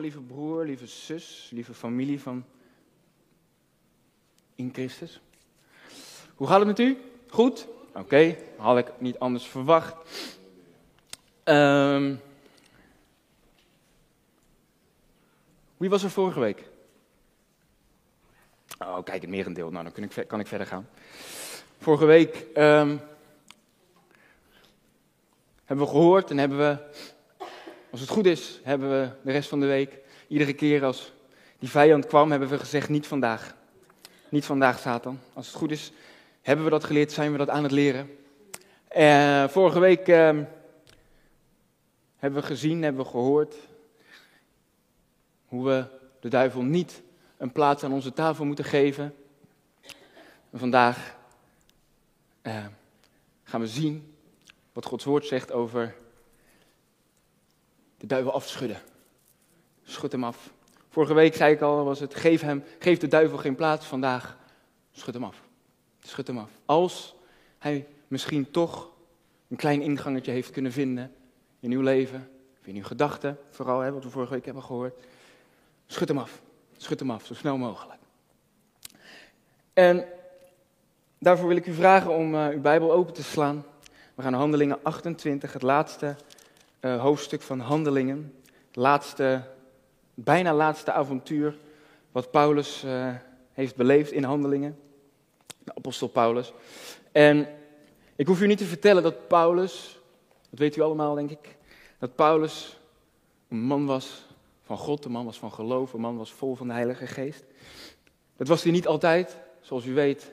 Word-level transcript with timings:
Lieve 0.00 0.20
broer, 0.20 0.64
lieve 0.64 0.86
zus, 0.86 1.50
lieve 1.52 1.74
familie 1.74 2.20
van 2.20 2.44
in 4.54 4.70
Christus. 4.72 5.20
Hoe 6.34 6.46
gaat 6.46 6.58
het 6.58 6.66
met 6.66 6.78
u? 6.78 6.98
Goed? 7.28 7.66
Oké, 7.94 8.36
had 8.56 8.78
ik 8.78 9.00
niet 9.00 9.18
anders 9.18 9.46
verwacht. 9.46 9.94
Ehm, 11.44 12.14
wie 15.76 15.90
was 15.90 16.02
er 16.02 16.10
vorige 16.10 16.40
week? 16.40 16.64
Oh, 18.78 19.02
kijk, 19.04 19.20
het 19.20 19.30
merendeel. 19.30 19.70
Nou, 19.70 19.84
dan 19.84 19.92
kan 19.92 20.02
ik, 20.02 20.28
kan 20.28 20.40
ik 20.40 20.46
verder 20.46 20.66
gaan. 20.66 20.88
Vorige 21.78 22.04
week 22.04 22.46
ehm, 22.54 22.96
hebben 25.64 25.86
we 25.86 25.90
gehoord 25.90 26.30
en 26.30 26.38
hebben 26.38 26.58
we 26.58 26.78
als 27.90 28.00
het 28.00 28.08
goed 28.08 28.26
is, 28.26 28.60
hebben 28.62 28.90
we 28.90 29.10
de 29.22 29.32
rest 29.32 29.48
van 29.48 29.60
de 29.60 29.66
week, 29.66 29.98
iedere 30.28 30.52
keer 30.52 30.84
als 30.84 31.12
die 31.58 31.68
vijand 31.68 32.06
kwam, 32.06 32.30
hebben 32.30 32.48
we 32.48 32.58
gezegd: 32.58 32.88
niet 32.88 33.06
vandaag. 33.06 33.56
Niet 34.28 34.44
vandaag, 34.44 34.78
Satan. 34.78 35.18
Als 35.32 35.46
het 35.46 35.56
goed 35.56 35.70
is, 35.70 35.92
hebben 36.42 36.64
we 36.64 36.70
dat 36.70 36.84
geleerd, 36.84 37.12
zijn 37.12 37.32
we 37.32 37.38
dat 37.38 37.48
aan 37.48 37.62
het 37.62 37.72
leren. 37.72 38.10
Uh, 38.96 39.48
vorige 39.48 39.78
week 39.78 40.08
uh, 40.08 40.16
hebben 42.16 42.40
we 42.40 42.42
gezien, 42.42 42.82
hebben 42.82 43.04
we 43.04 43.10
gehoord 43.10 43.54
hoe 45.46 45.64
we 45.64 45.84
de 46.20 46.28
duivel 46.28 46.62
niet 46.62 47.02
een 47.36 47.52
plaats 47.52 47.84
aan 47.84 47.92
onze 47.92 48.12
tafel 48.12 48.44
moeten 48.44 48.64
geven. 48.64 49.14
En 50.50 50.58
vandaag 50.58 51.16
uh, 52.42 52.66
gaan 53.44 53.60
we 53.60 53.66
zien 53.66 54.14
wat 54.72 54.84
Gods 54.84 55.04
woord 55.04 55.26
zegt 55.26 55.52
over 55.52 55.94
de 57.98 58.06
duivel 58.06 58.32
afschudden. 58.32 58.80
Schud 59.84 60.12
hem 60.12 60.24
af. 60.24 60.50
Vorige 60.88 61.14
week 61.14 61.34
zei 61.34 61.54
ik 61.54 61.60
al, 61.60 61.84
was 61.84 62.00
het, 62.00 62.14
geef, 62.14 62.40
hem, 62.40 62.64
geef 62.78 62.98
de 62.98 63.08
duivel 63.08 63.38
geen 63.38 63.54
plaats. 63.54 63.86
Vandaag, 63.86 64.38
schud 64.92 65.14
hem 65.14 65.24
af. 65.24 65.42
Schud 66.02 66.26
hem 66.26 66.38
af. 66.38 66.50
Als 66.64 67.14
hij 67.58 67.86
misschien 68.08 68.50
toch 68.50 68.90
een 69.48 69.56
klein 69.56 69.82
ingangetje 69.82 70.30
heeft 70.30 70.50
kunnen 70.50 70.72
vinden 70.72 71.14
in 71.60 71.72
uw 71.72 71.80
leven, 71.80 72.30
of 72.60 72.66
in 72.66 72.76
uw 72.76 72.84
gedachten, 72.84 73.38
vooral 73.50 73.80
hè, 73.80 73.92
wat 73.92 74.04
we 74.04 74.10
vorige 74.10 74.32
week 74.32 74.44
hebben 74.44 74.62
gehoord. 74.62 75.00
Schud 75.86 76.08
hem 76.08 76.18
af. 76.18 76.40
Schud 76.76 76.98
hem 76.98 77.10
af, 77.10 77.26
zo 77.26 77.34
snel 77.34 77.56
mogelijk. 77.56 77.98
En 79.72 80.04
daarvoor 81.18 81.48
wil 81.48 81.56
ik 81.56 81.66
u 81.66 81.74
vragen 81.74 82.10
om 82.10 82.34
uh, 82.34 82.48
uw 82.48 82.60
Bijbel 82.60 82.92
open 82.92 83.14
te 83.14 83.22
slaan. 83.22 83.64
We 84.14 84.22
gaan 84.22 84.34
Handelingen 84.34 84.82
28, 84.82 85.52
het 85.52 85.62
laatste 85.62 86.16
uh, 86.80 87.00
hoofdstuk 87.00 87.42
van 87.42 87.60
Handelingen. 87.60 88.34
Laatste, 88.72 89.42
bijna 90.14 90.54
laatste 90.54 90.92
avontuur 90.92 91.56
wat 92.12 92.30
Paulus 92.30 92.84
uh, 92.84 93.14
heeft 93.52 93.76
beleefd 93.76 94.12
in 94.12 94.24
Handelingen. 94.24 94.78
De 95.64 95.74
apostel 95.74 96.08
Paulus. 96.08 96.52
En 97.12 97.48
ik 98.16 98.26
hoef 98.26 98.40
u 98.40 98.46
niet 98.46 98.58
te 98.58 98.64
vertellen 98.64 99.02
dat 99.02 99.28
Paulus, 99.28 100.00
dat 100.50 100.58
weet 100.58 100.76
u 100.76 100.80
allemaal 100.80 101.14
denk 101.14 101.30
ik, 101.30 101.56
dat 101.98 102.14
Paulus 102.14 102.78
een 103.48 103.60
man 103.60 103.86
was 103.86 104.26
van 104.62 104.76
God, 104.76 105.04
een 105.04 105.10
man 105.10 105.24
was 105.24 105.38
van 105.38 105.52
geloof, 105.52 105.92
een 105.92 106.00
man 106.00 106.16
was 106.16 106.32
vol 106.32 106.54
van 106.54 106.66
de 106.66 106.72
Heilige 106.72 107.06
Geest. 107.06 107.44
Dat 108.36 108.48
was 108.48 108.62
hij 108.62 108.72
niet 108.72 108.86
altijd. 108.86 109.36
Zoals 109.60 109.84
u 109.84 109.94
weet 109.94 110.32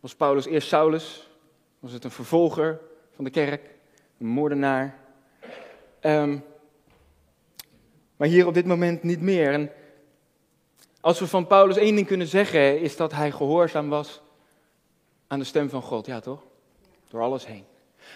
was 0.00 0.14
Paulus 0.14 0.46
eerst 0.46 0.68
Saulus, 0.68 1.28
was 1.78 1.92
het 1.92 2.04
een 2.04 2.10
vervolger 2.10 2.80
van 3.14 3.24
de 3.24 3.30
kerk, 3.30 3.74
een 4.18 4.26
moordenaar, 4.26 4.98
Um, 6.02 6.44
maar 8.16 8.28
hier 8.28 8.46
op 8.46 8.54
dit 8.54 8.66
moment 8.66 9.02
niet 9.02 9.20
meer. 9.20 9.52
En 9.52 9.70
als 11.00 11.18
we 11.18 11.26
van 11.26 11.46
Paulus 11.46 11.76
één 11.76 11.94
ding 11.94 12.06
kunnen 12.06 12.26
zeggen, 12.26 12.80
is 12.80 12.96
dat 12.96 13.12
hij 13.12 13.30
gehoorzaam 13.30 13.88
was 13.88 14.20
aan 15.26 15.38
de 15.38 15.44
stem 15.44 15.70
van 15.70 15.82
God. 15.82 16.06
Ja, 16.06 16.20
toch? 16.20 16.42
Door 17.08 17.22
alles 17.22 17.46
heen. 17.46 17.64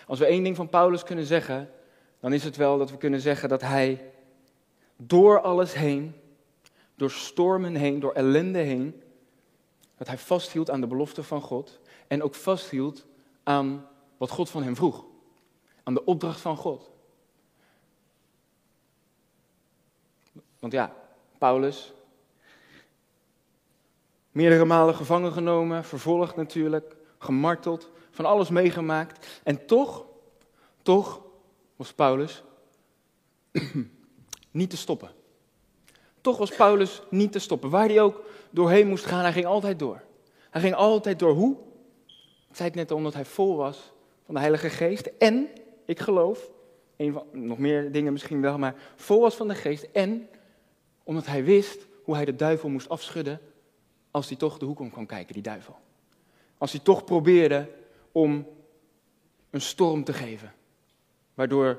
Als 0.06 0.18
we 0.18 0.26
één 0.26 0.42
ding 0.42 0.56
van 0.56 0.68
Paulus 0.68 1.02
kunnen 1.02 1.26
zeggen, 1.26 1.70
dan 2.20 2.32
is 2.32 2.44
het 2.44 2.56
wel 2.56 2.78
dat 2.78 2.90
we 2.90 2.96
kunnen 2.96 3.20
zeggen 3.20 3.48
dat 3.48 3.60
hij 3.60 4.10
door 4.96 5.40
alles 5.40 5.74
heen, 5.74 6.14
door 6.94 7.10
stormen 7.10 7.74
heen, 7.74 8.00
door 8.00 8.12
ellende 8.12 8.58
heen, 8.58 9.02
dat 9.96 10.06
hij 10.06 10.18
vasthield 10.18 10.70
aan 10.70 10.80
de 10.80 10.86
belofte 10.86 11.22
van 11.22 11.40
God 11.40 11.80
en 12.06 12.22
ook 12.22 12.34
vasthield 12.34 13.06
aan 13.42 13.88
wat 14.16 14.30
God 14.30 14.50
van 14.50 14.62
hem 14.62 14.76
vroeg. 14.76 15.04
Aan 15.82 15.94
de 15.94 16.04
opdracht 16.04 16.40
van 16.40 16.56
God. 16.56 16.91
Want 20.62 20.74
ja, 20.74 20.94
Paulus, 21.38 21.92
meerdere 24.30 24.64
malen 24.64 24.94
gevangen 24.94 25.32
genomen, 25.32 25.84
vervolgd 25.84 26.36
natuurlijk, 26.36 26.96
gemarteld, 27.18 27.90
van 28.10 28.24
alles 28.24 28.48
meegemaakt. 28.48 29.40
En 29.42 29.66
toch, 29.66 30.04
toch 30.82 31.22
was 31.76 31.92
Paulus 31.92 32.42
niet 34.50 34.70
te 34.70 34.76
stoppen. 34.76 35.10
Toch 36.20 36.38
was 36.38 36.56
Paulus 36.56 37.02
niet 37.10 37.32
te 37.32 37.38
stoppen. 37.38 37.70
Waar 37.70 37.88
hij 37.88 38.00
ook 38.00 38.24
doorheen 38.50 38.88
moest 38.88 39.04
gaan, 39.04 39.22
hij 39.22 39.32
ging 39.32 39.46
altijd 39.46 39.78
door. 39.78 40.02
Hij 40.50 40.60
ging 40.60 40.74
altijd 40.74 41.18
door. 41.18 41.32
Hoe? 41.32 41.56
Ik 42.48 42.56
zei 42.56 42.68
het 42.68 42.78
net 42.78 42.90
omdat 42.90 43.14
hij 43.14 43.24
vol 43.24 43.56
was 43.56 43.92
van 44.24 44.34
de 44.34 44.40
Heilige 44.40 44.70
Geest. 44.70 45.10
En, 45.18 45.48
ik 45.84 46.00
geloof, 46.00 46.50
van, 46.96 47.24
nog 47.32 47.58
meer 47.58 47.92
dingen 47.92 48.12
misschien 48.12 48.40
wel, 48.40 48.58
maar 48.58 48.74
vol 48.96 49.20
was 49.20 49.34
van 49.34 49.48
de 49.48 49.54
Geest. 49.54 49.82
En 49.92 50.28
omdat 51.04 51.26
hij 51.26 51.44
wist 51.44 51.86
hoe 52.02 52.14
hij 52.14 52.24
de 52.24 52.36
duivel 52.36 52.68
moest 52.68 52.88
afschudden 52.88 53.40
als 54.10 54.28
hij 54.28 54.36
toch 54.36 54.58
de 54.58 54.64
hoek 54.64 54.80
om 54.80 54.90
kwam 54.90 55.06
kijken, 55.06 55.34
die 55.34 55.42
duivel. 55.42 55.76
Als 56.58 56.72
hij 56.72 56.80
toch 56.80 57.04
probeerde 57.04 57.68
om 58.12 58.46
een 59.50 59.60
storm 59.60 60.04
te 60.04 60.12
geven. 60.12 60.52
Waardoor 61.34 61.78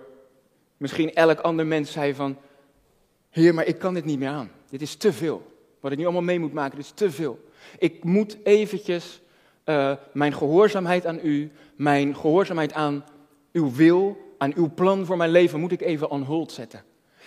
misschien 0.77 1.13
elk 1.13 1.39
ander 1.39 1.65
mens 1.65 1.91
zei 1.91 2.13
van, 2.13 2.37
Heer, 3.29 3.53
maar 3.53 3.65
ik 3.65 3.79
kan 3.79 3.93
dit 3.93 4.05
niet 4.05 4.19
meer 4.19 4.29
aan. 4.29 4.51
Dit 4.69 4.81
is 4.81 4.95
te 4.95 5.13
veel. 5.13 5.51
Wat 5.79 5.91
ik 5.91 5.97
nu 5.97 6.03
allemaal 6.03 6.21
mee 6.21 6.39
moet 6.39 6.53
maken, 6.53 6.75
dit 6.75 6.85
is 6.85 6.91
te 6.91 7.11
veel. 7.11 7.39
Ik 7.77 8.03
moet 8.03 8.37
eventjes 8.43 9.21
uh, 9.65 9.95
mijn 10.13 10.33
gehoorzaamheid 10.33 11.05
aan 11.05 11.19
u, 11.23 11.51
mijn 11.75 12.15
gehoorzaamheid 12.15 12.73
aan 12.73 13.05
uw 13.51 13.71
wil, 13.71 14.17
aan 14.37 14.53
uw 14.55 14.73
plan 14.73 15.05
voor 15.05 15.17
mijn 15.17 15.31
leven, 15.31 15.59
moet 15.59 15.71
ik 15.71 15.81
even 15.81 16.09
on 16.09 16.21
hold 16.21 16.51
zetten. 16.51 16.83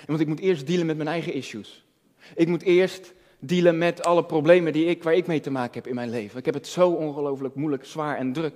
Want 0.07 0.21
ik 0.21 0.27
moet 0.27 0.41
eerst 0.41 0.67
dealen 0.67 0.87
met 0.87 0.97
mijn 0.97 1.09
eigen 1.09 1.33
issues. 1.33 1.86
Ik 2.35 2.49
moet 2.49 2.63
eerst 2.63 3.13
dealen 3.39 3.79
met 3.79 4.05
alle 4.05 4.25
problemen 4.25 4.73
die 4.73 4.87
ik, 4.87 5.03
waar 5.03 5.15
ik 5.15 5.27
mee 5.27 5.41
te 5.41 5.51
maken 5.51 5.75
heb 5.75 5.87
in 5.87 5.95
mijn 5.95 6.11
leven. 6.11 6.39
Ik 6.39 6.45
heb 6.45 6.55
het 6.55 6.67
zo 6.67 6.91
ongelooflijk 6.91 7.55
moeilijk, 7.55 7.85
zwaar 7.85 8.17
en 8.17 8.33
druk. 8.33 8.55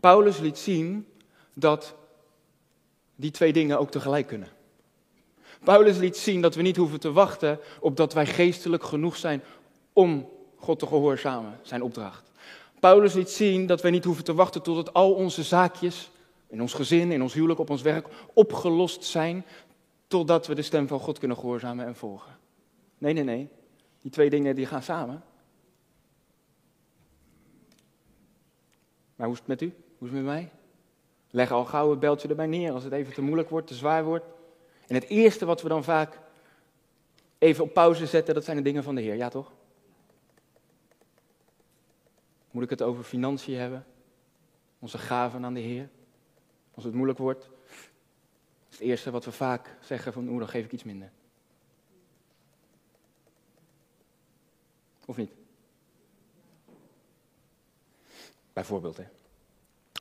Paulus 0.00 0.38
liet 0.38 0.58
zien 0.58 1.06
dat 1.54 1.94
die 3.16 3.30
twee 3.30 3.52
dingen 3.52 3.78
ook 3.78 3.90
tegelijk 3.90 4.26
kunnen. 4.26 4.48
Paulus 5.64 5.96
liet 5.96 6.16
zien 6.16 6.40
dat 6.40 6.54
we 6.54 6.62
niet 6.62 6.76
hoeven 6.76 7.00
te 7.00 7.12
wachten 7.12 7.58
op 7.80 7.96
dat 7.96 8.12
wij 8.12 8.26
geestelijk 8.26 8.84
genoeg 8.84 9.16
zijn 9.16 9.42
om 9.92 10.28
God 10.56 10.78
te 10.78 10.86
gehoorzamen, 10.86 11.58
zijn 11.62 11.82
opdracht. 11.82 12.32
Paulus 12.80 13.14
liet 13.14 13.30
zien 13.30 13.66
dat 13.66 13.82
wij 13.82 13.90
niet 13.90 14.04
hoeven 14.04 14.24
te 14.24 14.34
wachten 14.34 14.62
totdat 14.62 14.94
al 14.94 15.12
onze 15.12 15.42
zaakjes, 15.42 16.10
in 16.48 16.60
ons 16.60 16.74
gezin, 16.74 17.12
in 17.12 17.22
ons 17.22 17.34
huwelijk, 17.34 17.60
op 17.60 17.70
ons 17.70 17.82
werk, 17.82 18.08
opgelost 18.32 19.04
zijn, 19.04 19.44
totdat 20.06 20.46
we 20.46 20.54
de 20.54 20.62
stem 20.62 20.88
van 20.88 21.00
God 21.00 21.18
kunnen 21.18 21.36
gehoorzamen 21.36 21.86
en 21.86 21.96
volgen. 21.96 22.38
Nee, 22.98 23.12
nee, 23.12 23.24
nee. 23.24 23.48
Die 24.00 24.10
twee 24.10 24.30
dingen 24.30 24.54
die 24.54 24.66
gaan 24.66 24.82
samen. 24.82 25.22
Maar 29.16 29.26
hoe 29.26 29.34
is 29.34 29.38
het 29.38 29.48
met 29.48 29.62
u? 29.62 29.74
Hoe 29.98 30.08
is 30.08 30.14
het 30.14 30.24
met 30.24 30.34
mij? 30.34 30.50
Leg 31.30 31.52
al 31.52 31.64
gauw 31.64 31.90
het 31.90 32.00
beltje 32.00 32.28
erbij 32.28 32.46
neer 32.46 32.72
als 32.72 32.84
het 32.84 32.92
even 32.92 33.14
te 33.14 33.22
moeilijk 33.22 33.50
wordt, 33.50 33.66
te 33.66 33.74
zwaar 33.74 34.04
wordt. 34.04 34.24
En 34.86 34.94
het 34.94 35.04
eerste 35.04 35.44
wat 35.44 35.62
we 35.62 35.68
dan 35.68 35.84
vaak 35.84 36.20
even 37.38 37.64
op 37.64 37.72
pauze 37.72 38.06
zetten, 38.06 38.34
dat 38.34 38.44
zijn 38.44 38.56
de 38.56 38.62
dingen 38.62 38.82
van 38.82 38.94
de 38.94 39.00
Heer. 39.00 39.14
Ja, 39.14 39.28
toch? 39.28 39.52
Moet 42.50 42.62
ik 42.62 42.70
het 42.70 42.82
over 42.82 43.04
financiën 43.04 43.58
hebben? 43.58 43.86
Onze 44.78 44.98
gaven 44.98 45.44
aan 45.44 45.54
de 45.54 45.60
Heer? 45.60 45.88
Als 46.74 46.84
het 46.84 46.94
moeilijk 46.94 47.18
wordt? 47.18 47.50
Het 48.74 48.82
eerste 48.82 49.10
wat 49.10 49.24
we 49.24 49.32
vaak 49.32 49.76
zeggen 49.80 50.12
van, 50.12 50.28
oeh, 50.28 50.38
dan 50.38 50.48
geef 50.48 50.64
ik 50.64 50.72
iets 50.72 50.84
minder. 50.84 51.10
Of 55.06 55.16
niet? 55.16 55.30
Bijvoorbeeld, 58.52 58.96
hè. 58.96 59.04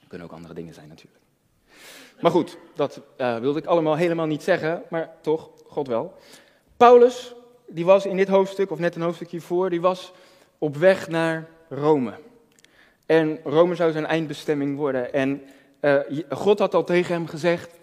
Kunnen 0.07 0.27
ook 0.27 0.33
andere 0.33 0.53
dingen 0.53 0.73
zijn 0.73 0.87
natuurlijk. 0.87 1.23
Maar 2.21 2.31
goed, 2.31 2.57
dat 2.75 3.01
uh, 3.17 3.37
wilde 3.37 3.59
ik 3.59 3.65
allemaal 3.65 3.95
helemaal 3.95 4.25
niet 4.25 4.43
zeggen, 4.43 4.83
maar 4.89 5.15
toch, 5.21 5.49
God 5.67 5.87
wel. 5.87 6.17
Paulus, 6.77 7.33
die 7.67 7.85
was 7.85 8.05
in 8.05 8.17
dit 8.17 8.27
hoofdstuk, 8.27 8.71
of 8.71 8.79
net 8.79 8.95
een 8.95 9.01
hoofdstuk 9.01 9.29
hiervoor, 9.29 9.69
die 9.69 9.81
was 9.81 10.13
op 10.57 10.75
weg 10.75 11.07
naar 11.07 11.49
Rome. 11.69 12.19
En 13.05 13.39
Rome 13.43 13.75
zou 13.75 13.91
zijn 13.91 14.05
eindbestemming 14.05 14.77
worden. 14.77 15.13
En 15.13 15.41
uh, 15.81 15.99
God 16.29 16.59
had 16.59 16.73
al 16.73 16.83
tegen 16.83 17.13
hem 17.13 17.27
gezegd, 17.27 17.79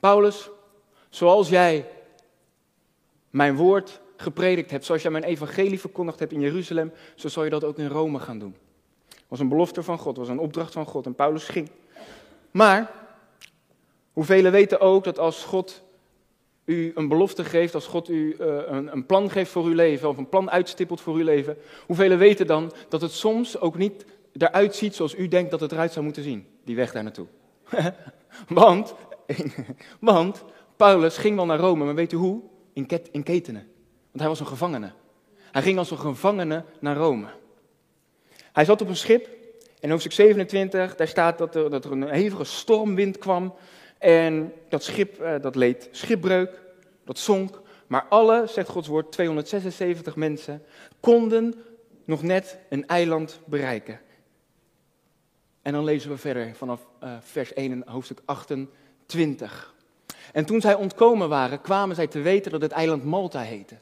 Paulus, 0.00 0.50
zoals 1.08 1.48
jij 1.48 1.86
mijn 3.30 3.56
woord 3.56 4.00
gepredikt 4.16 4.70
hebt, 4.70 4.84
zoals 4.84 5.02
jij 5.02 5.10
mijn 5.10 5.24
evangelie 5.24 5.80
verkondigd 5.80 6.18
hebt 6.18 6.32
in 6.32 6.40
Jeruzalem, 6.40 6.92
zo 7.14 7.28
zal 7.28 7.44
je 7.44 7.50
dat 7.50 7.64
ook 7.64 7.78
in 7.78 7.88
Rome 7.88 8.18
gaan 8.18 8.38
doen. 8.38 8.56
Was 9.28 9.40
een 9.40 9.48
belofte 9.48 9.82
van 9.82 9.98
God, 9.98 10.16
was 10.16 10.28
een 10.28 10.38
opdracht 10.38 10.72
van 10.72 10.86
God 10.86 11.06
en 11.06 11.14
Paulus 11.14 11.44
ging. 11.44 11.70
Maar, 12.50 12.90
hoeveel 14.12 14.50
weten 14.50 14.80
ook 14.80 15.04
dat 15.04 15.18
als 15.18 15.44
God 15.44 15.82
u 16.64 16.92
een 16.94 17.08
belofte 17.08 17.44
geeft, 17.44 17.74
als 17.74 17.86
God 17.86 18.08
u 18.08 18.36
uh, 18.40 18.56
een, 18.66 18.92
een, 18.92 19.06
plan 19.06 19.30
geeft 19.30 19.50
voor 19.50 19.64
uw 19.64 19.74
leven, 19.74 20.08
of 20.08 20.16
een 20.16 20.28
plan 20.28 20.50
uitstippelt 20.50 21.00
voor 21.00 21.14
uw 21.14 21.24
leven, 21.24 21.56
hoeveel 21.86 22.16
weten 22.16 22.46
dan 22.46 22.72
dat 22.88 23.00
het 23.00 23.12
soms 23.12 23.60
ook 23.60 23.76
niet 23.76 24.04
eruit 24.32 24.74
ziet 24.74 24.94
zoals 24.94 25.14
u 25.14 25.28
denkt 25.28 25.50
dat 25.50 25.60
het 25.60 25.72
eruit 25.72 25.92
zou 25.92 26.04
moeten 26.04 26.22
zien, 26.22 26.46
die 26.64 26.76
weg 26.76 26.92
daar 26.92 27.02
naartoe. 27.02 27.26
want, 28.48 28.94
want 30.00 30.44
Paulus 30.76 31.16
ging 31.16 31.36
wel 31.36 31.46
naar 31.46 31.58
Rome, 31.58 31.84
maar 31.84 31.94
weet 31.94 32.12
u 32.12 32.16
hoe? 32.16 32.42
In, 32.72 32.86
ket, 32.86 33.10
ketenen. 33.22 33.66
Want 34.06 34.18
hij 34.18 34.28
was 34.28 34.40
een 34.40 34.46
gevangene. 34.46 34.92
Hij 35.52 35.62
ging 35.62 35.78
als 35.78 35.90
een 35.90 35.98
gevangene 35.98 36.64
naar 36.80 36.96
Rome. 36.96 37.26
Hij 38.52 38.64
zat 38.64 38.80
op 38.80 38.88
een 38.88 38.96
schip. 38.96 39.28
In 39.80 39.90
hoofdstuk 39.90 40.12
27, 40.12 40.96
daar 40.96 41.08
staat 41.08 41.38
dat 41.38 41.54
er, 41.54 41.70
dat 41.70 41.84
er 41.84 41.92
een 41.92 42.08
hevige 42.08 42.44
stormwind 42.44 43.18
kwam. 43.18 43.54
En 43.98 44.52
dat 44.68 44.82
schip, 44.82 45.20
eh, 45.20 45.34
dat 45.40 45.54
leed 45.54 45.88
schipbreuk, 45.90 46.60
dat 47.04 47.18
zonk. 47.18 47.60
Maar 47.86 48.06
alle, 48.08 48.46
zegt 48.46 48.68
Gods 48.68 48.88
woord, 48.88 49.12
276 49.12 50.16
mensen, 50.16 50.62
konden 51.00 51.54
nog 52.04 52.22
net 52.22 52.58
een 52.68 52.86
eiland 52.86 53.40
bereiken. 53.44 54.00
En 55.62 55.72
dan 55.72 55.84
lezen 55.84 56.10
we 56.10 56.16
verder 56.16 56.54
vanaf 56.54 56.88
uh, 57.02 57.16
vers 57.20 57.52
1 57.52 57.70
in 57.70 57.82
hoofdstuk 57.86 58.20
28. 58.24 58.74
En 60.32 60.44
toen 60.44 60.60
zij 60.60 60.74
ontkomen 60.74 61.28
waren, 61.28 61.60
kwamen 61.60 61.96
zij 61.96 62.06
te 62.06 62.20
weten 62.20 62.50
dat 62.50 62.60
het 62.60 62.72
eiland 62.72 63.04
Malta 63.04 63.40
heette. 63.40 63.76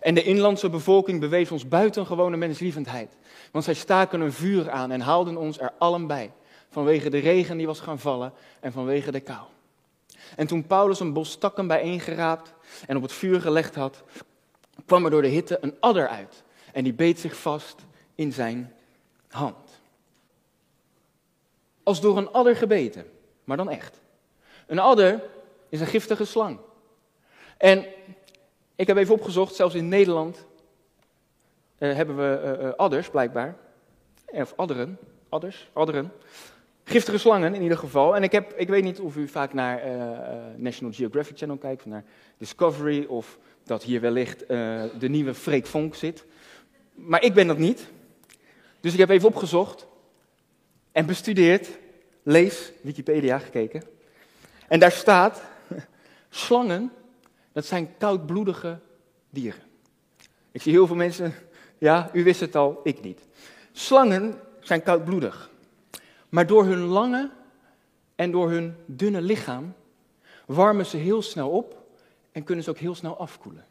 En 0.00 0.14
de 0.14 0.22
inlandse 0.22 0.70
bevolking 0.70 1.20
bewees 1.20 1.50
ons 1.50 1.68
buitengewone 1.68 2.36
menslievendheid. 2.36 3.16
Want 3.50 3.64
zij 3.64 3.74
staken 3.74 4.20
een 4.20 4.32
vuur 4.32 4.70
aan 4.70 4.90
en 4.90 5.00
haalden 5.00 5.36
ons 5.36 5.58
er 5.58 5.72
allen 5.78 6.06
bij. 6.06 6.32
Vanwege 6.68 7.10
de 7.10 7.18
regen 7.18 7.56
die 7.56 7.66
was 7.66 7.80
gaan 7.80 7.98
vallen 7.98 8.32
en 8.60 8.72
vanwege 8.72 9.10
de 9.10 9.20
kou. 9.20 9.46
En 10.36 10.46
toen 10.46 10.66
Paulus 10.66 11.00
een 11.00 11.12
bos 11.12 11.36
takken 11.36 11.66
bijeengeraapt 11.66 12.52
en 12.86 12.96
op 12.96 13.02
het 13.02 13.12
vuur 13.12 13.40
gelegd 13.40 13.74
had, 13.74 14.02
kwam 14.86 15.04
er 15.04 15.10
door 15.10 15.22
de 15.22 15.28
hitte 15.28 15.58
een 15.60 15.74
adder 15.80 16.08
uit. 16.08 16.42
En 16.72 16.84
die 16.84 16.92
beet 16.92 17.20
zich 17.20 17.36
vast 17.36 17.84
in 18.14 18.32
zijn 18.32 18.72
hand. 19.28 19.80
Als 21.82 22.00
door 22.00 22.16
een 22.16 22.30
adder 22.30 22.56
gebeten, 22.56 23.06
maar 23.44 23.56
dan 23.56 23.70
echt. 23.70 24.01
Een 24.72 24.78
adder 24.78 25.22
is 25.68 25.80
een 25.80 25.86
giftige 25.86 26.24
slang. 26.24 26.58
En 27.56 27.86
ik 28.76 28.86
heb 28.86 28.96
even 28.96 29.14
opgezocht, 29.14 29.54
zelfs 29.54 29.74
in 29.74 29.88
Nederland 29.88 30.46
uh, 31.78 31.94
hebben 31.94 32.16
we 32.16 32.58
uh, 32.62 32.72
adders 32.76 33.10
blijkbaar. 33.10 33.56
Of 34.26 34.52
adderen, 34.56 34.98
adders, 35.28 35.70
adderen. 35.72 36.12
Giftige 36.84 37.18
slangen 37.18 37.54
in 37.54 37.62
ieder 37.62 37.78
geval. 37.78 38.16
En 38.16 38.22
ik, 38.22 38.32
heb, 38.32 38.52
ik 38.56 38.68
weet 38.68 38.84
niet 38.84 39.00
of 39.00 39.16
u 39.16 39.28
vaak 39.28 39.52
naar 39.52 39.86
uh, 39.86 40.36
National 40.56 40.92
Geographic 40.92 41.38
Channel 41.38 41.56
kijkt, 41.56 41.80
of 41.80 41.86
naar 41.86 42.04
Discovery, 42.38 43.04
of 43.04 43.38
dat 43.64 43.82
hier 43.82 44.00
wellicht 44.00 44.48
de 44.98 45.08
nieuwe 45.08 45.34
Freek 45.34 45.66
Vonk 45.66 45.94
zit. 45.94 46.24
Maar 46.94 47.22
ik 47.22 47.34
ben 47.34 47.46
dat 47.46 47.58
niet. 47.58 47.86
Dus 48.80 48.92
ik 48.92 48.98
heb 48.98 49.08
even 49.08 49.28
opgezocht 49.28 49.86
en 50.92 51.06
bestudeerd, 51.06 51.68
lees 52.22 52.72
Wikipedia 52.82 53.38
gekeken. 53.38 54.00
En 54.72 54.78
daar 54.78 54.92
staat, 54.92 55.42
slangen, 56.30 56.92
dat 57.52 57.64
zijn 57.64 57.96
koudbloedige 57.98 58.78
dieren. 59.30 59.62
Ik 60.50 60.62
zie 60.62 60.72
heel 60.72 60.86
veel 60.86 60.96
mensen, 60.96 61.34
ja, 61.78 62.10
u 62.12 62.24
wist 62.24 62.40
het 62.40 62.56
al, 62.56 62.80
ik 62.82 63.02
niet. 63.02 63.20
Slangen 63.72 64.40
zijn 64.60 64.82
koudbloedig. 64.82 65.50
Maar 66.28 66.46
door 66.46 66.64
hun 66.64 66.78
lange 66.78 67.30
en 68.14 68.30
door 68.30 68.50
hun 68.50 68.76
dunne 68.86 69.22
lichaam 69.22 69.74
warmen 70.46 70.86
ze 70.86 70.96
heel 70.96 71.22
snel 71.22 71.50
op 71.50 71.84
en 72.32 72.44
kunnen 72.44 72.64
ze 72.64 72.70
ook 72.70 72.78
heel 72.78 72.94
snel 72.94 73.18
afkoelen. 73.18 73.64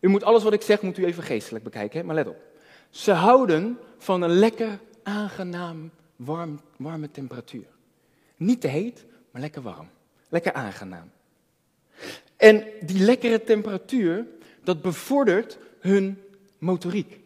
U 0.00 0.08
moet 0.08 0.24
alles 0.24 0.42
wat 0.42 0.52
ik 0.52 0.62
zeg, 0.62 0.82
moet 0.82 0.98
u 0.98 1.04
even 1.04 1.22
geestelijk 1.22 1.64
bekijken, 1.64 2.00
hè? 2.00 2.06
maar 2.06 2.14
let 2.14 2.28
op. 2.28 2.42
Ze 2.90 3.12
houden 3.12 3.78
van 3.98 4.22
een 4.22 4.30
lekker, 4.38 4.78
aangenaam, 5.02 5.90
warm, 6.16 6.60
warme 6.76 7.10
temperatuur. 7.10 7.72
Niet 8.44 8.60
te 8.60 8.68
heet, 8.68 9.04
maar 9.30 9.40
lekker 9.40 9.62
warm. 9.62 9.88
Lekker 10.28 10.52
aangenaam. 10.52 11.10
En 12.36 12.64
die 12.80 13.04
lekkere 13.04 13.44
temperatuur, 13.44 14.26
dat 14.64 14.82
bevordert 14.82 15.58
hun 15.80 16.22
motoriek. 16.58 17.18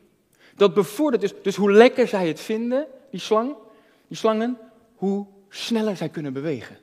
Dat 0.55 0.75
bevordert 0.75 1.23
dus, 1.23 1.35
dus 1.43 1.57
hoe 1.57 1.73
lekker 1.73 2.09
zij 2.09 2.29
het 2.29 2.41
vinden, 2.41 2.87
die 3.11 3.21
slang, 3.21 3.55
die 4.09 4.17
slangen, 4.17 4.59
hoe 4.95 5.27
sneller 5.49 5.97
zij 5.97 6.09
kunnen 6.09 6.33
bewegen. 6.33 6.77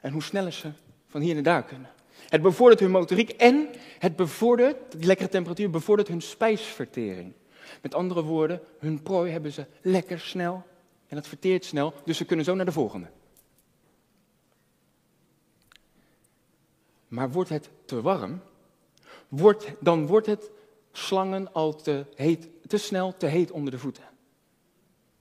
En 0.00 0.12
hoe 0.12 0.22
sneller 0.22 0.52
ze 0.52 0.68
van 1.06 1.20
hier 1.20 1.34
naar 1.34 1.42
daar 1.42 1.64
kunnen. 1.64 1.90
Het 2.28 2.42
bevordert 2.42 2.80
hun 2.80 2.90
motoriek 2.90 3.30
en 3.30 3.68
het 3.98 4.16
bevordert, 4.16 4.76
die 4.96 5.06
lekkere 5.06 5.28
temperatuur, 5.28 5.70
bevordert 5.70 6.08
hun 6.08 6.22
spijsvertering. 6.22 7.32
Met 7.82 7.94
andere 7.94 8.22
woorden, 8.22 8.60
hun 8.78 9.02
prooi 9.02 9.32
hebben 9.32 9.52
ze 9.52 9.66
lekker 9.80 10.20
snel 10.20 10.62
en 11.08 11.16
het 11.16 11.26
verteert 11.26 11.64
snel, 11.64 11.94
dus 12.04 12.16
ze 12.16 12.24
kunnen 12.24 12.44
zo 12.44 12.54
naar 12.54 12.64
de 12.64 12.72
volgende. 12.72 13.06
Maar 17.12 17.30
wordt 17.30 17.50
het 17.50 17.70
te 17.84 18.00
warm, 18.00 18.40
wordt, 19.28 19.72
dan 19.80 20.06
wordt 20.06 20.26
het 20.26 20.50
slangen 20.92 21.52
al 21.52 21.74
te, 21.74 22.06
heet, 22.14 22.48
te 22.66 22.76
snel 22.76 23.16
te 23.16 23.26
heet 23.26 23.50
onder 23.50 23.70
de 23.70 23.78
voeten. 23.78 24.04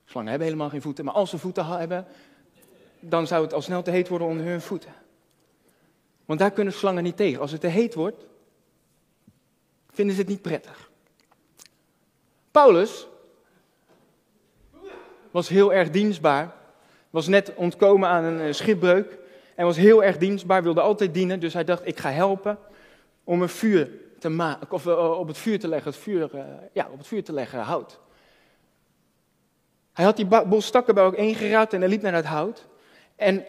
Slangen 0.05 0.29
hebben 0.29 0.47
helemaal 0.47 0.69
geen 0.69 0.81
voeten, 0.81 1.05
maar 1.05 1.13
als 1.13 1.29
ze 1.29 1.37
voeten 1.37 1.65
hebben, 1.65 2.07
dan 2.99 3.27
zou 3.27 3.43
het 3.43 3.53
al 3.53 3.61
snel 3.61 3.81
te 3.81 3.91
heet 3.91 4.07
worden 4.07 4.27
onder 4.27 4.45
hun 4.45 4.61
voeten. 4.61 4.93
Want 6.25 6.39
daar 6.39 6.51
kunnen 6.51 6.73
slangen 6.73 7.03
niet 7.03 7.17
tegen. 7.17 7.41
Als 7.41 7.51
het 7.51 7.61
te 7.61 7.67
heet 7.67 7.93
wordt, 7.93 8.25
vinden 9.89 10.15
ze 10.15 10.21
het 10.21 10.29
niet 10.29 10.41
prettig. 10.41 10.91
Paulus 12.51 13.07
was 15.31 15.49
heel 15.49 15.73
erg 15.73 15.89
dienstbaar, 15.89 16.55
was 17.09 17.27
net 17.27 17.53
ontkomen 17.55 18.09
aan 18.09 18.23
een 18.23 18.39
eh, 18.39 18.53
schipbreuk 18.53 19.19
en 19.61 19.67
was 19.67 19.77
heel 19.77 20.03
erg 20.03 20.17
dienstbaar, 20.17 20.63
wilde 20.63 20.81
altijd 20.81 21.13
dienen. 21.13 21.39
Dus 21.39 21.53
hij 21.53 21.63
dacht, 21.63 21.87
ik 21.87 21.99
ga 21.99 22.09
helpen 22.09 22.57
om 23.23 23.41
een 23.41 23.49
vuur 23.49 23.91
te 24.19 24.29
maken, 24.29 24.71
of 24.71 24.85
uh, 24.85 25.19
op 25.19 25.27
het 25.27 25.37
vuur 25.37 25.59
te 25.59 25.67
leggen, 25.67 25.91
het 25.91 26.01
vuur, 26.01 26.35
uh, 26.35 26.43
ja, 26.73 26.89
op 26.91 26.97
het 26.97 27.07
vuur 27.07 27.23
te 27.23 27.33
leggen, 27.33 27.59
hout. 27.59 27.99
Hij 29.93 30.05
had 30.05 30.15
die 30.15 30.25
bos 30.25 30.65
stakken 30.65 30.95
bij 30.95 31.03
elkaar 31.03 31.67
en 31.69 31.79
hij 31.79 31.89
liep 31.89 32.01
naar 32.01 32.13
het 32.13 32.25
hout. 32.25 32.67
En, 33.15 33.45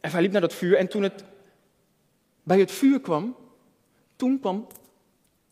hij 0.00 0.22
liep 0.22 0.32
naar 0.32 0.40
dat 0.40 0.54
vuur 0.54 0.76
en 0.76 0.88
toen 0.88 1.02
het 1.02 1.24
bij 2.42 2.58
het 2.58 2.70
vuur 2.70 3.00
kwam, 3.00 3.36
toen 4.16 4.40
kwam 4.40 4.66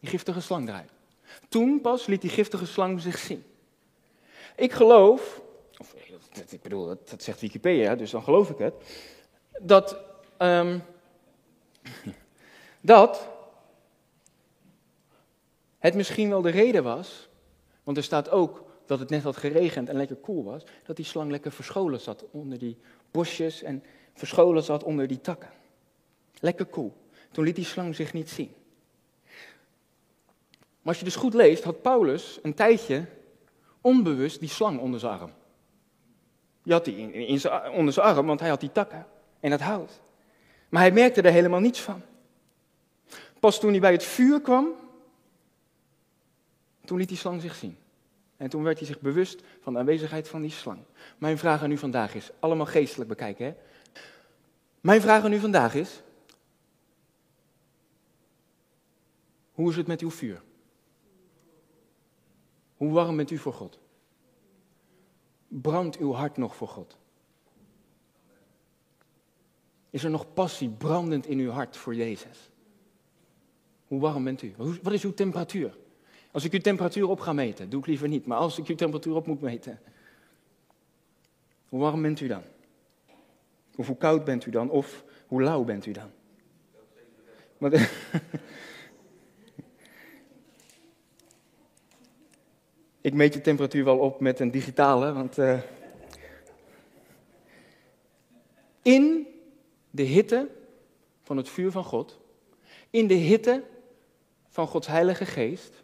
die 0.01 0.09
giftige 0.09 0.41
slang 0.41 0.69
eruit. 0.69 0.91
Toen 1.49 1.81
pas 1.81 2.07
liet 2.07 2.21
die 2.21 2.31
giftige 2.31 2.67
slang 2.67 3.01
zich 3.01 3.19
zien. 3.19 3.45
Ik 4.57 4.73
geloof, 4.73 5.43
of 5.79 5.95
ik 6.51 6.63
bedoel, 6.63 6.87
dat, 6.87 7.11
dat 7.11 7.23
zegt 7.23 7.41
Wikipedia, 7.41 7.95
dus 7.95 8.11
dan 8.11 8.23
geloof 8.23 8.51
ik 8.51 8.59
het, 8.59 8.75
dat, 9.63 9.97
um, 10.39 10.83
dat 12.81 13.29
het 15.79 15.95
misschien 15.95 16.29
wel 16.29 16.43
de 16.43 16.51
reden 16.51 16.83
was, 16.83 17.29
want 17.83 17.97
er 17.97 18.03
staat 18.03 18.31
ook 18.31 18.65
dat 18.87 18.99
het 18.99 19.11
net 19.11 19.23
had 19.23 19.37
geregend 19.37 19.89
en 19.89 19.97
lekker 19.97 20.17
koel 20.17 20.45
was, 20.45 20.65
dat 20.85 20.97
die 20.97 21.05
slang 21.05 21.31
lekker 21.31 21.53
verscholen 21.53 22.01
zat 22.01 22.25
onder 22.31 22.59
die 22.59 22.79
bosjes 23.11 23.63
en 23.63 23.85
verscholen 24.15 24.63
zat 24.63 24.83
onder 24.83 25.07
die 25.07 25.21
takken. 25.21 25.51
Lekker 26.41 26.67
koel. 26.67 26.93
Toen 27.31 27.45
liet 27.45 27.57
die 27.57 27.65
slang 27.65 27.95
zich 27.95 28.13
niet 28.13 28.31
zien. 28.31 28.55
Maar 30.81 30.93
als 30.93 30.99
je 30.99 31.05
dus 31.05 31.17
goed 31.17 31.35
leest, 31.35 31.65
had 31.65 31.83
Paulus 31.83 32.39
een 32.43 32.55
tijdje 32.55 33.07
onbewust 33.81 34.41
die 34.41 34.49
slang 34.49 34.81
onder 34.81 35.01
zijn 35.01 35.19
arm. 35.19 35.33
Die 36.63 36.73
had 36.73 36.85
die 36.85 37.51
onder 37.73 37.93
zijn 37.93 38.07
arm, 38.07 38.27
want 38.27 38.41
hij 38.41 38.49
had 38.49 38.61
die 38.61 38.73
takken 38.73 39.07
en 39.43 39.51
het 39.51 39.61
hout. 39.61 40.01
Maar 40.69 40.81
hij 40.81 40.93
merkte 40.93 41.23
er 41.23 41.33
helemaal 41.33 41.61
niets 41.61 41.81
van. 41.81 42.03
Pas 43.41 43.61
toen 43.61 43.71
hij 43.71 43.81
bij 43.81 43.93
het 43.93 44.05
vuur 44.05 44.41
kwam, 44.41 44.69
toen 46.85 46.99
liet 46.99 47.09
die 47.09 47.17
slang 47.17 47.41
zich 47.41 47.55
zien. 47.55 47.77
En 48.37 48.49
toen 48.49 48.63
werd 48.63 48.79
hij 48.79 48.87
zich 48.87 49.01
bewust 49.01 49.43
van 49.61 49.73
de 49.73 49.79
aanwezigheid 49.79 50.29
van 50.29 50.41
die 50.41 50.51
slang. 50.51 50.79
Mijn 51.19 51.39
vraag 51.39 51.63
aan 51.63 51.71
u 51.71 51.79
vandaag 51.79 52.15
is, 52.15 52.31
allemaal 52.39 52.67
geestelijk 52.67 53.09
bekijken 53.09 53.45
hè. 53.45 53.55
Mijn 54.81 55.01
vraag 55.01 55.25
aan 55.25 55.33
u 55.33 55.39
vandaag 55.39 55.75
is, 55.75 56.03
hoe 59.53 59.71
is 59.71 59.77
het 59.77 59.87
met 59.87 60.01
uw 60.01 60.11
vuur? 60.11 60.43
Hoe 62.77 62.93
warm 62.93 63.17
bent 63.17 63.31
u 63.31 63.39
voor 63.39 63.53
God? 63.53 63.79
Brandt 65.49 65.97
uw 65.97 66.13
hart 66.13 66.37
nog 66.37 66.57
voor 66.57 66.69
God? 66.69 66.97
Is 69.93 70.05
er 70.05 70.11
nog 70.11 70.33
passie 70.35 70.69
brandend 70.69 71.27
in 71.27 71.39
uw 71.39 71.51
hart 71.51 71.77
voor 71.77 71.95
Jezus? 71.95 72.51
Hoe 73.87 74.01
warm 74.01 74.25
bent 74.25 74.43
u? 74.43 74.55
Wat 74.83 74.93
is 74.93 75.05
uw 75.05 75.15
temperatuur? 75.15 75.77
Als 76.31 76.45
ik 76.45 76.53
uw 76.53 76.61
temperatuur 76.61 77.09
op 77.09 77.21
ga 77.21 77.33
meten, 77.33 77.71
doe 77.71 77.81
ik 77.81 77.87
liever 77.87 78.09
niet, 78.09 78.27
maar 78.27 78.39
als 78.39 78.59
ik 78.59 78.67
uw 78.67 78.75
temperatuur 78.75 79.15
op 79.15 79.27
moet 79.27 79.41
meten, 79.41 79.81
hoe 81.69 81.81
warm 81.81 82.03
bent 82.03 82.21
u 82.21 82.27
dan? 82.27 82.43
Of 83.77 83.87
hoe 83.87 83.97
koud 83.97 84.25
bent 84.25 84.47
u 84.47 84.51
dan? 84.51 84.71
Of 84.71 85.05
hoe 85.27 85.43
lauw 85.43 85.65
bent 85.65 85.87
u 85.87 85.93
dan? 85.93 86.11
ik 93.01 93.15
meet 93.15 93.35
je 93.35 93.41
temperatuur 93.41 93.85
wel 93.85 93.99
op 93.99 94.21
met 94.21 94.41
een 94.41 94.51
digitale, 94.51 95.13
want 95.13 95.39
uh, 95.39 95.61
in 98.83 99.27
de 99.93 100.03
hitte 100.03 100.49
van 101.23 101.37
het 101.37 101.49
vuur 101.49 101.71
van 101.71 101.85
God, 101.85 102.21
in 102.91 103.07
de 103.07 103.15
hitte 103.15 103.65
van 104.49 104.67
Gods 104.67 104.87
Heilige 104.87 105.27
Geest, 105.27 105.83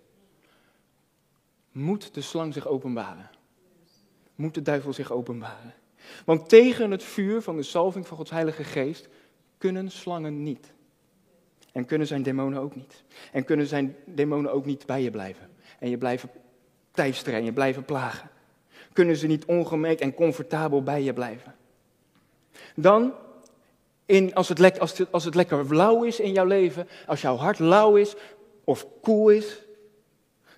moet 1.73 2.15
de 2.15 2.21
slang 2.21 2.53
zich 2.55 2.67
openbaren. 2.67 3.31
Moet 4.35 4.55
de 4.55 4.63
duivel 4.63 4.93
zich 4.93 5.13
openbaren. 5.13 5.75
Want 6.25 6.49
tegen 6.49 6.91
het 6.91 7.03
vuur 7.03 7.43
van 7.43 7.57
de 7.57 7.63
salving 7.63 8.07
van 8.07 8.17
Gods 8.17 8.31
Heilige 8.31 8.65
Geest 8.65 9.09
kunnen 9.59 9.91
slangen 9.91 10.43
niet. 10.43 10.73
En 11.73 11.85
kunnen 11.85 12.07
zijn 12.07 12.23
demonen 12.23 12.61
ook 12.61 12.75
niet. 12.75 13.05
En 13.33 13.45
kunnen 13.45 13.67
zijn 13.67 13.97
demonen 14.05 14.53
ook 14.53 14.65
niet 14.65 14.87
bij 14.87 15.03
je 15.03 15.11
blijven. 15.11 15.51
En 15.79 15.91
je 15.91 15.99
blijven 15.99 16.31
teisteren 16.91 17.39
en 17.39 17.45
je 17.45 17.53
blijven 17.53 17.85
plagen. 17.85 18.31
Kunnen 18.93 19.17
ze 19.17 19.27
niet 19.27 19.45
ongemerkt 19.45 20.01
en 20.01 20.15
comfortabel 20.15 20.83
bij 20.83 21.03
je 21.03 21.13
blijven. 21.13 21.55
Dan, 22.75 23.13
als, 24.35 24.49
het 24.49 24.81
als, 24.81 25.11
als 25.11 25.25
het 25.25 25.35
lekker 25.35 25.75
lauw 25.75 26.03
is 26.03 26.21
in 26.21 26.33
jouw 26.33 26.47
leven, 26.47 26.89
als 27.07 27.21
jouw 27.21 27.37
hart 27.37 27.59
lauw 27.59 27.97
is 27.97 28.15
of 28.65 28.87
koel 29.01 29.29
is, 29.29 29.63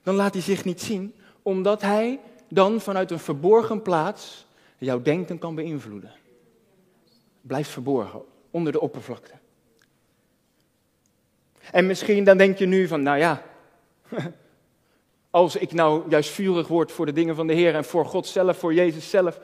dan 0.02 0.14
laat 0.14 0.32
hij 0.32 0.42
zich 0.42 0.64
niet 0.64 0.80
zien, 0.80 1.14
omdat 1.42 1.80
hij 1.80 2.20
dan 2.48 2.80
vanuit 2.80 3.10
een 3.10 3.18
verborgen 3.18 3.82
plaats 3.82 4.46
jouw 4.78 5.02
denken 5.02 5.38
kan 5.38 5.54
beïnvloeden. 5.54 6.12
Blijft 7.40 7.70
verborgen, 7.70 8.22
onder 8.50 8.72
de 8.72 8.80
oppervlakte. 8.80 9.32
En 11.70 11.86
misschien 11.86 12.24
dan 12.24 12.38
denk 12.38 12.58
je 12.58 12.66
nu 12.66 12.88
van, 12.88 13.02
nou 13.02 13.18
ja, 13.18 13.42
als 15.30 15.56
ik 15.56 15.72
nou 15.72 16.08
juist 16.08 16.30
vurig 16.30 16.68
word 16.68 16.92
voor 16.92 17.06
de 17.06 17.12
dingen 17.12 17.34
van 17.34 17.46
de 17.46 17.52
Heer 17.52 17.74
en 17.74 17.84
voor 17.84 18.06
God 18.06 18.26
zelf, 18.26 18.58
voor 18.58 18.74
Jezus 18.74 19.10
zelf, 19.10 19.40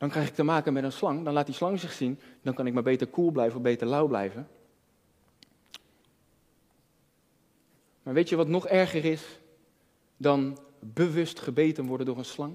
dan 0.00 0.08
krijg 0.08 0.28
ik 0.28 0.34
te 0.34 0.42
maken 0.42 0.72
met 0.72 0.84
een 0.84 0.92
slang. 0.92 1.24
Dan 1.24 1.32
laat 1.32 1.46
die 1.46 1.54
slang 1.54 1.80
zich 1.80 1.92
zien, 1.92 2.20
dan 2.42 2.54
kan 2.54 2.66
ik 2.66 2.72
maar 2.72 2.82
beter 2.82 3.06
koel 3.06 3.30
blijven 3.30 3.56
of 3.56 3.62
beter 3.62 3.86
lauw 3.86 4.06
blijven. 4.06 4.48
Maar 8.02 8.14
weet 8.14 8.28
je 8.28 8.36
wat 8.36 8.48
nog 8.48 8.66
erger 8.66 9.04
is 9.04 9.40
dan 10.16 10.58
bewust 10.78 11.40
gebeten 11.40 11.84
worden 11.84 12.06
door 12.06 12.18
een 12.18 12.24
slang? 12.24 12.54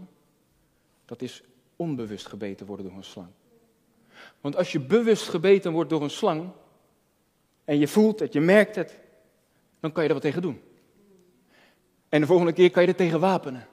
Dat 1.06 1.22
is 1.22 1.44
onbewust 1.76 2.28
gebeten 2.28 2.66
worden 2.66 2.86
door 2.86 2.98
een 2.98 3.04
slang. 3.04 3.30
Want 4.42 4.56
als 4.56 4.72
je 4.72 4.80
bewust 4.80 5.30
gebeten 5.30 5.72
wordt 5.72 5.90
door 5.90 6.04
een 6.04 6.10
slang, 6.10 6.50
en 7.66 7.80
je 7.80 7.88
voelt 7.88 8.20
het, 8.20 8.34
je 8.34 8.42
merkt 8.42 8.76
het, 8.76 9.00
dan 9.80 9.92
kan 9.92 10.04
je 10.04 10.08
er 10.08 10.16
wat 10.16 10.24
tegen 10.24 10.42
doen. 10.42 10.62
En 12.10 12.22
de 12.22 12.28
volgende 12.28 12.54
keer 12.54 12.72
kan 12.72 12.82
je 12.84 12.90
er 12.90 12.96
tegen 12.96 13.20
wapenen. 13.20 13.68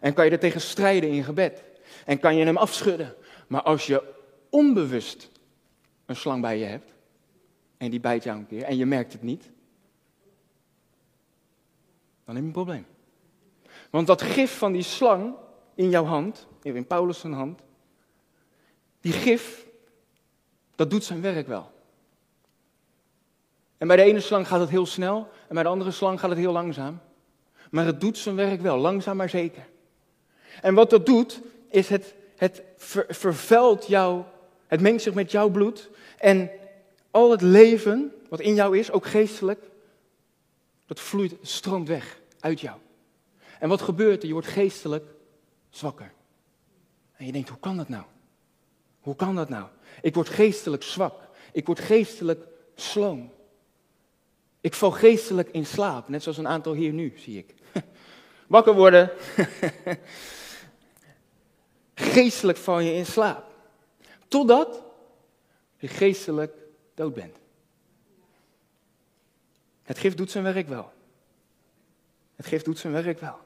En 0.00 0.14
kan 0.14 0.24
je 0.24 0.30
er 0.30 0.38
tegen 0.38 0.60
strijden 0.60 1.10
in 1.10 1.24
gebed. 1.24 1.70
En 2.04 2.18
kan 2.18 2.36
je 2.36 2.44
hem 2.44 2.56
afschudden. 2.56 3.14
Maar 3.46 3.62
als 3.62 3.86
je 3.86 4.02
onbewust 4.50 5.30
een 6.06 6.16
slang 6.16 6.40
bij 6.40 6.58
je 6.58 6.64
hebt, 6.64 6.90
en 7.76 7.90
die 7.90 8.00
bijt 8.00 8.22
jou 8.22 8.38
een 8.38 8.46
keer, 8.46 8.62
en 8.62 8.76
je 8.76 8.86
merkt 8.86 9.12
het 9.12 9.22
niet, 9.22 9.50
dan 12.24 12.34
heb 12.34 12.36
je 12.36 12.42
een 12.42 12.52
probleem. 12.52 12.86
Want 13.90 14.06
dat 14.06 14.22
gif 14.22 14.58
van 14.58 14.72
die 14.72 14.82
slang 14.82 15.34
in 15.74 15.90
jouw 15.90 16.04
hand, 16.04 16.46
in 16.62 16.86
Paulus' 16.86 17.22
hand, 17.22 17.60
die 19.00 19.12
gif, 19.12 19.66
dat 20.74 20.90
doet 20.90 21.04
zijn 21.04 21.20
werk 21.20 21.46
wel. 21.46 21.70
En 23.78 23.86
bij 23.86 23.96
de 23.96 24.02
ene 24.02 24.20
slang 24.20 24.48
gaat 24.48 24.60
het 24.60 24.70
heel 24.70 24.86
snel 24.86 25.28
en 25.48 25.54
bij 25.54 25.62
de 25.62 25.68
andere 25.68 25.90
slang 25.90 26.20
gaat 26.20 26.30
het 26.30 26.38
heel 26.38 26.52
langzaam. 26.52 27.00
Maar 27.70 27.86
het 27.86 28.00
doet 28.00 28.18
zijn 28.18 28.36
werk 28.36 28.60
wel, 28.60 28.78
langzaam 28.78 29.16
maar 29.16 29.28
zeker. 29.28 29.68
En 30.60 30.74
wat 30.74 30.90
dat 30.90 31.06
doet, 31.06 31.40
is 31.72 31.88
het, 31.88 32.14
het 32.36 32.62
vervuilt 33.08 33.86
jou, 33.86 34.22
het 34.66 34.80
mengt 34.80 35.02
zich 35.02 35.14
met 35.14 35.30
jouw 35.30 35.48
bloed. 35.48 35.90
En 36.18 36.50
al 37.10 37.30
het 37.30 37.42
leven 37.42 38.12
wat 38.28 38.40
in 38.40 38.54
jou 38.54 38.78
is, 38.78 38.90
ook 38.90 39.06
geestelijk, 39.06 39.70
dat 40.86 41.00
vloeit, 41.00 41.34
stroomt 41.42 41.88
weg 41.88 42.20
uit 42.40 42.60
jou. 42.60 42.78
En 43.58 43.68
wat 43.68 43.82
gebeurt 43.82 44.20
er? 44.20 44.26
Je 44.26 44.32
wordt 44.32 44.48
geestelijk 44.48 45.04
zwakker. 45.70 46.12
En 47.16 47.26
je 47.26 47.32
denkt, 47.32 47.48
hoe 47.48 47.58
kan 47.58 47.76
dat 47.76 47.88
nou? 47.88 48.04
Hoe 49.00 49.16
kan 49.16 49.34
dat 49.34 49.48
nou? 49.48 49.66
Ik 50.02 50.14
word 50.14 50.28
geestelijk 50.28 50.82
zwak. 50.82 51.28
Ik 51.52 51.66
word 51.66 51.80
geestelijk 51.80 52.46
sloom. 52.74 53.32
Ik 54.60 54.74
val 54.74 54.90
geestelijk 54.90 55.48
in 55.48 55.66
slaap, 55.66 56.08
net 56.08 56.22
zoals 56.22 56.38
een 56.38 56.48
aantal 56.48 56.72
hier 56.72 56.92
nu, 56.92 57.12
zie 57.16 57.38
ik. 57.38 57.54
Wakker 58.46 58.74
worden. 58.74 59.10
geestelijk 62.02 62.58
val 62.58 62.78
je 62.78 62.94
in 62.94 63.06
slaap. 63.06 63.44
Totdat 64.28 64.82
je 65.76 65.88
geestelijk 65.88 66.54
dood 66.94 67.14
bent. 67.14 67.36
Het 69.82 69.98
gif 69.98 70.14
doet 70.14 70.30
zijn 70.30 70.44
werk 70.44 70.68
wel. 70.68 70.92
Het 72.36 72.46
gif 72.46 72.62
doet 72.62 72.78
zijn 72.78 72.92
werk 72.92 73.20
wel. 73.20 73.38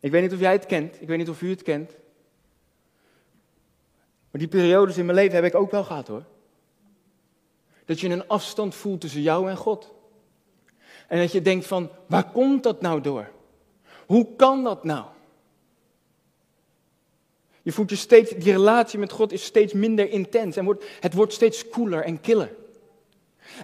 Ik 0.00 0.10
weet 0.10 0.22
niet 0.22 0.32
of 0.32 0.40
jij 0.40 0.52
het 0.52 0.66
kent, 0.66 1.00
ik 1.00 1.08
weet 1.08 1.18
niet 1.18 1.28
of 1.28 1.42
u 1.42 1.50
het 1.50 1.62
kent. 1.62 1.90
Maar 4.30 4.40
die 4.40 4.48
periodes 4.48 4.96
in 4.96 5.04
mijn 5.04 5.18
leven 5.18 5.34
heb 5.34 5.44
ik 5.44 5.54
ook 5.54 5.70
wel 5.70 5.84
gehad 5.84 6.08
hoor. 6.08 6.24
Dat 7.84 8.00
je 8.00 8.08
een 8.08 8.28
afstand 8.28 8.74
voelt 8.74 9.00
tussen 9.00 9.22
jou 9.22 9.50
en 9.50 9.56
God. 9.56 9.94
En 11.08 11.18
dat 11.18 11.32
je 11.32 11.42
denkt 11.42 11.66
van, 11.66 11.90
waar 12.06 12.30
komt 12.30 12.62
dat 12.62 12.80
nou 12.80 13.00
door? 13.00 13.30
Hoe 14.06 14.36
kan 14.36 14.64
dat 14.64 14.84
nou? 14.84 15.06
Je 17.66 17.72
voelt 17.72 17.90
je 17.90 17.96
steeds, 17.96 18.30
die 18.30 18.52
relatie 18.52 18.98
met 18.98 19.12
God 19.12 19.32
is 19.32 19.44
steeds 19.44 19.72
minder 19.72 20.10
intens 20.10 20.56
en 20.56 20.64
wordt, 20.64 20.84
het 21.00 21.14
wordt 21.14 21.32
steeds 21.32 21.68
koeler 21.68 22.02
en 22.02 22.20
killer. 22.20 22.54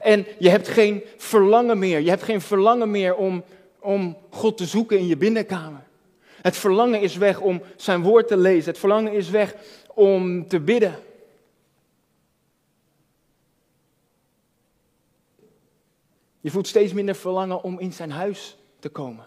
En 0.01 0.27
je 0.39 0.49
hebt 0.49 0.69
geen 0.69 1.03
verlangen 1.17 1.79
meer, 1.79 2.01
je 2.01 2.09
hebt 2.09 2.23
geen 2.23 2.41
verlangen 2.41 2.91
meer 2.91 3.15
om, 3.15 3.45
om 3.79 4.17
God 4.31 4.57
te 4.57 4.67
zoeken 4.67 4.99
in 4.99 5.07
je 5.07 5.17
binnenkamer. 5.17 5.81
Het 6.25 6.57
verlangen 6.57 7.01
is 7.01 7.17
weg 7.17 7.41
om 7.41 7.63
zijn 7.77 8.03
woord 8.03 8.29
te 8.29 8.37
lezen, 8.37 8.71
het 8.71 8.79
verlangen 8.79 9.13
is 9.13 9.31
weg 9.31 9.55
om 9.95 10.49
te 10.49 10.61
bidden. 10.61 10.99
Je 16.41 16.51
voelt 16.51 16.67
steeds 16.67 16.93
minder 16.93 17.15
verlangen 17.15 17.63
om 17.63 17.79
in 17.79 17.93
zijn 17.93 18.11
huis 18.11 18.57
te 18.79 18.89
komen. 18.89 19.27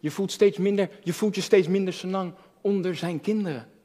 Je 0.00 0.10
voelt, 0.10 0.32
steeds 0.32 0.58
minder, 0.58 0.90
je 1.02 1.12
voelt 1.12 1.34
je 1.34 1.40
steeds 1.40 1.68
minder 1.68 1.94
senang 1.94 2.32
onder 2.60 2.96
zijn 2.96 3.20
kinderen. 3.20 3.76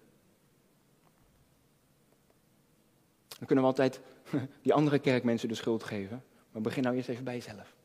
Dan 3.44 3.56
kunnen 3.56 3.74
we 3.74 3.82
altijd 3.82 4.02
die 4.62 4.74
andere 4.74 5.00
kerkmensen 5.00 5.48
de 5.48 5.56
schuld 5.56 5.84
geven. 5.84 6.24
Maar 6.52 6.62
begin 6.62 6.84
nou 6.84 6.96
eerst 6.96 7.10
even 7.10 7.24
bij 7.24 7.34
jezelf. 7.34 7.76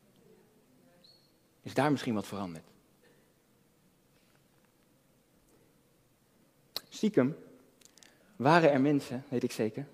Is 1.61 1.73
daar 1.73 1.91
misschien 1.91 2.13
wat 2.13 2.27
veranderd? 2.27 2.63
Stiekem 6.89 7.35
waren 8.35 8.71
er 8.71 8.81
mensen, 8.81 9.23
weet 9.29 9.43
ik 9.43 9.51
zeker. 9.51 9.87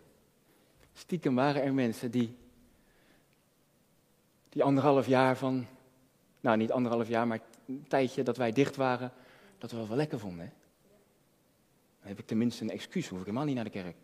Stiekem 0.93 1.35
waren 1.35 1.63
er 1.63 1.73
mensen 1.73 2.11
die 2.11 2.37
die 4.49 4.63
anderhalf 4.63 5.07
jaar 5.07 5.37
van, 5.37 5.65
nou 6.39 6.57
niet 6.57 6.71
anderhalf 6.71 7.07
jaar, 7.07 7.27
maar 7.27 7.39
een 7.65 7.85
tijdje 7.87 8.23
dat 8.23 8.37
wij 8.37 8.51
dicht 8.51 8.75
waren, 8.75 9.11
dat 9.57 9.71
we 9.71 9.87
wel 9.87 9.97
lekker 9.97 10.19
vonden. 10.19 10.45
Hè? 10.45 10.51
Dan 11.99 12.07
heb 12.07 12.19
ik 12.19 12.25
tenminste 12.25 12.63
een 12.63 12.69
excuus, 12.69 13.07
hoef 13.07 13.19
ik 13.19 13.25
helemaal 13.25 13.45
niet 13.45 13.55
naar 13.55 13.63
de 13.63 13.69
kerk. 13.69 13.95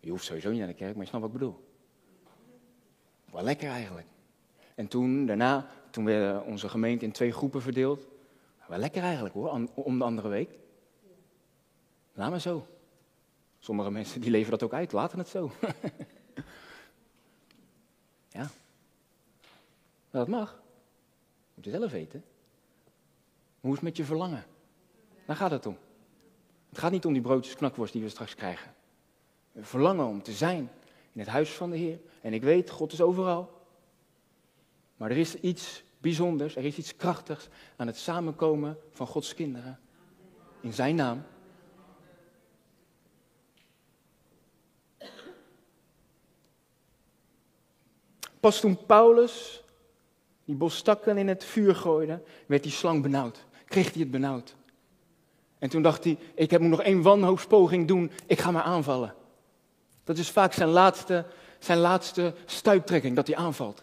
Je 0.00 0.10
hoeft 0.10 0.24
sowieso 0.24 0.50
niet 0.50 0.58
naar 0.58 0.68
de 0.68 0.74
kerk, 0.74 0.94
maar 0.94 1.02
je 1.02 1.08
snapt 1.08 1.24
wat 1.24 1.32
ik 1.34 1.38
bedoel. 1.38 1.68
Wel 3.30 3.42
lekker 3.42 3.70
eigenlijk. 3.70 4.06
En 4.74 4.88
toen, 4.88 5.26
daarna, 5.26 5.70
toen 5.90 6.04
werd 6.04 6.44
onze 6.44 6.68
gemeente 6.68 7.04
in 7.04 7.12
twee 7.12 7.32
groepen 7.32 7.62
verdeeld. 7.62 8.06
Wel 8.68 8.78
lekker 8.78 9.02
eigenlijk 9.02 9.34
hoor, 9.34 9.68
om 9.74 9.98
de 9.98 10.04
andere 10.04 10.28
week. 10.28 10.58
Laat 12.12 12.30
maar 12.30 12.40
zo. 12.40 12.66
Sommige 13.58 13.90
mensen 13.90 14.20
die 14.20 14.30
leven 14.30 14.50
dat 14.50 14.62
ook 14.62 14.72
uit, 14.72 14.92
laten 14.92 15.18
het 15.18 15.28
zo. 15.28 15.50
Ja. 18.32 18.40
Maar 20.10 20.20
dat 20.20 20.28
mag. 20.28 20.62
Moet 21.54 21.64
je 21.64 21.70
zelf 21.70 21.90
weten. 21.90 22.24
Hoe 23.60 23.70
is 23.70 23.76
het 23.76 23.84
met 23.84 23.96
je 23.96 24.04
verlangen? 24.04 24.44
Daar 25.26 25.36
gaat 25.36 25.50
het 25.50 25.66
om. 25.66 25.78
Het 26.68 26.78
gaat 26.78 26.90
niet 26.90 27.04
om 27.04 27.12
die 27.12 27.22
broodjes 27.22 27.56
knakworst 27.56 27.92
die 27.92 28.02
we 28.02 28.08
straks 28.08 28.34
krijgen. 28.34 28.74
Verlangen 29.56 30.06
om 30.06 30.22
te 30.22 30.32
zijn 30.32 30.70
in 31.12 31.20
het 31.20 31.28
huis 31.28 31.50
van 31.50 31.70
de 31.70 31.76
Heer. 31.76 31.98
En 32.20 32.32
ik 32.32 32.42
weet, 32.42 32.70
God 32.70 32.92
is 32.92 33.00
overal. 33.00 33.58
Maar 34.96 35.10
er 35.10 35.16
is 35.16 35.34
iets 35.34 35.82
bijzonders, 35.98 36.56
er 36.56 36.64
is 36.64 36.76
iets 36.76 36.96
krachtigs 36.96 37.48
aan 37.76 37.86
het 37.86 37.96
samenkomen 37.96 38.78
van 38.92 39.06
Gods 39.06 39.34
kinderen. 39.34 39.78
In 40.60 40.72
Zijn 40.72 40.94
naam. 40.94 41.22
Pas 48.40 48.60
toen 48.60 48.86
Paulus 48.86 49.62
die 50.44 50.54
bosstakken 50.54 51.18
in 51.18 51.28
het 51.28 51.44
vuur 51.44 51.74
gooide, 51.74 52.22
werd 52.46 52.62
die 52.62 52.72
slang 52.72 53.02
benauwd. 53.02 53.44
Kreeg 53.64 53.92
hij 53.92 54.00
het 54.00 54.10
benauwd. 54.10 54.56
En 55.58 55.68
toen 55.68 55.82
dacht 55.82 56.04
hij, 56.04 56.18
ik 56.34 56.50
heb 56.50 56.60
nog 56.60 56.82
één 56.82 57.02
wanhoopspoging 57.02 57.88
doen, 57.88 58.10
ik 58.26 58.38
ga 58.38 58.50
maar 58.50 58.62
aanvallen. 58.62 59.14
Dat 60.10 60.18
is 60.18 60.30
vaak 60.30 60.52
zijn 60.52 60.68
laatste, 60.68 61.26
zijn 61.58 61.78
laatste 61.78 62.34
stuiptrekking, 62.46 63.16
dat 63.16 63.26
hij 63.26 63.36
aanvalt. 63.36 63.82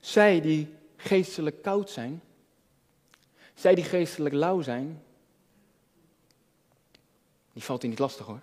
Zij 0.00 0.40
die 0.40 0.74
geestelijk 0.96 1.62
koud 1.62 1.90
zijn, 1.90 2.22
zij 3.54 3.74
die 3.74 3.84
geestelijk 3.84 4.34
lauw 4.34 4.60
zijn, 4.60 5.02
die 7.52 7.62
valt 7.62 7.80
hij 7.80 7.90
niet 7.90 7.98
lastig 7.98 8.26
hoor. 8.26 8.40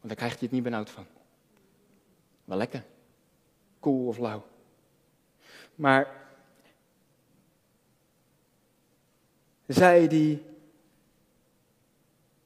Want 0.00 0.08
daar 0.08 0.16
krijgt 0.16 0.34
hij 0.38 0.44
het 0.44 0.52
niet 0.52 0.62
benauwd 0.62 0.90
van. 0.90 1.06
Wel 2.44 2.58
lekker. 2.58 2.84
Koel 3.80 4.06
of 4.06 4.18
lauw. 4.18 4.46
Maar 5.74 6.28
zij 9.66 10.08
die 10.08 10.44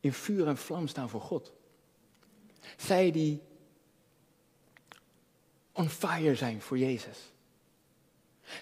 in 0.00 0.12
vuur 0.12 0.48
en 0.48 0.56
vlam 0.56 0.86
staan 0.86 1.08
voor 1.08 1.20
God. 1.20 1.58
Zij 2.80 3.10
die 3.10 3.42
on 5.72 5.88
fire 5.88 6.34
zijn 6.34 6.60
voor 6.60 6.78
Jezus. 6.78 7.32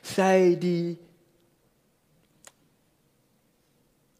Zij 0.02 0.58
die 0.58 0.98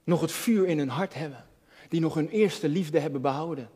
nog 0.04 0.20
het 0.20 0.32
vuur 0.32 0.66
in 0.66 0.78
hun 0.78 0.88
hart 0.88 1.14
hebben. 1.14 1.46
Die 1.88 2.00
nog 2.00 2.14
hun 2.14 2.28
eerste 2.28 2.68
liefde 2.68 2.98
hebben 2.98 3.20
behouden. 3.20 3.70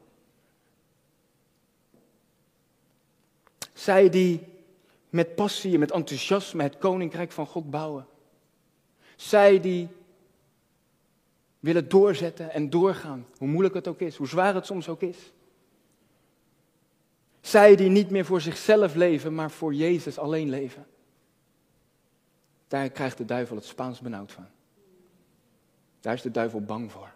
Zij 3.72 4.08
die 4.08 4.40
met 5.10 5.34
passie 5.34 5.72
en 5.72 5.78
met 5.78 5.90
enthousiasme 5.90 6.62
het 6.62 6.78
koninkrijk 6.78 7.32
van 7.32 7.46
God 7.46 7.70
bouwen. 7.70 8.06
Zij 9.16 9.60
die 9.60 9.88
willen 11.60 11.88
doorzetten 11.88 12.50
en 12.50 12.70
doorgaan, 12.70 13.26
hoe 13.38 13.48
moeilijk 13.48 13.74
het 13.74 13.88
ook 13.88 14.00
is, 14.00 14.16
hoe 14.16 14.28
zwaar 14.28 14.54
het 14.54 14.66
soms 14.66 14.88
ook 14.88 15.02
is. 15.02 15.32
Zij 17.42 17.76
die 17.76 17.88
niet 17.88 18.10
meer 18.10 18.24
voor 18.24 18.40
zichzelf 18.40 18.94
leven, 18.94 19.34
maar 19.34 19.50
voor 19.50 19.74
Jezus 19.74 20.18
alleen 20.18 20.48
leven. 20.48 20.86
Daar 22.68 22.90
krijgt 22.90 23.18
de 23.18 23.24
duivel 23.24 23.56
het 23.56 23.64
Spaans 23.64 24.00
benauwd 24.00 24.32
van. 24.32 24.46
Daar 26.00 26.14
is 26.14 26.22
de 26.22 26.30
duivel 26.30 26.60
bang 26.60 26.92
voor. 26.92 27.12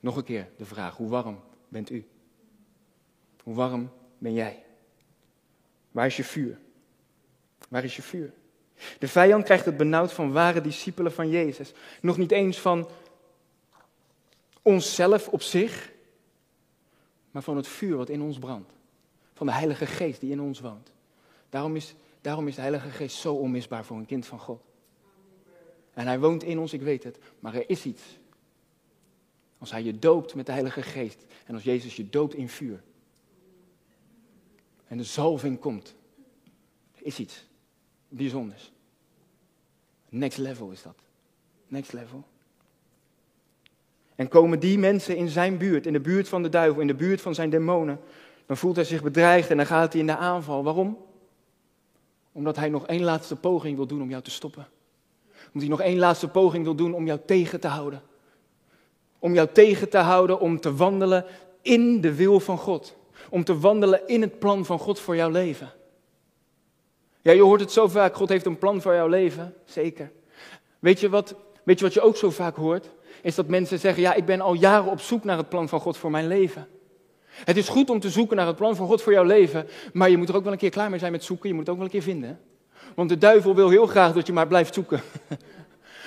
Nog 0.00 0.16
een 0.16 0.24
keer 0.24 0.48
de 0.56 0.64
vraag, 0.64 0.96
hoe 0.96 1.08
warm 1.08 1.40
bent 1.68 1.90
u? 1.90 2.06
Hoe 3.42 3.54
warm 3.54 3.90
ben 4.18 4.32
jij? 4.32 4.64
Waar 5.90 6.06
is 6.06 6.16
je 6.16 6.24
vuur? 6.24 6.58
Waar 7.68 7.84
is 7.84 7.96
je 7.96 8.02
vuur? 8.02 8.32
De 8.98 9.08
vijand 9.08 9.44
krijgt 9.44 9.64
het 9.64 9.76
benauwd 9.76 10.12
van 10.12 10.32
ware 10.32 10.60
discipelen 10.60 11.12
van 11.12 11.28
Jezus. 11.28 11.72
Nog 12.00 12.16
niet 12.16 12.30
eens 12.30 12.60
van 12.60 12.88
onszelf 14.62 15.28
op 15.28 15.42
zich, 15.42 15.92
maar 17.30 17.42
van 17.42 17.56
het 17.56 17.68
vuur 17.68 17.96
wat 17.96 18.08
in 18.08 18.22
ons 18.22 18.38
brandt. 18.38 18.72
Van 19.36 19.46
de 19.46 19.52
Heilige 19.52 19.86
Geest 19.86 20.20
die 20.20 20.30
in 20.30 20.40
ons 20.40 20.60
woont. 20.60 20.92
Daarom 21.48 21.76
is, 21.76 21.94
daarom 22.20 22.48
is 22.48 22.54
de 22.54 22.60
Heilige 22.60 22.90
Geest 22.90 23.16
zo 23.16 23.34
onmisbaar 23.34 23.84
voor 23.84 23.96
een 23.96 24.06
kind 24.06 24.26
van 24.26 24.38
God. 24.38 24.62
En 25.94 26.06
hij 26.06 26.18
woont 26.20 26.42
in 26.42 26.58
ons, 26.58 26.72
ik 26.72 26.82
weet 26.82 27.04
het, 27.04 27.18
maar 27.40 27.54
er 27.54 27.70
is 27.70 27.84
iets. 27.84 28.02
Als 29.58 29.70
hij 29.70 29.82
je 29.82 29.98
doopt 29.98 30.34
met 30.34 30.46
de 30.46 30.52
Heilige 30.52 30.82
Geest 30.82 31.24
en 31.46 31.54
als 31.54 31.62
Jezus 31.62 31.96
je 31.96 32.08
doopt 32.08 32.34
in 32.34 32.48
vuur. 32.48 32.82
En 34.86 34.96
de 34.96 35.04
zalving 35.04 35.58
komt. 35.58 35.94
Er 36.94 37.06
is 37.06 37.18
iets 37.18 37.46
bijzonders. 38.08 38.72
Next 40.08 40.38
level 40.38 40.70
is 40.70 40.82
dat. 40.82 40.98
Next 41.68 41.92
level. 41.92 42.24
En 44.14 44.28
komen 44.28 44.60
die 44.60 44.78
mensen 44.78 45.16
in 45.16 45.28
zijn 45.28 45.58
buurt, 45.58 45.86
in 45.86 45.92
de 45.92 46.00
buurt 46.00 46.28
van 46.28 46.42
de 46.42 46.48
duivel, 46.48 46.80
in 46.80 46.86
de 46.86 46.94
buurt 46.94 47.20
van 47.20 47.34
zijn 47.34 47.50
demonen, 47.50 48.00
dan 48.46 48.56
voelt 48.56 48.76
hij 48.76 48.84
zich 48.84 49.02
bedreigd 49.02 49.50
en 49.50 49.56
dan 49.56 49.66
gaat 49.66 49.92
hij 49.92 50.00
in 50.00 50.06
de 50.06 50.16
aanval. 50.16 50.64
Waarom? 50.64 50.98
Omdat 52.32 52.56
hij 52.56 52.68
nog 52.68 52.86
één 52.86 53.02
laatste 53.02 53.36
poging 53.36 53.76
wil 53.76 53.86
doen 53.86 54.02
om 54.02 54.10
jou 54.10 54.22
te 54.22 54.30
stoppen. 54.30 54.68
Omdat 55.26 55.60
hij 55.60 55.68
nog 55.68 55.80
één 55.80 55.98
laatste 55.98 56.28
poging 56.28 56.64
wil 56.64 56.74
doen 56.74 56.94
om 56.94 57.06
jou 57.06 57.20
tegen 57.26 57.60
te 57.60 57.68
houden. 57.68 58.02
Om 59.18 59.34
jou 59.34 59.48
tegen 59.52 59.88
te 59.88 59.98
houden 59.98 60.40
om 60.40 60.60
te 60.60 60.74
wandelen 60.74 61.24
in 61.62 62.00
de 62.00 62.14
wil 62.14 62.40
van 62.40 62.58
God. 62.58 62.96
Om 63.30 63.44
te 63.44 63.58
wandelen 63.58 64.08
in 64.08 64.20
het 64.20 64.38
plan 64.38 64.64
van 64.64 64.78
God 64.78 65.00
voor 65.00 65.16
jouw 65.16 65.30
leven. 65.30 65.72
Ja, 67.22 67.32
je 67.32 67.42
hoort 67.42 67.60
het 67.60 67.72
zo 67.72 67.88
vaak, 67.88 68.16
God 68.16 68.28
heeft 68.28 68.46
een 68.46 68.58
plan 68.58 68.80
voor 68.80 68.94
jouw 68.94 69.08
leven. 69.08 69.54
Zeker. 69.64 70.12
Weet 70.78 71.00
je 71.00 71.08
wat, 71.08 71.34
weet 71.62 71.78
je, 71.78 71.84
wat 71.84 71.94
je 71.94 72.00
ook 72.00 72.16
zo 72.16 72.30
vaak 72.30 72.56
hoort? 72.56 72.90
is 73.26 73.34
dat 73.34 73.48
mensen 73.48 73.78
zeggen, 73.78 74.02
ja, 74.02 74.14
ik 74.14 74.24
ben 74.24 74.40
al 74.40 74.54
jaren 74.54 74.90
op 74.90 75.00
zoek 75.00 75.24
naar 75.24 75.36
het 75.36 75.48
plan 75.48 75.68
van 75.68 75.80
God 75.80 75.96
voor 75.96 76.10
mijn 76.10 76.26
leven. 76.26 76.68
Het 77.44 77.56
is 77.56 77.68
goed 77.68 77.90
om 77.90 78.00
te 78.00 78.10
zoeken 78.10 78.36
naar 78.36 78.46
het 78.46 78.56
plan 78.56 78.76
van 78.76 78.86
God 78.86 79.02
voor 79.02 79.12
jouw 79.12 79.24
leven, 79.24 79.66
maar 79.92 80.10
je 80.10 80.16
moet 80.16 80.28
er 80.28 80.36
ook 80.36 80.44
wel 80.44 80.52
een 80.52 80.58
keer 80.58 80.70
klaar 80.70 80.90
mee 80.90 80.98
zijn 80.98 81.12
met 81.12 81.24
zoeken, 81.24 81.48
je 81.48 81.54
moet 81.54 81.66
het 81.66 81.72
ook 81.72 81.80
wel 81.80 81.86
een 81.86 82.00
keer 82.00 82.12
vinden. 82.12 82.40
Want 82.94 83.08
de 83.08 83.18
duivel 83.18 83.54
wil 83.54 83.68
heel 83.68 83.86
graag 83.86 84.12
dat 84.12 84.26
je 84.26 84.32
maar 84.32 84.46
blijft 84.46 84.74
zoeken. 84.74 85.00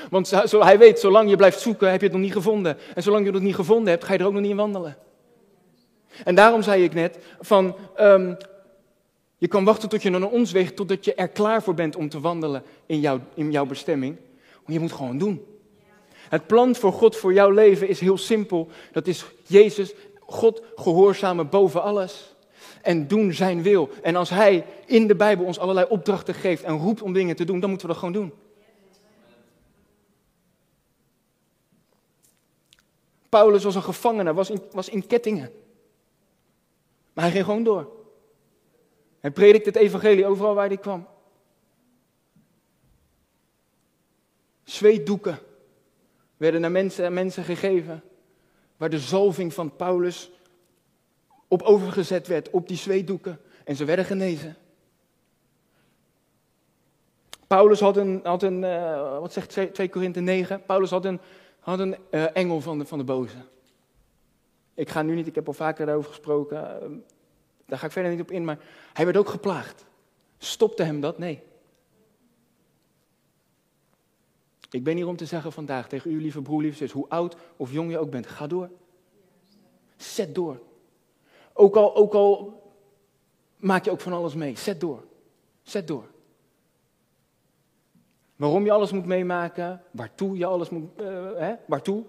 Want 0.09 0.29
hij 0.49 0.77
weet, 0.77 0.99
zolang 0.99 1.29
je 1.29 1.35
blijft 1.35 1.59
zoeken, 1.59 1.91
heb 1.91 1.99
je 1.99 2.05
het 2.05 2.15
nog 2.15 2.25
niet 2.25 2.33
gevonden. 2.33 2.77
En 2.95 3.03
zolang 3.03 3.25
je 3.25 3.31
het 3.31 3.41
niet 3.41 3.55
gevonden 3.55 3.89
hebt, 3.89 4.03
ga 4.03 4.13
je 4.13 4.19
er 4.19 4.25
ook 4.25 4.33
nog 4.33 4.41
niet 4.41 4.51
in 4.51 4.57
wandelen. 4.57 4.97
En 6.23 6.35
daarom 6.35 6.61
zei 6.61 6.83
ik 6.83 6.93
net, 6.93 7.19
van, 7.39 7.75
um, 7.99 8.37
je 9.37 9.47
kan 9.47 9.63
wachten 9.63 9.89
tot 9.89 10.01
je 10.01 10.09
naar 10.09 10.29
ons 10.29 10.51
weegt, 10.51 10.75
totdat 10.75 11.05
je 11.05 11.13
er 11.13 11.27
klaar 11.27 11.63
voor 11.63 11.73
bent 11.73 11.95
om 11.95 12.09
te 12.09 12.19
wandelen 12.19 12.63
in, 12.85 12.99
jouw 12.99 13.19
in 13.33 13.51
jouw 13.51 13.65
bestemming. 13.65 14.17
Je 14.65 14.79
moet 14.79 14.91
gewoon 14.91 15.17
doen. 15.17 15.45
Het 16.29 16.47
plan 16.47 16.75
voor 16.75 16.93
God 16.93 17.15
voor 17.15 17.33
jouw 17.33 17.49
leven 17.49 17.87
is 17.87 17.99
heel 17.99 18.17
simpel. 18.17 18.69
Dat 18.91 19.07
is 19.07 19.25
Jezus, 19.47 19.93
God 20.29 20.61
gehoorzamen 20.75 21.49
boven 21.49 21.81
alles. 21.81 22.35
En 22.81 23.07
doen 23.07 23.33
zijn 23.33 23.61
wil. 23.61 23.89
En 24.01 24.15
als 24.15 24.29
Hij 24.29 24.65
in 24.85 25.07
de 25.07 25.15
Bijbel 25.15 25.45
ons 25.45 25.59
allerlei 25.59 25.85
opdrachten 25.89 26.33
geeft 26.33 26.63
en 26.63 26.77
roept 26.77 27.01
om 27.01 27.13
dingen 27.13 27.35
te 27.35 27.43
doen, 27.45 27.59
dan 27.59 27.69
moeten 27.69 27.87
we 27.87 27.93
dat 27.93 28.03
gewoon 28.03 28.21
doen. 28.21 28.33
Paulus 33.29 33.63
was 33.63 33.75
een 33.75 33.83
gevangene, 33.83 34.33
was 34.33 34.49
in, 34.49 34.61
was 34.71 34.89
in 34.89 35.07
kettingen. 35.07 35.51
Maar 37.13 37.23
hij 37.23 37.33
ging 37.33 37.45
gewoon 37.45 37.63
door. 37.63 37.91
Hij 39.19 39.31
predikte 39.31 39.69
het 39.69 39.77
evangelie 39.77 40.25
overal 40.25 40.53
waar 40.53 40.67
hij 40.67 40.77
kwam. 40.77 41.07
Zweetdoeken 44.63 45.39
werden 46.37 46.61
naar 46.61 46.71
mensen 46.71 47.05
en 47.05 47.13
mensen 47.13 47.43
gegeven. 47.43 48.03
Waar 48.79 48.89
de 48.89 48.99
zalving 48.99 49.53
van 49.53 49.75
Paulus 49.75 50.31
op 51.47 51.61
overgezet 51.61 52.27
werd, 52.27 52.49
op 52.49 52.67
die 52.67 52.77
zweetdoeken. 52.77 53.39
En 53.63 53.75
ze 53.75 53.85
werden 53.85 54.05
genezen. 54.05 54.55
Paulus 57.47 57.79
had 57.79 57.97
een, 57.97 58.19
had 58.23 58.43
een 58.43 58.63
uh, 58.63 59.19
wat 59.19 59.33
zegt 59.33 59.73
2 59.73 59.89
Korinthe 59.89 60.19
9? 60.19 60.65
Paulus 60.65 60.89
had 60.89 61.05
een, 61.05 61.19
had 61.59 61.79
een 61.79 61.95
uh, 62.11 62.35
engel 62.35 62.61
van 62.61 62.79
de, 62.79 62.85
van 62.85 62.97
de 62.97 63.03
boze. 63.03 63.37
Ik 64.73 64.89
ga 64.89 65.01
nu 65.01 65.15
niet, 65.15 65.27
ik 65.27 65.35
heb 65.35 65.47
al 65.47 65.53
vaker 65.53 65.85
daarover 65.85 66.09
gesproken, 66.09 66.57
uh, 66.57 66.97
daar 67.65 67.79
ga 67.79 67.85
ik 67.85 67.91
verder 67.91 68.11
niet 68.11 68.21
op 68.21 68.31
in, 68.31 68.45
maar 68.45 68.59
hij 68.93 69.05
werd 69.05 69.17
ook 69.17 69.29
geplaagd. 69.29 69.85
Stopte 70.37 70.83
hem 70.83 71.01
dat? 71.01 71.17
Nee. 71.17 71.43
Ik 74.69 74.83
ben 74.83 74.95
hier 74.95 75.07
om 75.07 75.15
te 75.15 75.25
zeggen 75.25 75.51
vandaag 75.51 75.87
tegen 75.87 76.11
u, 76.11 76.21
lieve 76.21 76.41
broer, 76.41 76.61
lieve 76.61 76.77
zus, 76.77 76.91
hoe 76.91 77.09
oud 77.09 77.35
of 77.57 77.71
jong 77.71 77.91
je 77.91 77.97
ook 77.97 78.09
bent, 78.11 78.27
ga 78.27 78.47
door. 78.47 78.69
Zet 79.95 80.35
door. 80.35 80.61
Ook 81.53 81.75
al, 81.75 81.95
ook 81.95 82.13
al 82.13 82.61
maak 83.55 83.85
je 83.85 83.91
ook 83.91 84.01
van 84.01 84.13
alles 84.13 84.33
mee, 84.33 84.57
zet 84.57 84.79
door. 84.79 85.03
Zet 85.61 85.87
door. 85.87 86.07
Waarom 88.35 88.65
je 88.65 88.71
alles 88.71 88.91
moet 88.91 89.05
meemaken, 89.05 89.83
waartoe 89.91 90.37
je 90.37 90.45
alles 90.45 90.69
moet, 90.69 91.01
uh, 91.01 91.07
hè, 91.35 91.55
waartoe? 91.67 92.03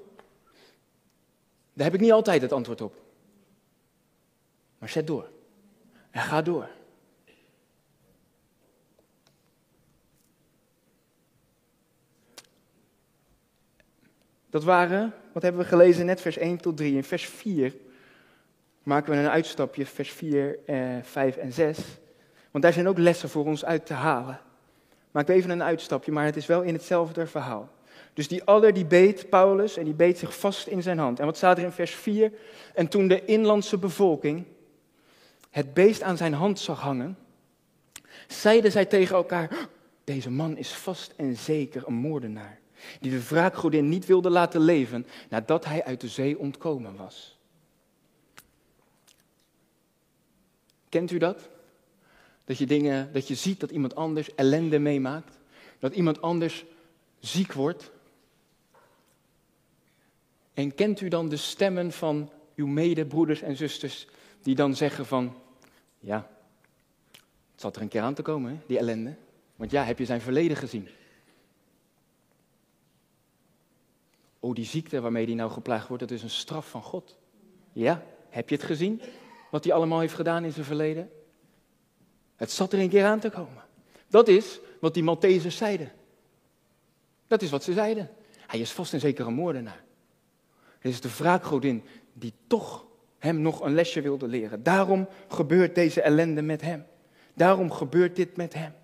Daar 1.73 1.85
heb 1.85 1.94
ik 1.94 2.01
niet 2.01 2.12
altijd 2.12 2.42
het 2.42 2.53
antwoord 2.53 2.81
op. 2.81 2.94
Maar 4.79 4.88
zet 4.88 5.07
door. 5.07 5.31
En 6.11 6.20
ga 6.20 6.42
door. 6.42 6.68
Dat 14.50 14.64
waren, 14.64 15.14
wat 15.32 15.42
hebben 15.42 15.60
we 15.60 15.68
gelezen, 15.68 16.06
net 16.06 16.20
vers 16.20 16.36
1 16.36 16.56
tot 16.56 16.76
3. 16.76 16.96
In 16.96 17.04
vers 17.04 17.26
4 17.26 17.74
maken 18.82 19.12
we 19.12 19.18
een 19.18 19.28
uitstapje, 19.28 19.86
vers 19.86 20.10
4, 20.10 20.58
eh, 20.66 20.76
5 21.02 21.36
en 21.36 21.52
6. 21.52 21.78
Want 22.50 22.64
daar 22.64 22.72
zijn 22.72 22.88
ook 22.88 22.98
lessen 22.98 23.28
voor 23.28 23.44
ons 23.44 23.64
uit 23.64 23.86
te 23.86 23.94
halen. 23.94 24.40
Maak 25.10 25.28
even 25.28 25.50
een 25.50 25.62
uitstapje, 25.62 26.12
maar 26.12 26.24
het 26.24 26.36
is 26.36 26.46
wel 26.46 26.62
in 26.62 26.74
hetzelfde 26.74 27.26
verhaal. 27.26 27.68
Dus 28.12 28.28
die 28.28 28.44
adder 28.44 28.72
die 28.72 28.84
beet 28.84 29.28
Paulus 29.28 29.76
en 29.76 29.84
die 29.84 29.94
beet 29.94 30.18
zich 30.18 30.38
vast 30.38 30.66
in 30.66 30.82
zijn 30.82 30.98
hand. 30.98 31.18
En 31.18 31.24
wat 31.24 31.36
staat 31.36 31.58
er 31.58 31.64
in 31.64 31.72
vers 31.72 31.94
4? 31.94 32.32
En 32.74 32.88
toen 32.88 33.08
de 33.08 33.24
inlandse 33.24 33.78
bevolking 33.78 34.44
het 35.50 35.74
beest 35.74 36.02
aan 36.02 36.16
zijn 36.16 36.32
hand 36.32 36.58
zag 36.58 36.80
hangen, 36.80 37.18
zeiden 38.26 38.72
zij 38.72 38.84
tegen 38.84 39.16
elkaar, 39.16 39.50
deze 40.04 40.30
man 40.30 40.56
is 40.56 40.72
vast 40.72 41.12
en 41.16 41.36
zeker 41.36 41.82
een 41.86 41.94
moordenaar, 41.94 42.60
die 43.01 43.11
de 43.11 43.25
wraakgodin 43.29 43.88
niet 43.88 44.07
wilde 44.07 44.31
laten 44.31 44.61
leven 44.61 45.07
nadat 45.29 45.64
hij 45.64 45.85
uit 45.85 46.01
de 46.01 46.09
zee 46.09 46.38
ontkomen 46.38 46.97
was. 46.97 47.38
Kent 50.88 51.11
u 51.11 51.19
dat? 51.19 51.49
Dat 52.45 52.59
je 52.59 52.66
dingen, 52.66 53.12
dat 53.12 53.29
je 53.29 53.35
ziet 53.35 53.61
dat 53.61 53.71
iemand 53.71 53.95
anders 53.95 54.35
ellende 54.35 54.79
meemaakt, 54.79 55.38
dat 55.79 55.95
iemand 55.95 56.23
anders 56.23 56.64
ziek 57.19 57.53
wordt. 57.53 57.90
En 60.55 60.75
kent 60.75 61.01
u 61.01 61.09
dan 61.09 61.29
de 61.29 61.37
stemmen 61.37 61.93
van 61.93 62.31
uw 62.55 62.66
medebroeders 62.66 63.43
en 63.43 63.57
zusters 63.57 64.07
die 64.43 64.55
dan 64.55 64.75
zeggen 64.77 65.07
van, 65.07 65.37
ja, 65.99 66.31
het 67.53 67.61
zat 67.61 67.77
er 67.77 67.83
een 67.83 67.88
keer 67.88 68.03
aan 68.03 68.14
te 68.14 68.23
komen, 68.23 68.62
die 68.66 68.79
ellende. 68.79 69.14
Want 69.57 69.71
ja, 69.71 69.85
heb 69.85 69.99
je 69.99 70.05
zijn 70.05 70.21
verleden 70.21 70.57
gezien? 70.57 70.88
Oh, 74.40 74.55
die 74.55 74.64
ziekte 74.64 75.00
waarmee 75.00 75.24
hij 75.26 75.35
nou 75.35 75.50
geplaagd 75.50 75.88
wordt, 75.88 76.03
dat 76.03 76.12
is 76.12 76.22
een 76.22 76.31
straf 76.31 76.68
van 76.68 76.83
God. 76.83 77.18
Ja, 77.72 78.03
heb 78.29 78.48
je 78.48 78.55
het 78.55 78.64
gezien? 78.64 79.00
Wat 79.50 79.64
hij 79.64 79.72
allemaal 79.72 80.00
heeft 80.00 80.14
gedaan 80.14 80.44
in 80.44 80.53
zijn 80.53 80.64
verleden? 80.64 81.11
Het 82.37 82.50
zat 82.50 82.72
er 82.72 82.79
een 82.79 82.88
keer 82.88 83.05
aan 83.05 83.20
te 83.20 83.31
komen. 83.31 83.64
Dat 84.09 84.29
is 84.29 84.61
wat 84.81 84.94
die 84.94 85.03
Maltesers 85.03 85.57
zeiden. 85.57 85.92
Dat 87.26 87.42
is 87.42 87.50
wat 87.50 87.64
ze 87.64 87.72
zeiden. 87.72 88.11
Hij 88.46 88.61
is 88.61 88.72
vast 88.72 88.92
en 88.92 89.00
zeker 89.00 89.26
een 89.26 89.35
moordenaar. 89.35 89.85
Het 90.79 90.92
is 90.92 91.00
de 91.00 91.16
wraakgodin 91.16 91.85
die 92.12 92.33
toch 92.46 92.85
hem 93.18 93.40
nog 93.40 93.61
een 93.61 93.74
lesje 93.74 94.00
wilde 94.00 94.26
leren. 94.26 94.62
Daarom 94.62 95.09
gebeurt 95.29 95.74
deze 95.74 96.00
ellende 96.00 96.42
met 96.42 96.61
hem. 96.61 96.87
Daarom 97.35 97.70
gebeurt 97.70 98.16
dit 98.16 98.37
met 98.37 98.55
hem. 98.55 98.74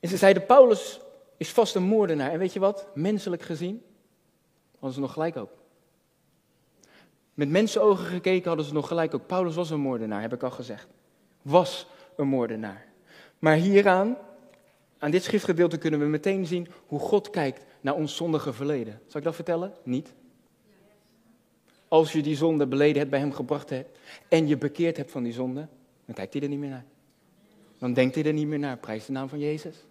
En 0.00 0.08
ze 0.08 0.16
zeiden, 0.16 0.46
Paulus 0.46 1.00
is 1.36 1.50
vast 1.50 1.74
een 1.74 1.82
moordenaar. 1.82 2.30
En 2.30 2.38
weet 2.38 2.52
je 2.52 2.60
wat? 2.60 2.86
Menselijk 2.94 3.42
gezien 3.42 3.82
hadden 4.72 4.92
ze 4.92 5.00
nog 5.00 5.12
gelijk 5.12 5.36
ook. 5.36 5.50
Met 7.34 7.48
mensenogen 7.48 8.04
gekeken 8.04 8.48
hadden 8.48 8.66
ze 8.66 8.72
nog 8.72 8.88
gelijk 8.88 9.14
ook. 9.14 9.26
Paulus 9.26 9.54
was 9.54 9.70
een 9.70 9.80
moordenaar, 9.80 10.20
heb 10.20 10.32
ik 10.32 10.42
al 10.42 10.50
gezegd. 10.50 10.86
Was 11.42 11.86
een 12.16 12.28
moordenaar. 12.28 12.86
Maar 13.38 13.56
hieraan, 13.56 14.16
aan 14.98 15.10
dit 15.10 15.22
schriftgedeelte 15.22 15.78
kunnen 15.78 16.00
we 16.00 16.06
meteen 16.06 16.46
zien 16.46 16.68
hoe 16.86 16.98
God 16.98 17.30
kijkt 17.30 17.64
naar 17.80 17.94
ons 17.94 18.16
zondige 18.16 18.52
verleden. 18.52 19.00
Zal 19.06 19.20
ik 19.20 19.26
dat 19.26 19.34
vertellen? 19.34 19.72
Niet. 19.82 20.14
Als 21.88 22.12
je 22.12 22.22
die 22.22 22.36
zonde 22.36 22.66
beleden 22.66 22.98
hebt, 22.98 23.10
bij 23.10 23.20
hem 23.20 23.32
gebracht 23.32 23.70
hebt 23.70 23.98
en 24.28 24.46
je 24.46 24.56
bekeerd 24.56 24.96
hebt 24.96 25.10
van 25.10 25.22
die 25.22 25.32
zonde, 25.32 25.68
dan 26.04 26.14
kijkt 26.14 26.32
hij 26.32 26.42
er 26.42 26.48
niet 26.48 26.58
meer 26.58 26.70
naar. 26.70 26.84
Dan 27.78 27.92
denkt 27.92 28.14
hij 28.14 28.24
er 28.24 28.32
niet 28.32 28.46
meer 28.46 28.58
naar. 28.58 28.76
Prijs 28.76 29.06
de 29.06 29.12
naam 29.12 29.28
van 29.28 29.38
Jezus. 29.38 29.84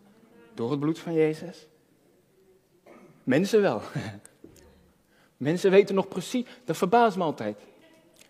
Door 0.54 0.72
het 0.72 0.80
bloed 0.80 1.00
van 1.00 1.14
Jezus. 1.14 1.68
Mensen 3.24 3.62
wel. 3.62 3.82
Mensen 5.38 5.72
weten 5.72 5.96
nog 5.96 6.08
precies, 6.08 6.46
dat 6.66 6.78
verbaast 6.78 7.18
me 7.18 7.24
altijd. 7.24 7.58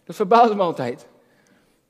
Dat 0.03 0.15
verbaast 0.15 0.53
me 0.53 0.61
altijd. 0.61 1.05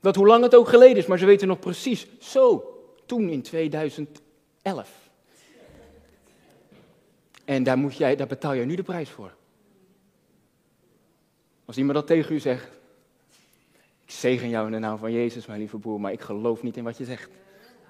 Dat 0.00 0.16
hoe 0.16 0.26
lang 0.26 0.42
het 0.42 0.54
ook 0.54 0.68
geleden 0.68 0.96
is, 0.96 1.06
maar 1.06 1.18
ze 1.18 1.26
weten 1.26 1.48
nog 1.48 1.58
precies. 1.58 2.06
Zo, 2.20 2.64
toen 3.06 3.28
in 3.28 3.42
2011. 3.42 4.20
En 7.44 7.62
daar, 7.62 7.78
moet 7.78 7.96
jij, 7.96 8.16
daar 8.16 8.26
betaal 8.26 8.54
jij 8.54 8.64
nu 8.64 8.74
de 8.74 8.82
prijs 8.82 9.10
voor. 9.10 9.34
Als 11.64 11.76
iemand 11.76 11.96
dat 11.96 12.06
tegen 12.06 12.34
u 12.34 12.38
zegt, 12.38 12.68
ik 14.04 14.10
zegen 14.10 14.48
jou 14.48 14.66
in 14.66 14.72
de 14.72 14.78
naam 14.78 14.98
van 14.98 15.12
Jezus, 15.12 15.46
mijn 15.46 15.58
lieve 15.58 15.78
broer, 15.78 16.00
maar 16.00 16.12
ik 16.12 16.20
geloof 16.20 16.62
niet 16.62 16.76
in 16.76 16.84
wat 16.84 16.96
je 16.96 17.04
zegt. 17.04 17.30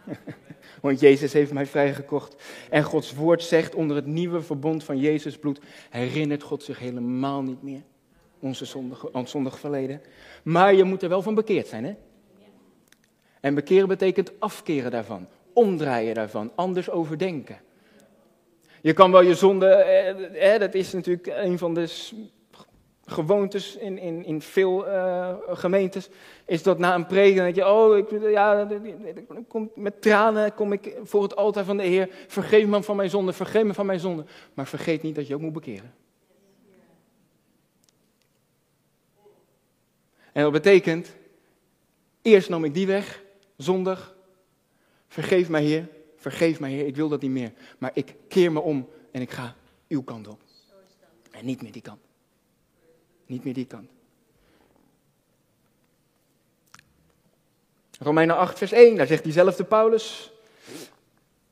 Want 0.82 1.00
Jezus 1.00 1.32
heeft 1.32 1.52
mij 1.52 1.66
vrijgekocht. 1.66 2.42
En 2.70 2.82
Gods 2.82 3.14
woord 3.14 3.42
zegt 3.42 3.74
onder 3.74 3.96
het 3.96 4.06
nieuwe 4.06 4.42
verbond 4.42 4.84
van 4.84 4.98
Jezus 4.98 5.38
bloed, 5.38 5.60
herinnert 5.90 6.42
God 6.42 6.62
zich 6.62 6.78
helemaal 6.78 7.42
niet 7.42 7.62
meer. 7.62 7.82
Onze 8.38 8.64
zondige, 8.64 9.12
ons 9.12 9.30
zondig 9.30 9.58
verleden. 9.58 10.00
Maar 10.42 10.74
je 10.74 10.84
moet 10.84 11.02
er 11.02 11.08
wel 11.08 11.22
van 11.22 11.34
bekeerd 11.34 11.66
zijn, 11.66 11.84
hè? 11.84 11.94
En 13.40 13.54
bekeren 13.54 13.88
betekent 13.88 14.32
afkeren 14.38 14.90
daarvan, 14.90 15.28
omdraaien 15.52 16.14
daarvan, 16.14 16.52
anders 16.54 16.90
overdenken. 16.90 17.60
Je 18.80 18.92
kan 18.92 19.10
wel 19.10 19.22
je 19.22 19.34
zonde, 19.34 19.66
eh, 19.66 20.54
eh, 20.54 20.60
dat 20.60 20.74
is 20.74 20.92
natuurlijk 20.92 21.26
een 21.26 21.58
van 21.58 21.74
de 21.74 21.86
gewoontes 23.12 23.76
in, 23.76 23.98
in, 23.98 24.24
in 24.24 24.42
veel 24.42 24.86
uh, 24.86 25.34
gemeentes, 25.48 26.08
is 26.44 26.62
dat 26.62 26.78
na 26.78 26.94
een 26.94 27.06
preek, 27.06 27.36
dan 27.36 27.54
je, 27.54 27.68
oh, 27.68 27.96
ik, 27.96 28.30
ja, 28.30 28.68
kom, 29.48 29.70
met 29.74 30.02
tranen 30.02 30.54
kom 30.54 30.72
ik 30.72 30.96
voor 31.02 31.22
het 31.22 31.36
altaar 31.36 31.64
van 31.64 31.76
de 31.76 31.82
Heer, 31.82 32.08
vergeef 32.26 32.66
me 32.66 32.82
van 32.82 32.96
mijn 32.96 33.10
zonde, 33.10 33.32
vergeef 33.32 33.64
me 33.64 33.74
van 33.74 33.86
mijn 33.86 34.00
zonde. 34.00 34.24
Maar 34.54 34.66
vergeet 34.66 35.02
niet 35.02 35.14
dat 35.14 35.26
je 35.26 35.34
ook 35.34 35.40
moet 35.40 35.52
bekeren. 35.52 35.94
En 40.32 40.42
dat 40.42 40.52
betekent, 40.52 41.16
eerst 42.22 42.48
nam 42.48 42.64
ik 42.64 42.74
die 42.74 42.86
weg, 42.86 43.22
zondig, 43.56 44.14
vergeef 45.08 45.48
mij 45.48 45.62
Heer, 45.62 45.88
vergeef 46.16 46.60
mij 46.60 46.70
Heer, 46.70 46.86
ik 46.86 46.96
wil 46.96 47.08
dat 47.08 47.20
niet 47.20 47.30
meer. 47.30 47.52
Maar 47.78 47.90
ik 47.94 48.14
keer 48.28 48.52
me 48.52 48.60
om 48.60 48.88
en 49.10 49.20
ik 49.20 49.30
ga 49.30 49.54
uw 49.88 50.02
kant 50.02 50.28
op. 50.28 50.40
En 51.30 51.46
niet 51.46 51.62
meer 51.62 51.72
die 51.72 51.82
kant. 51.82 52.00
Niet 53.32 53.44
meer 53.44 53.54
die 53.54 53.66
kant. 53.66 53.90
Romeinen 57.98 58.36
8, 58.36 58.58
vers 58.58 58.72
1, 58.72 58.96
daar 58.96 59.06
zegt 59.06 59.24
diezelfde 59.24 59.64
Paulus. 59.64 60.32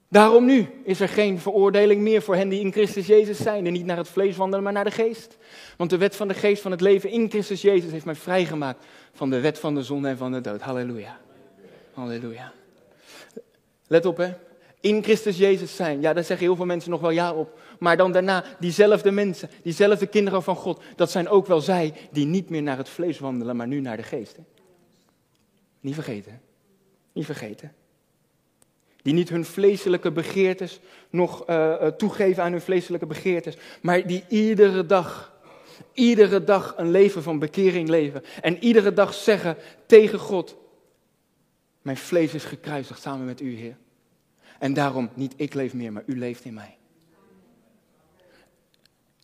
Daarom 0.09 0.45
nu 0.45 0.69
is 0.85 1.01
er 1.01 1.09
geen 1.09 1.38
veroordeling 1.38 2.01
meer 2.01 2.23
voor 2.23 2.35
hen 2.35 2.49
die 2.49 2.61
in 2.61 2.73
Christus 2.73 3.07
Jezus 3.07 3.38
zijn 3.38 3.66
en 3.66 3.73
niet 3.73 3.85
naar 3.85 3.97
het 3.97 4.09
vlees 4.09 4.37
wandelen, 4.37 4.64
maar 4.64 4.73
naar 4.73 4.85
de 4.85 4.90
geest. 4.90 5.37
Want 5.77 5.90
de 5.90 5.99
wet 5.99 6.16
van 6.16 6.29
de 6.29 6.35
geest 6.35 6.62
van 6.62 6.71
het 6.71 6.81
leven 6.81 7.11
in 7.11 7.31
Christus 7.31 7.62
Jezus 7.62 7.93
heeft 7.93 8.05
mij 8.05 8.14
vrijgemaakt 8.14 8.85
van 9.12 9.31
de 9.31 9.40
wet 9.40 9.59
van 9.59 9.75
de 9.75 9.83
zonde 9.83 10.09
en 10.09 10.16
van 10.16 10.33
de 10.33 10.40
dood. 10.40 10.61
Halleluja. 10.61 11.21
Halleluja. 11.93 12.53
Let 13.87 14.07
op 14.07 14.16
hè, 14.16 14.35
in 14.81 15.03
Christus 15.03 15.37
Jezus 15.37 15.77
zijn. 15.77 16.01
Ja, 16.01 16.12
daar 16.12 16.25
zeggen 16.25 16.47
heel 16.47 16.57
veel 16.57 16.64
mensen 16.64 16.90
nog 16.90 17.01
wel 17.01 17.11
ja 17.11 17.33
op. 17.33 17.59
Maar 17.81 17.97
dan 17.97 18.12
daarna, 18.12 18.45
diezelfde 18.59 19.11
mensen, 19.11 19.51
diezelfde 19.62 20.07
kinderen 20.07 20.43
van 20.43 20.57
God, 20.57 20.83
dat 20.97 21.11
zijn 21.11 21.29
ook 21.29 21.47
wel 21.47 21.61
zij 21.61 21.95
die 22.11 22.27
niet 22.27 22.51
meer 22.51 22.62
naar 22.62 22.77
het 22.77 22.88
vlees 22.88 23.19
wandelen, 23.19 23.57
maar 23.57 23.66
nu 23.66 23.81
naar 23.81 23.97
de 23.97 24.03
geest. 24.03 24.37
Hè? 24.37 24.43
Niet 25.81 25.95
vergeten. 25.95 26.40
Niet 27.12 27.25
vergeten. 27.25 27.73
Die 29.03 29.14
niet 29.14 29.29
hun 29.29 29.45
vleeselijke 29.45 30.11
begeertes 30.11 30.81
nog 31.11 31.49
uh, 31.49 31.87
toegeven 31.87 32.43
aan 32.43 32.53
hun 32.53 32.61
vleeselijke 32.61 33.07
begeertes, 33.07 33.57
maar 33.83 34.07
die 34.07 34.25
iedere 34.29 34.87
dag, 34.87 35.40
iedere 35.93 36.45
dag 36.45 36.75
een 36.77 36.90
leven 36.90 37.23
van 37.23 37.38
bekering 37.38 37.88
leven. 37.88 38.23
En 38.43 38.64
iedere 38.64 38.93
dag 38.93 39.14
zeggen 39.14 39.57
tegen 39.87 40.19
God, 40.19 40.57
mijn 41.83 41.97
vlees 41.97 42.35
is 42.35 42.45
gekruisigd 42.45 43.01
samen 43.01 43.27
met 43.27 43.40
u, 43.40 43.57
Heer. 43.57 43.77
En 44.59 44.75
daarom 44.75 45.11
niet 45.14 45.35
ik 45.37 45.55
leef 45.55 45.75
meer, 45.75 45.93
maar 45.93 46.05
u 46.07 46.19
leeft 46.19 46.45
in 46.45 46.55
mij. 46.55 46.79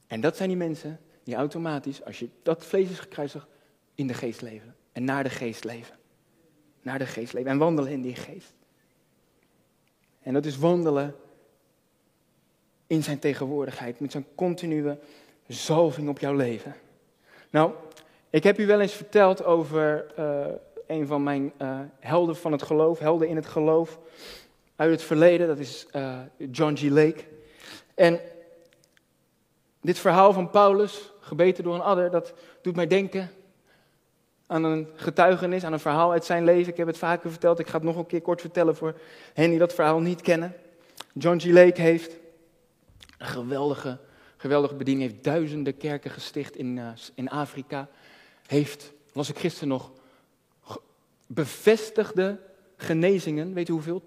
En 0.06 0.20
dat 0.20 0.36
zijn 0.36 0.48
die 0.48 0.58
mensen 0.58 1.00
die 1.22 1.34
automatisch, 1.34 2.04
als 2.04 2.18
je 2.18 2.28
dat 2.42 2.64
vlees 2.64 2.90
is 2.90 2.98
gekruisigd, 2.98 3.46
in 3.94 4.06
de 4.06 4.14
geest 4.14 4.42
leven. 4.42 4.76
En 4.92 5.04
naar 5.04 5.22
de 5.22 5.30
geest 5.30 5.64
leven. 5.64 5.96
Naar 6.82 6.98
de 6.98 7.06
geest 7.06 7.32
leven. 7.32 7.50
En 7.50 7.58
wandelen 7.58 7.92
in 7.92 8.02
die 8.02 8.14
geest. 8.14 8.52
En 10.22 10.32
dat 10.32 10.44
is 10.44 10.56
wandelen 10.56 11.14
in 12.86 13.02
zijn 13.02 13.18
tegenwoordigheid. 13.18 14.00
Met 14.00 14.12
zijn 14.12 14.26
continue 14.34 14.98
zalving 15.46 16.08
op 16.08 16.18
jouw 16.18 16.34
leven. 16.34 16.74
Nou, 17.50 17.72
ik 18.30 18.42
heb 18.42 18.58
u 18.58 18.66
wel 18.66 18.80
eens 18.80 18.92
verteld 18.92 19.44
over 19.44 20.06
uh, 20.18 20.46
een 20.86 21.06
van 21.06 21.22
mijn 21.22 21.52
uh, 21.62 21.80
helden 22.00 22.36
van 22.36 22.52
het 22.52 22.62
geloof. 22.62 22.98
Helden 22.98 23.28
in 23.28 23.36
het 23.36 23.46
geloof 23.46 23.98
uit 24.76 24.90
het 24.90 25.02
verleden, 25.02 25.46
dat 25.46 25.58
is 25.58 25.86
uh, 25.92 26.18
John 26.50 26.76
G. 26.76 26.82
Lake. 26.82 27.24
En 27.94 28.20
dit 29.86 29.98
verhaal 29.98 30.32
van 30.32 30.50
Paulus, 30.50 31.12
gebeten 31.20 31.64
door 31.64 31.74
een 31.74 31.80
adder, 31.80 32.10
dat 32.10 32.34
doet 32.62 32.76
mij 32.76 32.86
denken 32.86 33.30
aan 34.46 34.64
een 34.64 34.88
getuigenis, 34.94 35.64
aan 35.64 35.72
een 35.72 35.80
verhaal 35.80 36.12
uit 36.12 36.24
zijn 36.24 36.44
leven. 36.44 36.72
Ik 36.72 36.76
heb 36.76 36.86
het 36.86 36.98
vaker 36.98 37.30
verteld, 37.30 37.58
ik 37.58 37.66
ga 37.66 37.74
het 37.74 37.82
nog 37.82 37.96
een 37.96 38.06
keer 38.06 38.22
kort 38.22 38.40
vertellen 38.40 38.76
voor 38.76 38.94
hen 39.34 39.50
die 39.50 39.58
dat 39.58 39.74
verhaal 39.74 40.00
niet 40.00 40.20
kennen. 40.20 40.54
John 41.12 41.38
G. 41.38 41.44
Lake 41.44 41.80
heeft 41.80 42.16
een 43.18 43.26
geweldige, 43.26 43.98
geweldige 44.36 44.74
bediening, 44.74 45.10
heeft 45.10 45.24
duizenden 45.24 45.76
kerken 45.76 46.10
gesticht 46.10 46.56
in, 46.56 46.76
uh, 46.76 46.88
in 47.14 47.28
Afrika. 47.28 47.88
heeft, 48.46 48.92
was 49.12 49.28
ik 49.28 49.38
gisteren 49.38 49.68
nog, 49.68 49.90
bevestigde 51.26 52.40
genezingen, 52.76 53.52
weet 53.52 53.68
u 53.68 53.72
hoeveel? 53.72 54.02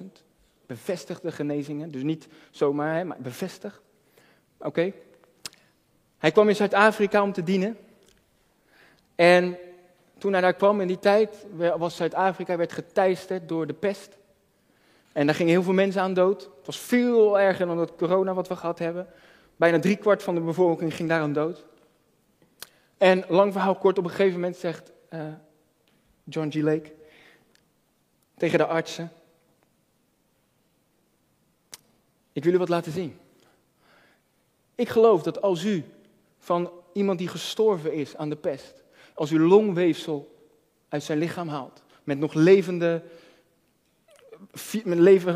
250.000 0.00 0.04
bevestigde 0.66 1.32
genezingen. 1.32 1.90
Dus 1.90 2.02
niet 2.02 2.28
zomaar, 2.50 2.96
hè, 2.96 3.04
maar 3.04 3.20
bevestigd. 3.20 3.84
Oké. 4.58 4.92
Hij 6.18 6.32
kwam 6.32 6.48
in 6.48 6.56
Zuid-Afrika 6.56 7.22
om 7.22 7.32
te 7.32 7.42
dienen. 7.42 7.76
En 9.14 9.58
toen 10.18 10.32
hij 10.32 10.40
daar 10.40 10.54
kwam 10.54 10.80
in 10.80 10.86
die 10.86 10.98
tijd, 10.98 11.46
was 11.76 11.96
Zuid-Afrika 11.96 12.56
werd 12.56 12.72
geteisterd 12.72 13.48
door 13.48 13.66
de 13.66 13.74
pest. 13.74 14.16
En 15.12 15.26
daar 15.26 15.34
gingen 15.34 15.52
heel 15.52 15.62
veel 15.62 15.72
mensen 15.72 16.02
aan 16.02 16.14
dood. 16.14 16.42
Het 16.42 16.66
was 16.66 16.78
veel 16.78 17.40
erger 17.40 17.66
dan 17.66 17.78
het 17.78 17.96
corona 17.96 18.34
wat 18.34 18.48
we 18.48 18.56
gehad 18.56 18.78
hebben. 18.78 19.06
Bijna 19.56 19.78
driekwart 19.78 20.22
van 20.22 20.34
de 20.34 20.40
bevolking 20.40 20.94
ging 20.94 21.08
daar 21.08 21.20
aan 21.20 21.32
dood. 21.32 21.64
En 22.98 23.24
lang 23.28 23.52
verhaal 23.52 23.74
kort, 23.74 23.98
op 23.98 24.04
een 24.04 24.10
gegeven 24.10 24.34
moment 24.34 24.56
zegt 24.56 24.92
uh, 25.10 25.20
John 26.24 26.50
G. 26.50 26.54
Lake 26.54 26.92
tegen 28.36 28.58
de 28.58 28.66
artsen: 28.66 29.12
Ik 32.32 32.44
wil 32.44 32.54
u 32.54 32.58
wat 32.58 32.68
laten 32.68 32.92
zien. 32.92 33.18
Ik 34.76 34.88
geloof 34.88 35.22
dat 35.22 35.42
als 35.42 35.64
u 35.64 35.84
van 36.38 36.70
iemand 36.92 37.18
die 37.18 37.28
gestorven 37.28 37.92
is 37.92 38.16
aan 38.16 38.28
de 38.28 38.36
pest, 38.36 38.84
als 39.14 39.30
u 39.30 39.40
longweefsel 39.40 40.34
uit 40.88 41.02
zijn 41.02 41.18
lichaam 41.18 41.48
haalt, 41.48 41.82
met 42.04 42.18
nog 42.18 42.34
levende, 42.34 43.02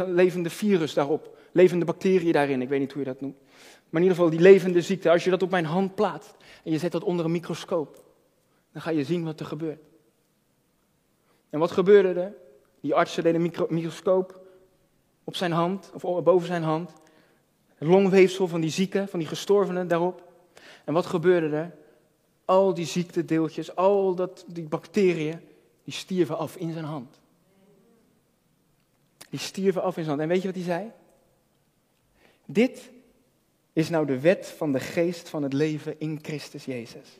levende 0.07 0.51
virus 0.51 0.95
daarop, 0.95 1.39
levende 1.53 1.85
bacteriën 1.85 2.33
daarin, 2.33 2.63
ik 2.63 2.69
weet 2.69 2.81
niet 2.81 2.93
hoe 2.93 3.03
je 3.03 3.09
dat 3.09 3.21
noemt. 3.21 3.39
Maar 3.89 4.01
in 4.03 4.09
ieder 4.09 4.17
geval 4.17 4.31
die 4.31 4.41
levende 4.41 4.81
ziekte, 4.81 5.11
als 5.11 5.25
je 5.25 5.31
dat 5.31 5.43
op 5.43 5.51
mijn 5.51 5.65
hand 5.65 5.95
plaatst 5.95 6.37
en 6.65 6.73
je 6.73 6.79
zet 6.79 6.93
dat 6.93 7.05
onder 7.05 7.25
een 7.25 7.31
microscoop, 7.31 8.05
dan 8.73 8.83
ga 8.83 8.91
je 8.91 9.05
zien 9.05 9.25
wat 9.25 9.41
er 9.41 9.47
gebeurt. 9.47 9.83
En 11.51 11.59
wat 11.59 11.71
gebeurde 11.71 12.21
er? 12.21 12.35
Die 12.81 12.95
artsen 12.95 13.23
deden 13.23 13.41
een 13.41 13.67
microscoop 13.69 14.41
op 15.25 15.37
zijn 15.37 15.53
hand, 15.53 15.91
of 15.95 16.23
boven 16.23 16.47
zijn 16.47 16.63
hand. 16.63 16.93
Het 17.81 17.89
longweefsel 17.89 18.49
van 18.49 18.61
die 18.61 18.71
zieke, 18.71 19.07
van 19.09 19.19
die 19.19 19.29
gestorvenen 19.29 19.89
daarop. 19.89 20.33
En 20.85 20.93
wat 20.93 21.07
gebeurde 21.07 21.57
er? 21.57 21.77
Al 22.45 22.75
die 22.75 22.87
ziektedeeltjes, 22.87 23.77
al 23.77 24.15
dat, 24.15 24.45
die 24.49 24.65
bacteriën, 24.65 25.41
die 25.85 25.95
stierven 25.95 26.39
af 26.39 26.57
in 26.57 26.73
zijn 26.73 26.85
hand. 26.85 27.21
Die 29.31 29.39
stierven 29.39 29.83
af 29.83 29.97
in 29.97 30.05
zijn 30.05 30.19
hand. 30.19 30.21
En 30.21 30.29
weet 30.29 30.43
je 30.43 30.47
wat 30.47 30.57
hij 30.57 30.65
zei? 30.65 30.91
Dit 32.47 32.91
is 33.73 33.89
nou 33.89 34.07
de 34.07 34.21
wet 34.21 34.47
van 34.47 34.73
de 34.73 34.81
geest 34.81 35.29
van 35.29 35.43
het 35.43 35.53
leven 35.53 35.95
in 35.99 36.19
Christus 36.23 36.65
Jezus. 36.65 37.19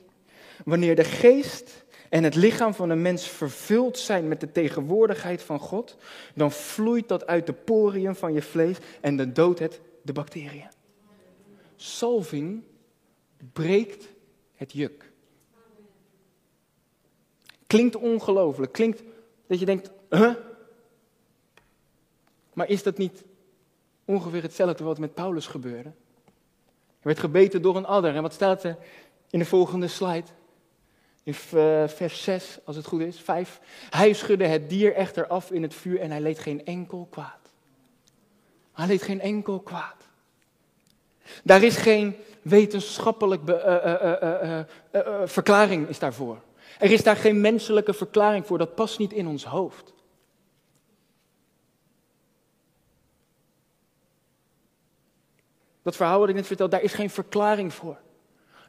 Wanneer 0.65 0.95
de 0.95 1.03
geest 1.03 1.85
en 2.09 2.23
het 2.23 2.35
lichaam 2.35 2.73
van 2.73 2.89
een 2.89 3.01
mens 3.01 3.27
vervuld 3.27 3.97
zijn 3.97 4.27
met 4.27 4.39
de 4.39 4.51
tegenwoordigheid 4.51 5.41
van 5.41 5.59
God, 5.59 5.97
dan 6.35 6.51
vloeit 6.51 7.07
dat 7.07 7.27
uit 7.27 7.45
de 7.45 7.53
poriën 7.53 8.15
van 8.15 8.33
je 8.33 8.41
vlees 8.41 8.77
en 8.99 9.15
dan 9.15 9.33
doodt 9.33 9.59
het 9.59 9.81
de 10.01 10.13
bacteriën. 10.13 10.69
Salving 11.75 12.63
breekt 13.53 14.07
het 14.55 14.71
juk. 14.71 15.11
Klinkt 17.67 17.95
ongelooflijk, 17.95 18.71
klinkt 18.71 19.03
dat 19.47 19.59
je 19.59 19.65
denkt, 19.65 19.91
huh? 20.09 20.33
Maar 22.53 22.69
is 22.69 22.83
dat 22.83 22.97
niet 22.97 23.23
ongeveer 24.05 24.41
hetzelfde 24.41 24.83
wat 24.83 24.99
met 24.99 25.13
Paulus 25.13 25.47
gebeurde? 25.47 25.91
Hij 27.01 27.11
werd 27.11 27.19
gebeten 27.19 27.61
door 27.61 27.75
een 27.75 27.85
adder. 27.85 28.15
En 28.15 28.21
wat 28.21 28.33
staat 28.33 28.63
er 28.63 28.77
in 29.29 29.39
de 29.39 29.45
volgende 29.45 29.87
slide? 29.87 30.27
In 31.23 31.33
eh, 31.33 31.87
vers 31.87 32.23
6, 32.23 32.59
als 32.63 32.75
het 32.75 32.85
goed 32.85 33.01
is, 33.01 33.19
5. 33.19 33.59
Hij 33.89 34.13
schudde 34.13 34.45
het 34.45 34.69
dier 34.69 34.93
echter 34.93 35.27
af 35.27 35.51
in 35.51 35.61
het 35.61 35.73
vuur 35.73 35.99
en 35.99 36.11
hij 36.11 36.21
leed 36.21 36.39
geen 36.39 36.65
enkel 36.65 37.07
kwaad. 37.09 37.40
Hij 38.81 38.89
leed 38.89 39.01
geen 39.01 39.21
enkel 39.21 39.59
kwaad. 39.59 40.07
Daar 41.43 41.63
is 41.63 41.77
geen 41.77 42.15
wetenschappelijk 42.41 43.41
uh, 43.49 44.63
uh, 44.91 45.21
verklaring 45.25 45.87
is 45.87 45.99
daarvoor. 45.99 46.41
Er 46.79 46.91
is 46.91 47.03
daar 47.03 47.15
geen 47.15 47.41
menselijke 47.41 47.93
verklaring 47.93 48.47
voor, 48.47 48.57
dat 48.57 48.75
past 48.75 48.99
niet 48.99 49.13
in 49.13 49.27
ons 49.27 49.45
hoofd. 49.45 49.93
Dat 55.81 55.95
verhaal 55.95 56.19
wat 56.19 56.29
ik 56.29 56.35
net 56.35 56.47
vertelde, 56.47 56.75
daar 56.75 56.83
is 56.83 56.93
geen 56.93 57.09
verklaring 57.09 57.73
voor. 57.73 57.97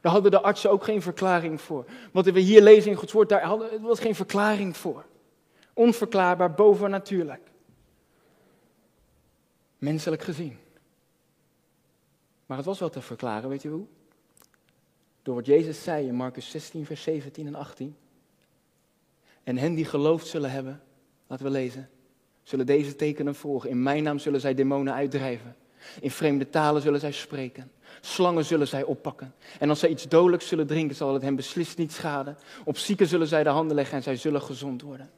Daar 0.01 0.11
hadden 0.11 0.31
de 0.31 0.41
artsen 0.41 0.71
ook 0.71 0.83
geen 0.83 1.01
verklaring 1.01 1.61
voor. 1.61 1.85
Wat 2.11 2.25
we 2.25 2.39
hier 2.39 2.61
lezen 2.61 2.91
in 2.91 2.97
Gods 2.97 3.13
woord, 3.13 3.29
daar 3.29 3.43
hadden, 3.43 3.81
was 3.81 3.99
geen 3.99 4.15
verklaring 4.15 4.77
voor. 4.77 5.05
Onverklaarbaar, 5.73 6.53
bovennatuurlijk. 6.53 7.51
Menselijk 9.83 10.21
gezien. 10.21 10.57
Maar 12.45 12.57
het 12.57 12.65
was 12.65 12.79
wel 12.79 12.89
te 12.89 13.01
verklaren, 13.01 13.49
weet 13.49 13.61
je 13.61 13.69
hoe? 13.69 13.85
Door 15.21 15.35
wat 15.35 15.45
Jezus 15.45 15.83
zei 15.83 16.07
in 16.07 16.15
Marcus 16.15 16.49
16, 16.49 16.85
vers 16.85 17.01
17 17.03 17.47
en 17.47 17.55
18. 17.55 17.95
En 19.43 19.57
hen 19.57 19.73
die 19.73 19.85
geloofd 19.85 20.27
zullen 20.27 20.51
hebben, 20.51 20.81
laten 21.27 21.45
we 21.45 21.51
lezen, 21.51 21.89
zullen 22.43 22.65
deze 22.65 22.95
tekenen 22.95 23.35
volgen. 23.35 23.69
In 23.69 23.83
mijn 23.83 24.03
naam 24.03 24.19
zullen 24.19 24.39
zij 24.39 24.53
demonen 24.53 24.93
uitdrijven. 24.93 25.55
In 25.99 26.11
vreemde 26.11 26.49
talen 26.49 26.81
zullen 26.81 26.99
zij 26.99 27.11
spreken. 27.11 27.71
Slangen 28.01 28.45
zullen 28.45 28.67
zij 28.67 28.83
oppakken. 28.83 29.33
En 29.59 29.69
als 29.69 29.79
zij 29.79 29.89
iets 29.89 30.07
dodelijks 30.07 30.47
zullen 30.47 30.67
drinken, 30.67 30.95
zal 30.95 31.13
het 31.13 31.21
hen 31.21 31.35
beslist 31.35 31.77
niet 31.77 31.91
schaden. 31.91 32.37
Op 32.65 32.77
zieken 32.77 33.07
zullen 33.07 33.27
zij 33.27 33.43
de 33.43 33.49
handen 33.49 33.75
leggen 33.75 33.97
en 33.97 34.03
zij 34.03 34.15
zullen 34.15 34.41
gezond 34.41 34.81
worden. 34.81 35.11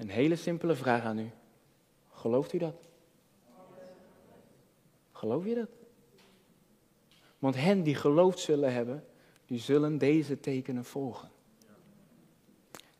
Een 0.00 0.10
hele 0.10 0.36
simpele 0.36 0.74
vraag 0.74 1.02
aan 1.02 1.18
u. 1.18 1.30
Gelooft 2.12 2.52
u 2.52 2.58
dat? 2.58 2.74
Geloof 5.12 5.44
je 5.44 5.54
dat? 5.54 5.68
Want 7.38 7.56
hen 7.56 7.82
die 7.82 7.94
geloofd 7.94 8.38
zullen 8.38 8.72
hebben, 8.72 9.04
die 9.46 9.58
zullen 9.58 9.98
deze 9.98 10.40
tekenen 10.40 10.84
volgen. 10.84 11.30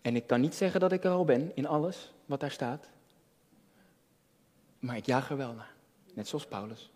En 0.02 0.16
ik 0.16 0.26
kan 0.26 0.40
niet 0.40 0.54
zeggen 0.54 0.80
dat 0.80 0.92
ik 0.92 1.04
er 1.04 1.10
al 1.10 1.24
ben 1.24 1.56
in 1.56 1.66
alles 1.66 2.12
wat 2.26 2.40
daar 2.40 2.50
staat. 2.50 2.88
Maar 4.78 4.96
ik 4.96 5.06
jaag 5.06 5.30
er 5.30 5.36
wel 5.36 5.52
naar. 5.52 5.74
Net 6.14 6.28
zoals 6.28 6.46
Paulus. 6.46 6.90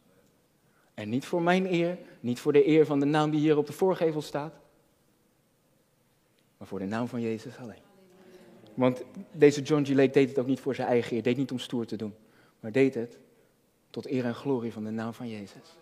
En 0.94 1.08
niet 1.08 1.24
voor 1.24 1.42
mijn 1.42 1.72
eer, 1.72 1.98
niet 2.20 2.40
voor 2.40 2.52
de 2.52 2.68
eer 2.68 2.86
van 2.86 3.00
de 3.00 3.06
naam 3.06 3.30
die 3.30 3.40
hier 3.40 3.56
op 3.56 3.66
de 3.66 3.72
voorgevel 3.72 4.22
staat. 4.22 4.54
Maar 6.56 6.68
voor 6.68 6.78
de 6.78 6.84
naam 6.84 7.08
van 7.08 7.20
Jezus 7.20 7.58
alleen. 7.58 7.83
Want 8.74 9.02
deze 9.32 9.62
John 9.62 9.84
G. 9.84 9.88
Lake 9.88 10.10
deed 10.10 10.28
het 10.28 10.38
ook 10.38 10.46
niet 10.46 10.60
voor 10.60 10.74
zijn 10.74 10.88
eigen 10.88 11.16
eer, 11.16 11.22
deed 11.22 11.36
niet 11.36 11.50
om 11.50 11.58
stoer 11.58 11.86
te 11.86 11.96
doen. 11.96 12.14
Maar 12.60 12.72
deed 12.72 12.94
het 12.94 13.18
tot 13.90 14.06
eer 14.10 14.24
en 14.24 14.34
glorie 14.34 14.72
van 14.72 14.84
de 14.84 14.90
naam 14.90 15.14
van 15.14 15.28
Jezus. 15.28 15.76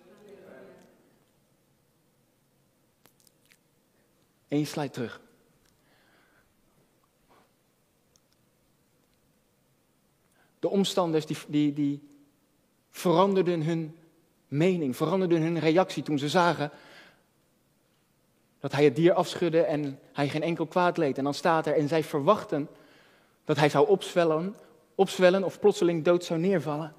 Eén 4.48 4.66
slide 4.66 4.90
terug. 4.90 5.20
De 10.58 10.68
omstanders 10.68 11.26
die, 11.26 11.36
die, 11.48 11.72
die 11.72 12.08
veranderden 12.90 13.62
hun 13.62 13.96
mening, 14.48 14.96
veranderden 14.96 15.42
hun 15.42 15.58
reactie 15.58 16.02
toen 16.02 16.18
ze 16.18 16.28
zagen 16.28 16.70
dat 18.60 18.72
hij 18.72 18.84
het 18.84 18.96
dier 18.96 19.12
afschudde 19.12 19.62
en 19.62 19.98
hij 20.12 20.28
geen 20.28 20.42
enkel 20.42 20.66
kwaad 20.66 20.96
leed. 20.96 21.18
En 21.18 21.24
dan 21.24 21.34
staat 21.34 21.66
er, 21.66 21.76
en 21.76 21.88
zij 21.88 22.04
verwachten 22.04 22.68
dat 23.44 23.56
hij 23.56 23.68
zou 23.68 23.88
opzwellen, 23.88 24.56
opzwellen 24.94 25.44
of 25.44 25.60
plotseling 25.60 26.04
dood 26.04 26.24
zou 26.24 26.40
neervallen. 26.40 26.94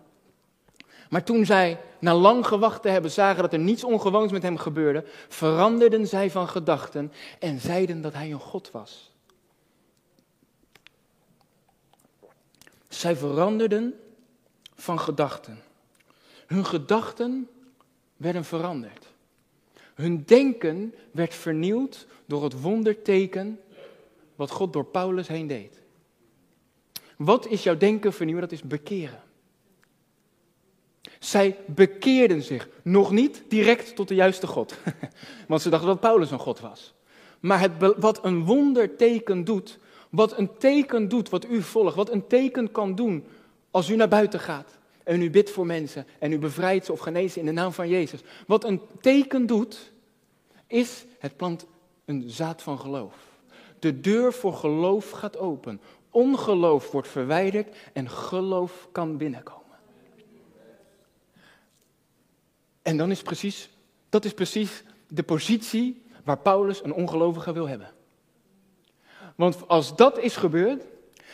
Maar 1.10 1.23
toen 1.23 1.45
zij 1.45 1.79
na 1.99 2.13
lang 2.13 2.47
gewacht 2.47 2.82
te 2.82 2.89
hebben 2.89 3.12
zagen 3.12 3.41
dat 3.41 3.53
er 3.53 3.60
niets 3.60 3.84
ongewoons 3.84 4.32
met 4.32 4.41
hem 4.41 4.58
gebeurde, 4.58 5.06
veranderden 5.27 6.08
zij 6.08 6.32
van 6.32 6.47
gedachten 6.47 7.12
en 7.39 7.60
zeiden 7.60 8.01
dat 8.01 8.13
hij 8.13 8.32
een 8.32 8.39
God 8.39 8.71
was. 8.71 9.12
Zij 12.88 13.15
veranderden 13.15 13.99
van 14.75 14.99
gedachten. 14.99 15.62
Hun 16.47 16.65
gedachten 16.65 17.49
werden 18.17 18.45
veranderd. 18.45 19.08
Hun 19.93 20.23
denken 20.25 20.95
werd 21.12 21.36
vernieuwd 21.36 22.08
door 22.25 22.43
het 22.43 22.62
wonderteken 22.62 23.60
wat 24.36 24.51
God 24.51 24.73
door 24.73 24.86
Paulus 24.86 25.27
heen 25.27 25.47
deed. 25.47 25.82
Wat 27.23 27.47
is 27.47 27.63
jouw 27.63 27.77
denken 27.77 28.13
vernieuwen? 28.13 28.43
Dat 28.43 28.51
is 28.51 28.62
bekeren. 28.62 29.21
Zij 31.19 31.57
bekeerden 31.65 32.41
zich 32.41 32.69
nog 32.81 33.12
niet 33.12 33.43
direct 33.47 33.95
tot 33.95 34.07
de 34.07 34.15
juiste 34.15 34.47
God. 34.47 34.75
Want 35.47 35.62
ze 35.62 35.69
dachten 35.69 35.89
dat 35.89 35.99
Paulus 35.99 36.31
een 36.31 36.39
God 36.39 36.59
was. 36.59 36.93
Maar 37.39 37.59
het, 37.59 37.71
wat 37.97 38.25
een 38.25 38.45
wonderteken 38.45 39.43
doet, 39.43 39.79
wat 40.09 40.38
een 40.38 40.57
teken 40.57 41.07
doet 41.07 41.29
wat 41.29 41.45
u 41.45 41.62
volgt, 41.62 41.95
wat 41.95 42.12
een 42.12 42.27
teken 42.27 42.71
kan 42.71 42.95
doen 42.95 43.25
als 43.71 43.89
u 43.89 43.95
naar 43.95 44.07
buiten 44.07 44.39
gaat 44.39 44.77
En 45.03 45.21
u 45.21 45.29
bidt 45.29 45.49
voor 45.49 45.65
mensen 45.65 46.05
en 46.19 46.31
u 46.31 46.39
bevrijdt 46.39 46.86
ze 46.86 46.91
of 46.91 46.99
geneest 46.99 47.33
ze 47.33 47.39
in 47.39 47.45
de 47.45 47.51
naam 47.51 47.71
van 47.73 47.89
Jezus. 47.89 48.21
Wat 48.47 48.63
een 48.63 48.81
teken 49.01 49.45
doet, 49.45 49.91
is 50.67 51.05
het 51.19 51.38
plant 51.38 51.65
een 52.05 52.23
zaad 52.27 52.62
van 52.62 52.79
geloof. 52.79 53.15
De 53.79 53.99
deur 53.99 54.33
voor 54.33 54.53
geloof 54.53 55.09
gaat 55.09 55.38
open. 55.38 55.81
Ongeloof 56.13 56.91
wordt 56.91 57.08
verwijderd 57.08 57.76
en 57.93 58.10
geloof 58.10 58.88
kan 58.91 59.17
binnenkomen. 59.17 59.78
En 62.82 62.97
dan 62.97 63.12
is 63.12 63.21
precies, 63.21 63.69
dat 64.10 64.26
is 64.26 64.34
precies 64.34 64.84
de 65.08 65.23
positie 65.23 66.06
waar 66.23 66.38
Paulus 66.38 66.84
een 66.84 66.93
ongelovige 66.93 67.54
wil 67.54 67.67
hebben. 67.67 67.91
Want 69.36 69.67
als 69.67 69.95
dat 69.95 70.19
is 70.19 70.36
gebeurd, 70.36 70.84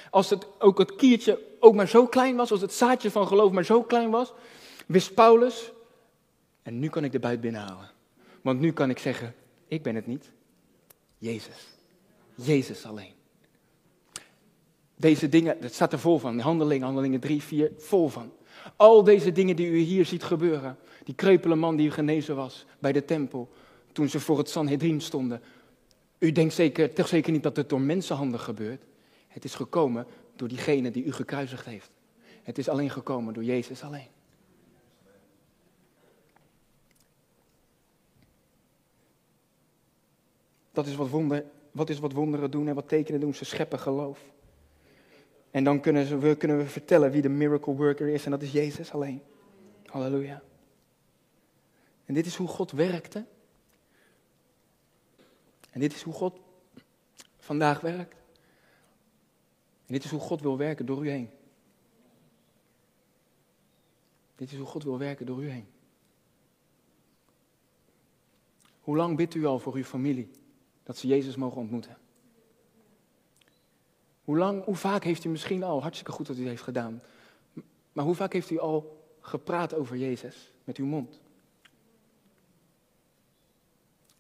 als 0.10 0.30
het, 0.30 0.48
ook 0.60 0.78
het 0.78 0.96
kiertje 0.96 1.40
ook 1.60 1.76
maar 1.76 1.88
zo 1.88 2.08
klein 2.08 2.36
was, 2.36 2.52
als 2.52 2.62
het 2.62 2.74
zaadje 2.74 3.12
van 3.12 3.28
geloof 3.28 3.52
maar 3.52 3.66
zo 3.66 3.84
klein 3.84 4.10
was, 4.10 4.34
wist 4.86 5.14
Paulus, 5.14 5.72
en 6.62 6.80
nu 6.80 6.90
kan 6.90 7.04
ik 7.04 7.12
de 7.12 7.20
buit 7.20 7.42
binnenhalen. 7.42 7.92
Want 8.42 8.60
nu 8.60 8.74
kan 8.74 8.90
ik 8.90 9.00
zeggen, 9.00 9.36
ik 9.68 9.84
ben 9.84 9.96
het 9.96 10.08
niet, 10.08 10.32
Jezus. 11.18 11.68
Jezus 12.36 12.86
alleen. 12.86 13.19
Deze 15.00 15.30
dingen, 15.30 15.62
dat 15.62 15.74
staat 15.74 15.94
er 15.94 16.00
vol 16.00 16.20
van, 16.20 16.40
handelingen, 16.40 16.86
handelingen 16.86 17.20
3, 17.20 17.44
4, 17.44 17.72
vol 17.78 18.08
van. 18.08 18.32
Al 18.76 19.04
deze 19.04 19.32
dingen 19.32 19.56
die 19.56 19.68
u 19.68 19.78
hier 19.78 20.06
ziet 20.06 20.24
gebeuren, 20.24 20.78
die 21.04 21.16
kreupele 21.16 21.56
man 21.56 21.76
die 21.76 21.92
genezen 21.92 22.36
was 22.36 22.66
bij 22.80 22.92
de 22.92 23.06
tempel, 23.06 23.50
toen 23.92 24.10
ze 24.10 24.20
voor 24.20 24.38
het 24.38 24.50
Sanhedrin 24.50 25.02
stonden. 25.02 25.42
U 26.18 26.32
denkt 26.32 26.54
zeker, 26.54 26.94
toch 26.94 27.08
zeker 27.08 27.32
niet 27.32 27.44
dat 27.44 27.56
het 27.56 27.70
door 27.70 27.82
mensenhanden 27.82 28.40
gebeurt. 28.40 28.84
Het 29.28 29.44
is 29.44 29.56
gekomen 29.56 30.06
door 30.36 30.48
diegene 30.48 30.92
die 30.92 31.04
u 31.04 31.12
gekruisigd 31.12 31.66
heeft. 31.66 31.92
Het 32.44 32.58
is 32.58 32.70
alleen 32.70 32.90
gekomen 32.90 33.34
door 33.34 33.44
Jezus 33.44 33.84
alleen. 33.84 34.08
Dat 40.72 40.88
is 40.88 40.96
wat, 40.96 41.10
wonder, 41.10 41.46
wat 41.72 41.90
is 41.90 42.00
wat 42.00 42.12
wonderen 42.12 42.52
doen 42.52 42.68
en 42.68 42.76
wat 42.76 42.88
tekenen 42.88 43.20
doen. 43.20 43.34
Ze 43.34 43.46
scheppen 43.46 43.80
geloof. 43.80 44.20
En 45.52 45.64
dan 45.64 45.80
kunnen, 45.80 46.06
ze, 46.06 46.18
we, 46.18 46.36
kunnen 46.36 46.58
we 46.58 46.66
vertellen 46.66 47.12
wie 47.12 47.22
de 47.22 47.30
miracle 47.30 47.76
worker 47.76 48.08
is 48.08 48.26
en 48.26 48.32
dat 48.32 48.42
is 48.42 48.52
Jezus 48.52 48.92
alleen. 48.92 49.22
Halleluja. 49.86 50.42
En 52.06 52.14
dit 52.14 52.26
is 52.26 52.36
hoe 52.36 52.48
God 52.48 52.72
werkte. 52.72 53.26
En 55.72 55.80
dit 55.80 55.94
is 55.94 56.02
hoe 56.02 56.14
God 56.14 56.40
vandaag 57.38 57.82
werkt. 57.82 58.16
En 59.86 59.94
dit 59.94 60.04
is 60.04 60.12
hoe 60.12 60.20
God 60.20 60.42
wil 60.42 60.58
werken 60.58 60.86
door 60.86 61.06
u 61.06 61.10
heen. 61.10 61.30
Dit 64.36 64.52
is 64.52 64.58
hoe 64.58 64.68
God 64.68 64.84
wil 64.84 64.98
werken 64.98 65.26
door 65.26 65.44
u 65.44 65.50
heen. 65.50 65.68
Hoe 68.82 68.96
lang 68.96 69.18
bidt 69.18 69.36
u 69.36 69.46
al 69.46 69.60
voor 69.60 69.74
uw 69.74 69.84
familie 69.84 70.30
dat 70.84 70.98
ze 70.98 71.08
Jezus 71.08 71.36
mogen 71.36 71.62
ontmoeten? 71.62 71.98
Hoe 74.30 74.38
lang, 74.38 74.64
hoe 74.64 74.76
vaak 74.76 75.04
heeft 75.04 75.24
u 75.24 75.30
misschien 75.30 75.64
al, 75.64 75.82
hartstikke 75.82 76.12
goed 76.12 76.28
dat 76.28 76.38
u 76.38 76.48
heeft 76.48 76.62
gedaan, 76.62 77.02
maar 77.92 78.06
hoe 78.06 78.16
vaak 78.16 78.34
heeft 78.34 78.50
u 78.50 78.60
al 78.60 79.04
gepraat 79.22 79.74
over 79.74 79.98
Jezus 79.98 80.52
met 80.64 80.78
uw 80.78 80.86
mond? 80.86 81.20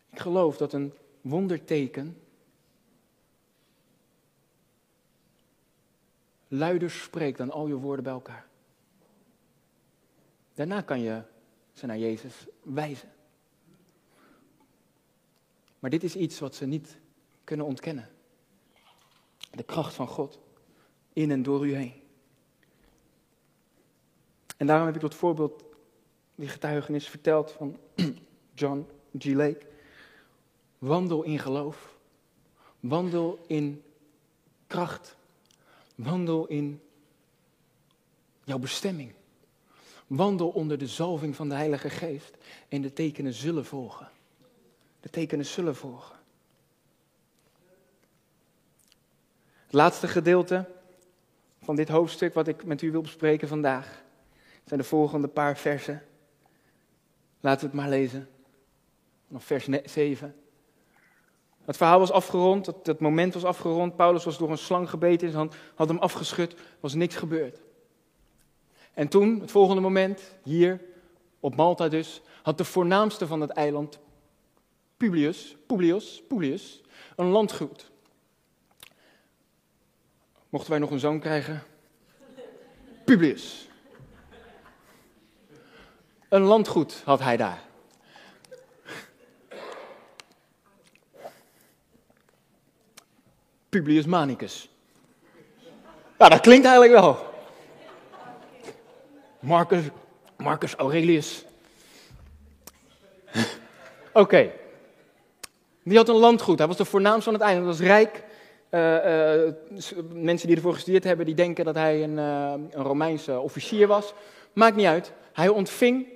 Ik 0.10 0.20
geloof 0.20 0.58
dat 0.58 0.74
een 0.74 0.94
wonderteken 1.22 2.18
luider 6.48 6.90
spreekt 6.90 7.38
dan 7.38 7.52
al 7.52 7.68
je 7.68 7.76
woorden 7.76 8.04
bij 8.04 8.14
elkaar. 8.14 8.48
Daarna 10.54 10.82
kan 10.82 11.00
je 11.00 11.22
ze 11.74 11.86
naar 11.86 12.00
Jezus 12.00 12.46
wijzen. 12.62 13.12
Maar 15.80 15.90
dit 15.90 16.04
is 16.04 16.16
iets 16.16 16.40
wat 16.40 16.56
ze 16.56 16.66
niet 16.66 16.98
kunnen 17.44 17.66
ontkennen. 17.66 18.10
De 19.50 19.64
kracht 19.64 19.94
van 19.94 20.08
God 20.08 20.40
in 21.14 21.32
en 21.32 21.44
door 21.44 21.68
u 21.68 21.76
heen. 21.76 21.94
En 24.58 24.68
daarom 24.68 24.86
heb 24.86 24.96
ik 24.96 25.02
tot 25.02 25.16
voorbeeld 25.16 25.64
die 26.36 26.48
getuigenis 26.48 27.08
verteld 27.08 27.52
van 27.52 27.78
John 28.54 28.88
G. 29.18 29.26
Lake. 29.26 29.68
Wandel 30.78 31.24
in 31.24 31.40
geloof. 31.40 31.98
Wandel 32.80 33.40
in 33.48 33.84
kracht. 34.68 35.16
Wandel 35.96 36.48
in 36.48 36.82
jouw 38.44 38.60
bestemming. 38.60 39.14
Wandel 40.08 40.50
onder 40.50 40.78
de 40.78 40.88
zalving 40.88 41.36
van 41.36 41.50
de 41.50 41.56
Heilige 41.56 41.90
Geest. 41.90 42.38
En 42.68 42.82
de 42.82 42.94
tekenen 42.94 43.34
zullen 43.34 43.66
volgen. 43.66 44.10
De 45.00 45.10
tekenen 45.10 45.46
zullen 45.46 45.76
volgen. 45.76 46.16
Het 49.70 49.78
laatste 49.78 50.08
gedeelte 50.08 50.66
van 51.62 51.76
dit 51.76 51.90
hoofdstuk 51.90 52.34
wat 52.34 52.48
ik 52.48 52.66
met 52.66 52.82
u 52.82 52.92
wil 52.92 53.02
bespreken 53.02 53.48
vandaag 53.48 54.04
zijn 54.64 54.80
de 54.80 54.86
volgende 54.86 55.28
paar 55.28 55.58
versen. 55.58 56.04
Laten 57.40 57.60
we 57.60 57.66
het 57.66 57.76
maar 57.76 57.90
lezen. 57.90 58.30
Nog 59.28 59.44
vers 59.44 59.68
7. 59.84 60.36
Het 61.66 61.78
verhaal 61.78 62.00
was 62.00 62.12
afgerond, 62.12 62.66
het, 62.66 63.00
moment 63.00 63.34
was 63.34 63.44
afgerond. 63.44 63.96
Paulus 63.96 64.24
was 64.24 64.38
door 64.38 64.52
een 64.52 64.58
slang 64.58 64.90
gebeten 64.90 65.28
in 65.28 65.34
zijn 65.34 65.48
hand, 65.48 65.62
had 65.76 65.88
hem 65.88 65.98
afgeschud, 65.98 66.56
was 66.80 66.94
niks 66.94 67.16
gebeurd. 67.16 67.62
En 68.94 69.08
toen, 69.08 69.40
het 69.40 69.52
volgende 69.52 69.82
moment, 69.82 70.36
hier 70.44 70.82
op 71.40 71.56
Malta 71.56 71.88
dus, 71.88 72.22
had 72.42 72.58
de 72.58 72.66
voornaamste 72.66 73.28
van 73.28 73.42
het 73.42 73.50
eiland, 73.50 74.00
Publius, 74.98 75.58
Publius, 75.68 76.24
Publius, 76.28 76.82
een 77.16 77.30
landgoed. 77.30 77.92
Mochten 80.50 80.72
wij 80.72 80.80
nog 80.80 80.92
een 80.92 81.00
zoon 81.00 81.20
krijgen? 81.20 81.64
Publius. 83.06 83.68
Een 86.30 86.42
landgoed 86.42 87.02
had 87.06 87.20
hij 87.20 87.38
daar. 87.38 87.62
Publius 93.70 94.06
Manicus. 94.06 94.70
Ja, 96.18 96.30
dat 96.30 96.40
klinkt 96.40 96.66
eigenlijk 96.66 97.02
wel. 97.02 97.34
Marcus, 99.40 99.84
Marcus 100.38 100.76
Aurelius. 100.76 101.46
Oké. 104.14 104.52
Die 105.84 105.98
had 105.98 106.10
een 106.10 106.16
landgoed. 106.16 106.58
Hij 106.58 106.68
was 106.68 106.78
de 106.78 106.86
voornaamste 106.86 107.24
van 107.24 107.34
het 107.34 107.42
eiland. 107.42 107.66
Hij 107.66 107.78
was 107.78 107.88
rijk. 107.88 108.24
Uh, 108.72 109.46
uh, 109.46 109.52
mensen 110.14 110.48
die 110.48 110.56
ervoor 110.56 110.74
gestudeerd 110.74 111.04
hebben, 111.04 111.26
die 111.26 111.36
denken 111.36 111.66
dat 111.66 111.76
hij 111.76 112.04
een, 112.04 112.18
uh, 112.18 112.54
een 112.72 112.84
Romeinse 112.84 113.40
officier 113.40 113.88
was. 113.88 114.14
Maakt 114.54 114.76
niet 114.76 114.86
uit. 114.86 115.14
Hij 115.34 115.48
ontving 115.48 116.08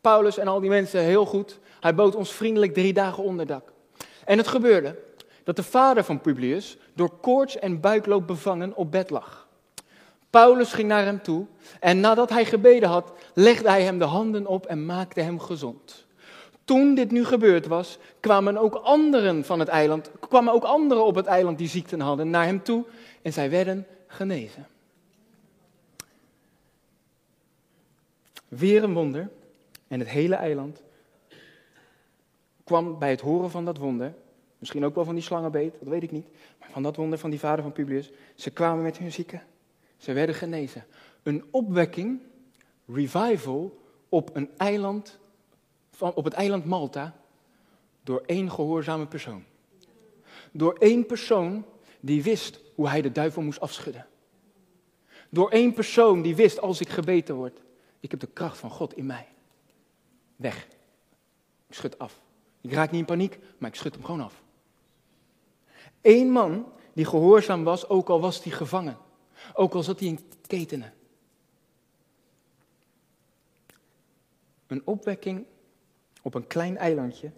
Paulus 0.00 0.38
en 0.38 0.48
al 0.48 0.60
die 0.60 0.70
mensen 0.70 1.00
heel 1.00 1.26
goed. 1.26 1.58
Hij 1.80 1.94
bood 1.94 2.14
ons 2.14 2.32
vriendelijk 2.32 2.74
drie 2.74 2.92
dagen 2.92 3.22
onderdak. 3.22 3.72
En 4.24 4.38
het 4.38 4.48
gebeurde 4.48 4.98
dat 5.44 5.56
de 5.56 5.62
vader 5.62 6.04
van 6.04 6.20
Publius 6.20 6.78
door 6.94 7.10
koorts 7.20 7.58
en 7.58 7.80
buikloop 7.80 8.26
bevangen 8.26 8.76
op 8.76 8.90
bed 8.90 9.10
lag. 9.10 9.48
Paulus 10.30 10.72
ging 10.72 10.88
naar 10.88 11.04
hem 11.04 11.22
toe 11.22 11.46
en 11.80 12.00
nadat 12.00 12.30
hij 12.30 12.44
gebeden 12.44 12.88
had, 12.88 13.12
legde 13.34 13.68
hij 13.68 13.82
hem 13.82 13.98
de 13.98 14.04
handen 14.04 14.46
op 14.46 14.66
en 14.66 14.86
maakte 14.86 15.20
hem 15.20 15.40
gezond. 15.40 16.06
Toen 16.68 16.94
dit 16.94 17.10
nu 17.10 17.24
gebeurd 17.24 17.66
was, 17.66 17.98
kwamen 18.20 18.56
ook 18.56 18.74
anderen 18.74 19.44
van 19.44 19.58
het 19.58 19.68
eiland, 19.68 20.10
kwamen 20.28 20.52
ook 20.52 20.64
anderen 20.64 21.04
op 21.04 21.14
het 21.14 21.26
eiland 21.26 21.58
die 21.58 21.68
ziekten 21.68 22.00
hadden 22.00 22.30
naar 22.30 22.44
hem 22.44 22.62
toe 22.62 22.84
en 23.22 23.32
zij 23.32 23.50
werden 23.50 23.86
genezen. 24.06 24.66
Weer 28.48 28.82
een 28.82 28.94
wonder 28.94 29.30
en 29.88 29.98
het 29.98 30.08
hele 30.08 30.34
eiland 30.34 30.82
kwam 32.64 32.98
bij 32.98 33.10
het 33.10 33.20
horen 33.20 33.50
van 33.50 33.64
dat 33.64 33.76
wonder 33.76 34.14
Misschien 34.58 34.84
ook 34.84 34.94
wel 34.94 35.04
van 35.04 35.14
die 35.14 35.24
slangenbeet, 35.24 35.74
dat 35.78 35.88
weet 35.88 36.02
ik 36.02 36.10
niet. 36.10 36.26
Maar 36.58 36.70
van 36.70 36.82
dat 36.82 36.96
wonder 36.96 37.18
van 37.18 37.30
die 37.30 37.38
vader 37.38 37.62
van 37.62 37.72
Publius. 37.72 38.10
Ze 38.34 38.50
kwamen 38.50 38.82
met 38.82 38.98
hun 38.98 39.12
zieken. 39.12 39.42
Ze 39.96 40.12
werden 40.12 40.34
genezen. 40.34 40.84
Een 41.22 41.44
opwekking, 41.50 42.20
revival, 42.86 43.78
op, 44.08 44.30
een 44.32 44.50
eiland, 44.56 45.18
op 45.98 46.24
het 46.24 46.32
eiland 46.32 46.64
Malta. 46.64 47.16
Door 48.02 48.22
één 48.26 48.50
gehoorzame 48.50 49.06
persoon. 49.06 49.44
Door 50.52 50.74
één 50.74 51.06
persoon 51.06 51.64
die 52.00 52.22
wist 52.22 52.60
hoe 52.74 52.88
hij 52.88 53.02
de 53.02 53.12
duivel 53.12 53.42
moest 53.42 53.60
afschudden. 53.60 54.06
Door 55.30 55.50
één 55.50 55.72
persoon 55.72 56.22
die 56.22 56.36
wist, 56.36 56.60
als 56.60 56.80
ik 56.80 56.88
gebeten 56.88 57.34
word, 57.34 57.60
ik 58.00 58.10
heb 58.10 58.20
de 58.20 58.26
kracht 58.26 58.58
van 58.58 58.70
God 58.70 58.96
in 58.96 59.06
mij. 59.06 59.28
Weg. 60.36 60.66
Ik 61.66 61.74
schud 61.74 61.98
af. 61.98 62.20
Ik 62.60 62.72
raak 62.72 62.90
niet 62.90 63.00
in 63.00 63.06
paniek, 63.06 63.38
maar 63.58 63.70
ik 63.70 63.76
schud 63.76 63.94
hem 63.94 64.04
gewoon 64.04 64.20
af. 64.20 64.42
Eén 66.02 66.30
man 66.30 66.72
die 66.92 67.04
gehoorzaam 67.04 67.64
was, 67.64 67.88
ook 67.88 68.08
al 68.08 68.20
was 68.20 68.44
hij 68.44 68.52
gevangen. 68.52 68.98
Ook 69.54 69.74
al 69.74 69.82
zat 69.82 69.98
hij 69.98 70.08
in 70.08 70.20
ketenen. 70.46 70.92
Een 74.66 74.82
opwekking 74.84 75.46
op 76.22 76.34
een 76.34 76.46
klein 76.46 76.76
eilandje. 76.76 77.30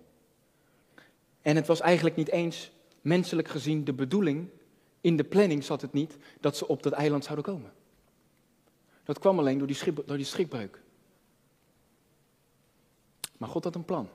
En 1.43 1.57
het 1.57 1.67
was 1.67 1.81
eigenlijk 1.81 2.17
niet 2.17 2.31
eens 2.31 2.71
menselijk 3.01 3.49
gezien 3.49 3.85
de 3.85 3.93
bedoeling, 3.93 4.49
in 5.01 5.17
de 5.17 5.25
planning 5.25 5.65
zat 5.65 5.81
het 5.81 5.93
niet, 5.93 6.17
dat 6.41 6.57
ze 6.57 6.69
op 6.69 6.83
dat 6.83 6.93
eiland 6.93 7.25
zouden 7.25 7.45
komen. 7.45 7.73
Dat 9.05 9.19
kwam 9.19 9.39
alleen 9.39 9.59
door 9.59 9.67
die, 9.67 9.77
schip, 9.77 10.03
door 10.07 10.17
die. 10.17 10.71
Maar 13.37 13.49
God 13.49 13.65
had 13.65 13.75
een 13.75 13.85
plan. 13.85 14.09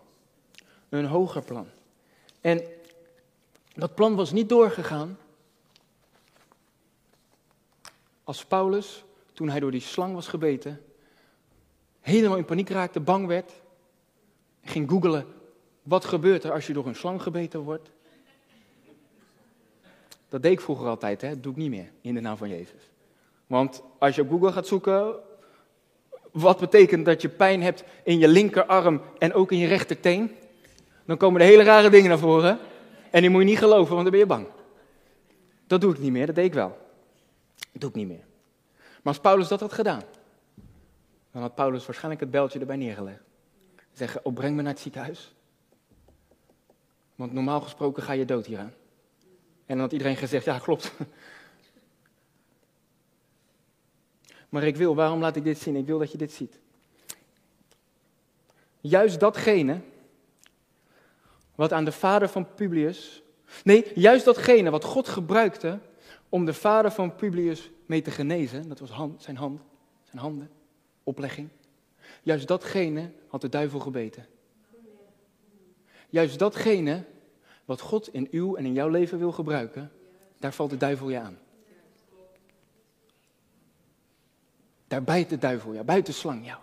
Een 0.89 1.05
hoger 1.05 1.41
plan. 1.41 1.67
En 2.41 2.63
dat 3.73 3.95
plan 3.95 4.15
was 4.15 4.31
niet 4.31 4.49
doorgegaan 4.49 5.17
als 8.23 8.45
Paulus, 8.45 9.03
toen 9.33 9.49
hij 9.49 9.59
door 9.59 9.71
die 9.71 9.81
slang 9.81 10.13
was 10.13 10.27
gebeten, 10.27 10.81
helemaal 11.99 12.37
in 12.37 12.45
paniek 12.45 12.69
raakte, 12.69 12.99
bang 12.99 13.27
werd, 13.27 13.51
ging 14.65 14.89
googelen, 14.89 15.25
wat 15.83 16.05
gebeurt 16.05 16.43
er 16.43 16.51
als 16.51 16.67
je 16.67 16.73
door 16.73 16.87
een 16.87 16.95
slang 16.95 17.21
gebeten 17.21 17.59
wordt? 17.59 17.89
Dat 20.29 20.41
deed 20.41 20.51
ik 20.51 20.61
vroeger 20.61 20.87
altijd, 20.87 21.21
hè? 21.21 21.29
dat 21.29 21.43
doe 21.43 21.51
ik 21.51 21.57
niet 21.57 21.69
meer, 21.69 21.91
in 22.01 22.13
de 22.13 22.21
naam 22.21 22.37
van 22.37 22.49
Jezus. 22.49 22.89
Want 23.47 23.81
als 23.97 24.15
je 24.15 24.21
op 24.21 24.29
Google 24.29 24.51
gaat 24.51 24.67
zoeken, 24.67 25.15
wat 26.31 26.59
betekent 26.59 27.05
dat 27.05 27.21
je 27.21 27.29
pijn 27.29 27.61
hebt 27.61 27.83
in 28.03 28.19
je 28.19 28.27
linkerarm 28.27 29.01
en 29.17 29.33
ook 29.33 29.51
in 29.51 29.57
je 29.57 29.67
rechterteen, 29.67 30.31
dan 31.05 31.17
komen 31.17 31.41
er 31.41 31.47
hele 31.47 31.63
rare 31.63 31.89
dingen 31.89 32.09
naar 32.09 32.19
voren. 32.19 32.59
En 33.11 33.21
die 33.21 33.29
moet 33.29 33.41
je 33.41 33.47
niet 33.47 33.57
geloven, 33.57 33.93
want 33.93 34.01
dan 34.01 34.11
ben 34.11 34.19
je 34.19 34.25
bang. 34.25 34.47
Dat 35.67 35.81
doe 35.81 35.93
ik 35.93 35.99
niet 35.99 36.11
meer, 36.11 36.25
dat 36.25 36.35
deed 36.35 36.45
ik 36.45 36.53
wel. 36.53 36.77
Dat 37.71 37.81
doe 37.81 37.89
ik 37.89 37.95
niet 37.95 38.07
meer. 38.07 38.23
Maar 38.77 39.13
als 39.13 39.19
Paulus 39.19 39.47
dat 39.47 39.59
had 39.59 39.73
gedaan, 39.73 40.01
dan 41.31 41.41
had 41.41 41.55
Paulus 41.55 41.85
waarschijnlijk 41.85 42.21
het 42.21 42.31
beltje 42.31 42.59
erbij 42.59 42.75
neergelegd. 42.75 43.21
Zeggen, 43.95 44.25
oh 44.25 44.33
breng 44.33 44.55
me 44.55 44.61
naar 44.61 44.71
het 44.71 44.81
ziekenhuis. 44.81 45.35
Want 47.15 47.33
normaal 47.33 47.61
gesproken 47.61 48.03
ga 48.03 48.13
je 48.13 48.25
dood 48.25 48.45
hieraan. 48.45 48.73
En 49.65 49.75
dan 49.75 49.79
had 49.79 49.91
iedereen 49.91 50.15
gezegd, 50.15 50.45
ja 50.45 50.59
klopt. 50.59 50.91
Maar 54.49 54.63
ik 54.63 54.75
wil, 54.75 54.95
waarom 54.95 55.19
laat 55.19 55.35
ik 55.35 55.43
dit 55.43 55.57
zien? 55.57 55.75
Ik 55.75 55.85
wil 55.85 55.99
dat 55.99 56.11
je 56.11 56.17
dit 56.17 56.31
ziet. 56.31 56.59
Juist 58.81 59.19
datgene 59.19 59.81
wat 61.55 61.73
aan 61.73 61.85
de 61.85 61.91
vader 61.91 62.29
van 62.29 62.53
Publius, 62.53 63.23
nee, 63.63 63.91
juist 63.95 64.25
datgene 64.25 64.69
wat 64.69 64.83
God 64.83 65.07
gebruikte 65.07 65.79
om 66.29 66.45
de 66.45 66.53
vader 66.53 66.91
van 66.91 67.15
Publius 67.15 67.71
mee 67.85 68.01
te 68.01 68.11
genezen, 68.11 68.69
dat 68.69 68.79
was 68.79 68.89
hand, 68.89 69.23
zijn 69.23 69.37
hand, 69.37 69.61
zijn 70.03 70.21
handen, 70.21 70.49
oplegging. 71.03 71.49
Juist 72.25 72.47
datgene 72.47 73.11
had 73.27 73.41
de 73.41 73.49
duivel 73.49 73.79
gebeten. 73.79 74.25
Juist 76.09 76.39
datgene 76.39 77.03
wat 77.65 77.81
God 77.81 78.13
in 78.13 78.27
uw 78.31 78.55
en 78.55 78.65
in 78.65 78.73
jouw 78.73 78.87
leven 78.87 79.19
wil 79.19 79.31
gebruiken, 79.31 79.91
daar 80.39 80.53
valt 80.53 80.69
de 80.69 80.77
duivel 80.77 81.09
je 81.09 81.19
aan. 81.19 81.37
Daar 84.87 85.03
bijt 85.03 85.29
de 85.29 85.37
duivel 85.37 85.73
jou, 85.73 85.85
buiten 85.85 86.13
slang 86.13 86.45
jou. 86.45 86.59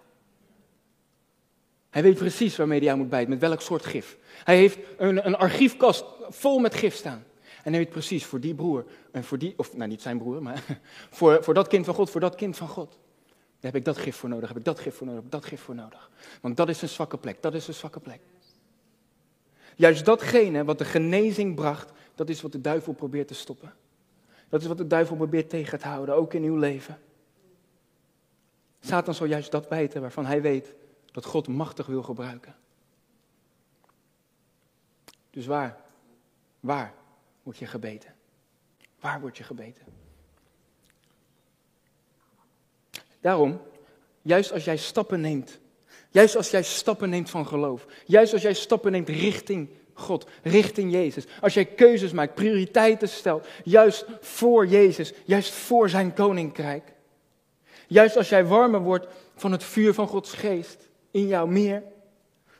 Hij 1.90 2.02
weet 2.02 2.18
precies 2.18 2.56
waarmee 2.56 2.78
hij 2.78 2.86
jou 2.86 2.98
moet 2.98 3.08
bijten, 3.08 3.30
met 3.30 3.40
welk 3.40 3.60
soort 3.60 3.84
gif. 3.84 4.18
Hij 4.44 4.56
heeft 4.56 4.78
een, 4.96 5.26
een 5.26 5.36
archiefkast 5.36 6.04
vol 6.28 6.58
met 6.58 6.74
gif 6.74 6.94
staan. 6.94 7.24
En 7.64 7.72
hij 7.72 7.82
weet 7.82 7.90
precies 7.90 8.24
voor 8.24 8.40
die 8.40 8.54
broer 8.54 8.86
en 9.10 9.24
voor 9.24 9.38
die, 9.38 9.54
of 9.56 9.76
nou 9.76 9.88
niet 9.88 10.02
zijn 10.02 10.18
broer, 10.18 10.42
maar 10.42 10.64
voor, 11.18 11.44
voor 11.44 11.54
dat 11.54 11.68
kind 11.68 11.84
van 11.84 11.94
God, 11.94 12.10
voor 12.10 12.20
dat 12.20 12.34
kind 12.34 12.56
van 12.56 12.68
God. 12.68 12.98
Daar 13.62 13.72
heb 13.72 13.80
ik 13.80 13.84
dat 13.84 13.98
gif 13.98 14.16
voor 14.16 14.28
nodig, 14.28 14.48
heb 14.48 14.58
ik 14.58 14.64
dat 14.64 14.78
gif 14.78 14.96
voor 14.96 15.06
nodig, 15.06 15.22
heb 15.22 15.32
ik 15.32 15.40
dat 15.40 15.50
gif 15.50 15.60
voor 15.60 15.74
nodig. 15.74 16.10
Want 16.40 16.56
dat 16.56 16.68
is 16.68 16.82
een 16.82 16.88
zwakke 16.88 17.18
plek, 17.18 17.42
dat 17.42 17.54
is 17.54 17.68
een 17.68 17.74
zwakke 17.74 18.00
plek. 18.00 18.20
Juist 19.76 20.04
datgene 20.04 20.64
wat 20.64 20.78
de 20.78 20.84
genezing 20.84 21.54
bracht, 21.54 21.92
dat 22.14 22.28
is 22.28 22.40
wat 22.40 22.52
de 22.52 22.60
duivel 22.60 22.92
probeert 22.92 23.28
te 23.28 23.34
stoppen. 23.34 23.74
Dat 24.48 24.60
is 24.60 24.66
wat 24.66 24.76
de 24.76 24.86
duivel 24.86 25.16
probeert 25.16 25.50
tegen 25.50 25.78
te 25.78 25.86
houden, 25.86 26.14
ook 26.14 26.34
in 26.34 26.42
uw 26.42 26.56
leven. 26.56 27.00
Satan 28.80 29.14
zal 29.14 29.26
juist 29.26 29.50
dat 29.50 29.68
bijten 29.68 30.00
waarvan 30.00 30.26
hij 30.26 30.42
weet 30.42 30.74
dat 31.12 31.24
God 31.24 31.48
machtig 31.48 31.86
wil 31.86 32.02
gebruiken. 32.02 32.54
Dus 35.30 35.46
waar, 35.46 35.80
waar 36.60 36.94
word 37.42 37.58
je 37.58 37.66
gebeten? 37.66 38.14
Waar 39.00 39.20
word 39.20 39.36
je 39.36 39.44
gebeten? 39.44 40.01
Daarom, 43.22 43.60
juist 44.22 44.52
als 44.52 44.64
jij 44.64 44.76
stappen 44.76 45.20
neemt, 45.20 45.58
juist 46.10 46.36
als 46.36 46.50
jij 46.50 46.62
stappen 46.62 47.10
neemt 47.10 47.30
van 47.30 47.46
geloof, 47.46 47.86
juist 48.06 48.32
als 48.32 48.42
jij 48.42 48.54
stappen 48.54 48.92
neemt 48.92 49.08
richting 49.08 49.68
God, 49.94 50.26
richting 50.42 50.92
Jezus, 50.92 51.24
als 51.40 51.54
jij 51.54 51.64
keuzes 51.64 52.12
maakt, 52.12 52.34
prioriteiten 52.34 53.08
stelt, 53.08 53.46
juist 53.64 54.06
voor 54.20 54.66
Jezus, 54.66 55.12
juist 55.24 55.50
voor 55.50 55.88
zijn 55.88 56.14
koninkrijk, 56.14 56.92
juist 57.86 58.16
als 58.16 58.28
jij 58.28 58.44
warmer 58.44 58.80
wordt 58.80 59.06
van 59.34 59.52
het 59.52 59.64
vuur 59.64 59.94
van 59.94 60.06
Gods 60.06 60.32
geest 60.32 60.88
in 61.10 61.26
jou 61.26 61.50
meer, 61.50 61.82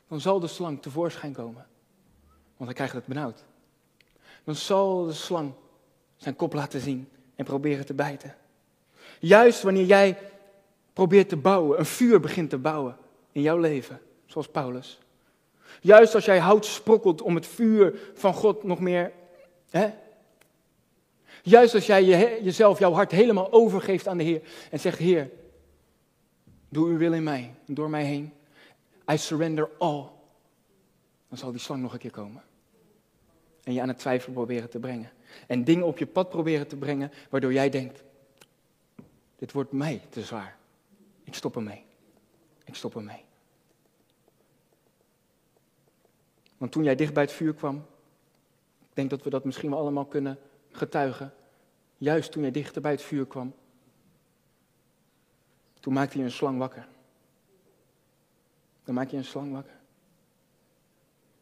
dan 0.09 0.21
zal 0.21 0.41
de 0.41 0.47
slang 0.47 0.83
tevoorschijn 0.83 1.33
komen. 1.33 1.67
Want 2.57 2.65
hij 2.65 2.75
krijgt 2.75 2.95
het 2.95 3.07
benauwd. 3.07 3.45
Dan 4.45 4.55
zal 4.55 5.07
de 5.07 5.13
slang 5.13 5.53
zijn 6.17 6.37
kop 6.37 6.53
laten 6.53 6.81
zien 6.81 7.09
en 7.35 7.45
proberen 7.45 7.87
te 7.87 7.95
bijten. 7.95 8.35
Juist 9.19 9.63
wanneer 9.63 9.85
jij 9.85 10.19
probeert 10.93 11.29
te 11.29 11.37
bouwen, 11.37 11.79
een 11.79 11.87
vuur 11.87 12.21
begint 12.21 12.51
te 12.51 12.59
bouwen 12.59 12.97
in 13.33 13.43
jouw 13.43 13.59
leven, 13.59 14.01
zoals 14.27 14.49
Paulus. 14.49 14.99
Juist 15.81 16.15
als 16.15 16.25
jij 16.25 16.39
hout 16.39 16.67
sprokkelt 16.67 17.23
om 17.23 17.35
het 17.35 17.47
vuur 17.47 18.13
van 18.15 18.35
God 18.35 18.63
nog 18.63 18.81
meer. 18.81 19.13
Hè? 19.71 19.91
Juist 21.43 21.75
als 21.75 21.87
jij 21.87 22.05
je, 22.05 22.41
jezelf, 22.43 22.79
jouw 22.79 22.93
hart 22.93 23.11
helemaal 23.11 23.53
overgeeft 23.53 24.09
aan 24.09 24.17
de 24.17 24.25
Heer 24.25 24.43
en 24.71 24.81
zegt: 24.81 24.99
Heer, 24.99 25.31
doe 26.69 26.89
uw 26.89 26.97
wil 26.97 27.13
in 27.13 27.23
mij, 27.23 27.55
door 27.67 27.91
mij 27.91 28.05
heen. 28.05 28.33
I 29.13 29.19
surrender 29.19 29.69
all. 29.79 30.07
Dan 31.29 31.39
zal 31.39 31.51
die 31.51 31.61
slang 31.61 31.83
nog 31.83 31.93
een 31.93 31.99
keer 31.99 32.11
komen. 32.11 32.43
En 33.65 33.73
je 33.73 33.81
aan 33.81 33.89
het 33.89 33.99
twijfelen 33.99 34.35
proberen 34.35 34.71
te 34.71 34.79
brengen. 34.79 35.11
En 35.47 35.65
dingen 35.65 35.87
op 35.87 35.99
je 35.99 36.07
pad 36.07 36.29
proberen 36.29 36.67
te 36.67 36.77
brengen 36.77 37.13
waardoor 37.31 37.53
jij 37.53 37.71
denkt: 37.71 38.03
dit 39.37 39.53
wordt 39.53 39.73
mij 39.73 40.01
te 40.09 40.23
zwaar. 40.23 40.57
Ik 41.25 41.35
stop 41.35 41.57
ermee. 41.57 41.85
Ik 42.65 42.75
stop 42.75 42.97
ermee. 42.97 43.25
Want 46.57 46.73
toen 46.73 46.85
jij 46.85 46.95
dicht 46.95 47.13
bij 47.13 47.23
het 47.23 47.33
vuur 47.33 47.55
kwam, 47.55 47.77
ik 48.81 48.95
denk 48.95 49.11
dat 49.11 49.23
we 49.23 49.31
dat 49.31 49.45
misschien 49.45 49.71
wel 49.71 49.79
allemaal 49.79 50.07
kunnen 50.07 50.39
getuigen. 50.71 51.35
Juist 51.99 52.33
toen 52.33 52.43
jij 52.43 52.51
dichter 52.51 52.83
bij 52.83 52.91
het 52.91 53.03
vuur 53.03 53.27
kwam, 53.27 53.55
toen 55.81 55.93
maakte 55.93 56.19
je 56.19 56.25
een 56.25 56.31
slang 56.31 56.59
wakker. 56.59 56.89
Dan 58.85 58.95
maak 58.95 59.11
je 59.11 59.17
een 59.17 59.25
slang 59.25 59.53
wakker. 59.53 59.81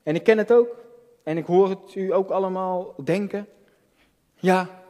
En 0.02 0.14
ik 0.14 0.24
ken 0.24 0.38
het 0.38 0.52
ook. 0.52 0.76
En 1.22 1.36
ik 1.36 1.46
hoor 1.46 1.68
het 1.68 1.94
u 1.94 2.12
ook 2.12 2.30
allemaal 2.30 2.94
denken. 3.04 3.48
Ja, 4.34 4.82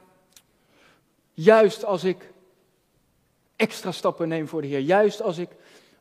juist 1.33 1.85
als 1.85 2.05
ik 2.05 2.33
extra 3.61 3.93
stappen 3.93 4.29
neem 4.29 4.49
voor 4.49 4.61
de 4.61 4.67
Heer. 4.67 4.81
Juist 4.81 5.23
als 5.23 5.39
ik 5.39 5.49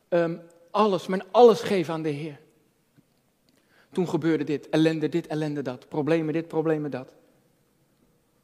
um, 0.10 0.41
alles, 0.72 1.07
mijn 1.07 1.24
alles 1.32 1.62
geef 1.62 1.89
aan 1.89 2.01
de 2.01 2.10
Heer. 2.10 2.39
Toen 3.91 4.10
gebeurde 4.10 4.43
dit, 4.43 4.70
ellende 4.70 5.10
dit, 5.10 5.28
ellende 5.28 5.62
dat. 5.62 5.88
Problemen 5.88 6.34
dit, 6.34 6.47
problemen 6.47 6.91
dat. 6.91 7.14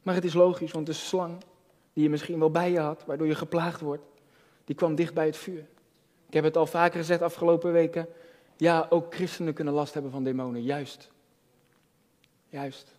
Maar 0.03 0.15
het 0.15 0.25
is 0.25 0.33
logisch, 0.33 0.71
want 0.71 0.85
de 0.85 0.93
slang 0.93 1.37
die 1.93 2.03
je 2.03 2.09
misschien 2.09 2.39
wel 2.39 2.51
bij 2.51 2.71
je 2.71 2.79
had, 2.79 3.03
waardoor 3.05 3.27
je 3.27 3.35
geplaagd 3.35 3.81
wordt, 3.81 4.03
die 4.65 4.75
kwam 4.75 4.95
dicht 4.95 5.13
bij 5.13 5.25
het 5.25 5.37
vuur. 5.37 5.67
Ik 6.27 6.33
heb 6.33 6.43
het 6.43 6.57
al 6.57 6.67
vaker 6.67 6.99
gezegd 6.99 7.21
afgelopen 7.21 7.71
weken. 7.71 8.07
Ja, 8.57 8.85
ook 8.89 9.13
christenen 9.13 9.53
kunnen 9.53 9.73
last 9.73 9.93
hebben 9.93 10.11
van 10.11 10.23
demonen. 10.23 10.63
Juist. 10.63 11.09
Juist. 12.49 12.94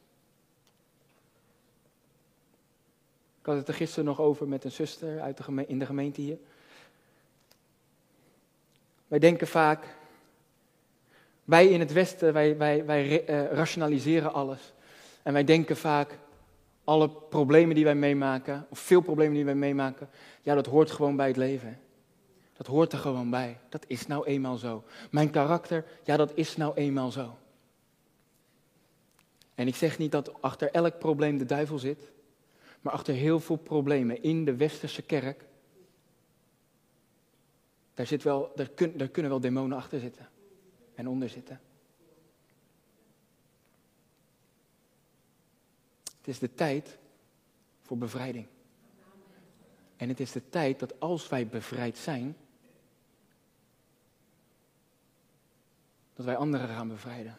Ik 3.46 3.52
had 3.52 3.60
het 3.60 3.70
er 3.70 3.74
gisteren 3.74 4.04
nog 4.04 4.20
over 4.20 4.48
met 4.48 4.64
een 4.64 4.70
zuster 4.70 5.20
uit 5.20 5.36
de 5.36 5.66
in 5.66 5.78
de 5.78 5.86
gemeente 5.86 6.20
hier. 6.20 6.38
Wij 9.08 9.18
denken 9.18 9.46
vaak, 9.46 9.96
wij 11.44 11.68
in 11.68 11.80
het 11.80 11.92
Westen, 11.92 12.32
wij, 12.32 12.56
wij, 12.56 12.84
wij 12.84 13.28
uh, 13.30 13.52
rationaliseren 13.52 14.32
alles. 14.32 14.72
En 15.22 15.32
wij 15.32 15.44
denken 15.44 15.76
vaak, 15.76 16.18
alle 16.84 17.10
problemen 17.10 17.74
die 17.74 17.84
wij 17.84 17.94
meemaken, 17.94 18.66
of 18.68 18.78
veel 18.78 19.00
problemen 19.00 19.34
die 19.34 19.44
wij 19.44 19.54
meemaken, 19.54 20.08
ja, 20.42 20.54
dat 20.54 20.66
hoort 20.66 20.90
gewoon 20.90 21.16
bij 21.16 21.26
het 21.26 21.36
leven. 21.36 21.78
Dat 22.52 22.66
hoort 22.66 22.92
er 22.92 22.98
gewoon 22.98 23.30
bij. 23.30 23.58
Dat 23.68 23.84
is 23.86 24.06
nou 24.06 24.26
eenmaal 24.26 24.56
zo. 24.56 24.84
Mijn 25.10 25.30
karakter, 25.30 25.84
ja, 26.04 26.16
dat 26.16 26.32
is 26.34 26.56
nou 26.56 26.74
eenmaal 26.74 27.10
zo. 27.10 27.36
En 29.54 29.66
ik 29.66 29.76
zeg 29.76 29.98
niet 29.98 30.12
dat 30.12 30.42
achter 30.42 30.70
elk 30.70 30.98
probleem 30.98 31.38
de 31.38 31.44
duivel 31.44 31.78
zit, 31.78 32.14
maar 32.80 32.92
achter 32.92 33.14
heel 33.14 33.40
veel 33.40 33.56
problemen 33.56 34.22
in 34.22 34.44
de 34.44 34.56
westerse 34.56 35.02
kerk 35.02 35.44
daar, 37.94 38.06
zit 38.06 38.22
wel, 38.22 38.52
daar, 38.54 38.68
daar 38.96 39.08
kunnen 39.08 39.30
wel 39.30 39.40
demonen 39.40 39.76
achter 39.76 40.00
zitten 40.00 40.28
en 40.94 41.08
onder 41.08 41.28
zitten. 41.28 41.60
Het 46.16 46.34
is 46.34 46.38
de 46.38 46.54
tijd 46.54 46.98
voor 47.82 47.98
bevrijding. 47.98 48.46
En 49.96 50.08
het 50.08 50.20
is 50.20 50.32
de 50.32 50.48
tijd 50.48 50.78
dat 50.78 51.00
als 51.00 51.28
wij 51.28 51.46
bevrijd 51.46 51.98
zijn, 51.98 52.36
dat 56.14 56.26
wij 56.26 56.36
anderen 56.36 56.68
gaan 56.68 56.88
bevrijden. 56.88 57.38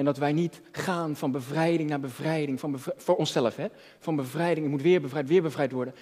En 0.00 0.06
dat 0.06 0.18
wij 0.18 0.32
niet 0.32 0.60
gaan 0.72 1.16
van 1.16 1.30
bevrijding 1.32 1.88
naar 1.88 2.00
bevrijding, 2.00 2.60
van 2.60 2.78
voor 2.78 3.16
onszelf, 3.16 3.56
hè? 3.56 3.68
van 3.98 4.16
bevrijding, 4.16 4.66
ik 4.66 4.72
moet 4.72 4.82
weer 4.82 5.00
bevrijd, 5.00 5.28
weer 5.28 5.42
bevrijd 5.42 5.72
worden. 5.72 5.94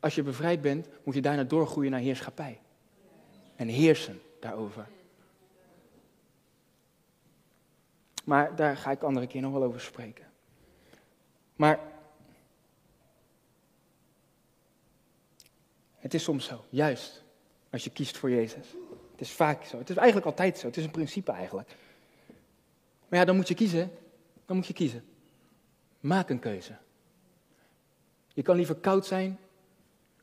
Als 0.00 0.14
je 0.14 0.22
bevrijd 0.22 0.60
bent, 0.60 0.88
moet 1.04 1.14
je 1.14 1.20
daarna 1.20 1.44
doorgroeien 1.44 1.90
naar 1.90 2.00
heerschappij. 2.00 2.60
En 3.56 3.68
heersen 3.68 4.20
daarover. 4.40 4.88
Maar 8.24 8.56
daar 8.56 8.76
ga 8.76 8.90
ik 8.90 9.02
andere 9.02 9.26
keer 9.26 9.40
nog 9.40 9.52
wel 9.52 9.62
over 9.62 9.80
spreken. 9.80 10.26
Maar 11.56 11.80
het 15.96 16.14
is 16.14 16.22
soms 16.22 16.44
zo, 16.44 16.64
juist 16.68 17.22
als 17.70 17.84
je 17.84 17.90
kiest 17.90 18.16
voor 18.16 18.30
Jezus. 18.30 18.66
Het 19.10 19.20
is 19.20 19.30
vaak 19.30 19.64
zo. 19.64 19.78
Het 19.78 19.90
is 19.90 19.96
eigenlijk 19.96 20.26
altijd 20.26 20.58
zo. 20.58 20.66
Het 20.66 20.76
is 20.76 20.84
een 20.84 20.90
principe 20.90 21.32
eigenlijk. 21.32 21.76
Maar 23.12 23.20
ja, 23.20 23.26
dan 23.26 23.36
moet 23.36 23.48
je 23.48 23.54
kiezen. 23.54 23.90
Dan 24.46 24.56
moet 24.56 24.66
je 24.66 24.72
kiezen. 24.72 25.04
Maak 26.00 26.30
een 26.30 26.38
keuze. 26.38 26.76
Je 28.34 28.42
kan 28.42 28.56
liever 28.56 28.74
koud 28.74 29.06
zijn, 29.06 29.38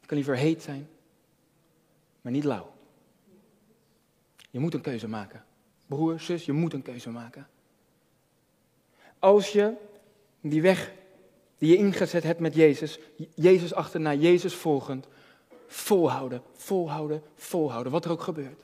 je 0.02 0.08
kan 0.08 0.18
liever 0.18 0.36
heet 0.36 0.62
zijn, 0.62 0.90
maar 2.22 2.32
niet 2.32 2.44
lauw. 2.44 2.74
Je 4.50 4.60
moet 4.60 4.74
een 4.74 4.82
keuze 4.82 5.08
maken. 5.08 5.46
Broer, 5.86 6.20
zus, 6.20 6.46
je 6.46 6.52
moet 6.52 6.74
een 6.74 6.82
keuze 6.82 7.10
maken. 7.10 7.48
Als 9.20 9.52
je 9.52 9.74
die 10.42 10.62
weg 10.62 10.92
die 11.58 11.70
je 11.70 11.78
ingezet 11.78 12.24
hebt 12.24 12.40
met 12.40 12.56
Jezus, 12.56 13.00
Jezus 13.36 13.74
achterna, 13.74 14.14
Jezus 14.14 14.54
volgend, 14.54 15.08
volhouden, 15.68 16.42
volhouden, 16.54 17.24
volhouden, 17.36 17.92
wat 17.92 18.06
er 18.06 18.12
ook 18.12 18.22
gebeurt. 18.22 18.64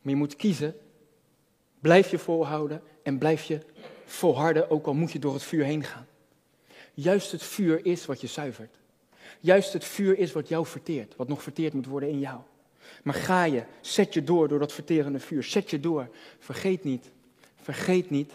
Maar 0.00 0.12
je 0.12 0.18
moet 0.18 0.36
kiezen, 0.36 0.76
blijf 1.82 2.10
je 2.10 2.18
volhouden 2.18 2.82
en 3.02 3.18
blijf 3.18 3.44
je 3.44 3.60
volharden, 4.04 4.70
ook 4.70 4.86
al 4.86 4.94
moet 4.94 5.12
je 5.12 5.18
door 5.18 5.32
het 5.32 5.42
vuur 5.42 5.64
heen 5.64 5.84
gaan. 5.84 6.06
Juist 6.94 7.32
het 7.32 7.42
vuur 7.42 7.86
is 7.86 8.06
wat 8.06 8.20
je 8.20 8.26
zuivert. 8.26 8.76
Juist 9.40 9.72
het 9.72 9.84
vuur 9.84 10.18
is 10.18 10.32
wat 10.32 10.48
jou 10.48 10.66
verteert, 10.66 11.16
wat 11.16 11.28
nog 11.28 11.42
verteerd 11.42 11.72
moet 11.72 11.86
worden 11.86 12.08
in 12.08 12.18
jou. 12.18 12.40
Maar 13.02 13.14
ga 13.14 13.44
je, 13.44 13.64
zet 13.80 14.14
je 14.14 14.24
door 14.24 14.48
door 14.48 14.58
dat 14.58 14.72
verterende 14.72 15.20
vuur, 15.20 15.42
zet 15.42 15.70
je 15.70 15.80
door. 15.80 16.08
Vergeet 16.38 16.84
niet, 16.84 17.10
vergeet 17.62 18.10
niet 18.10 18.32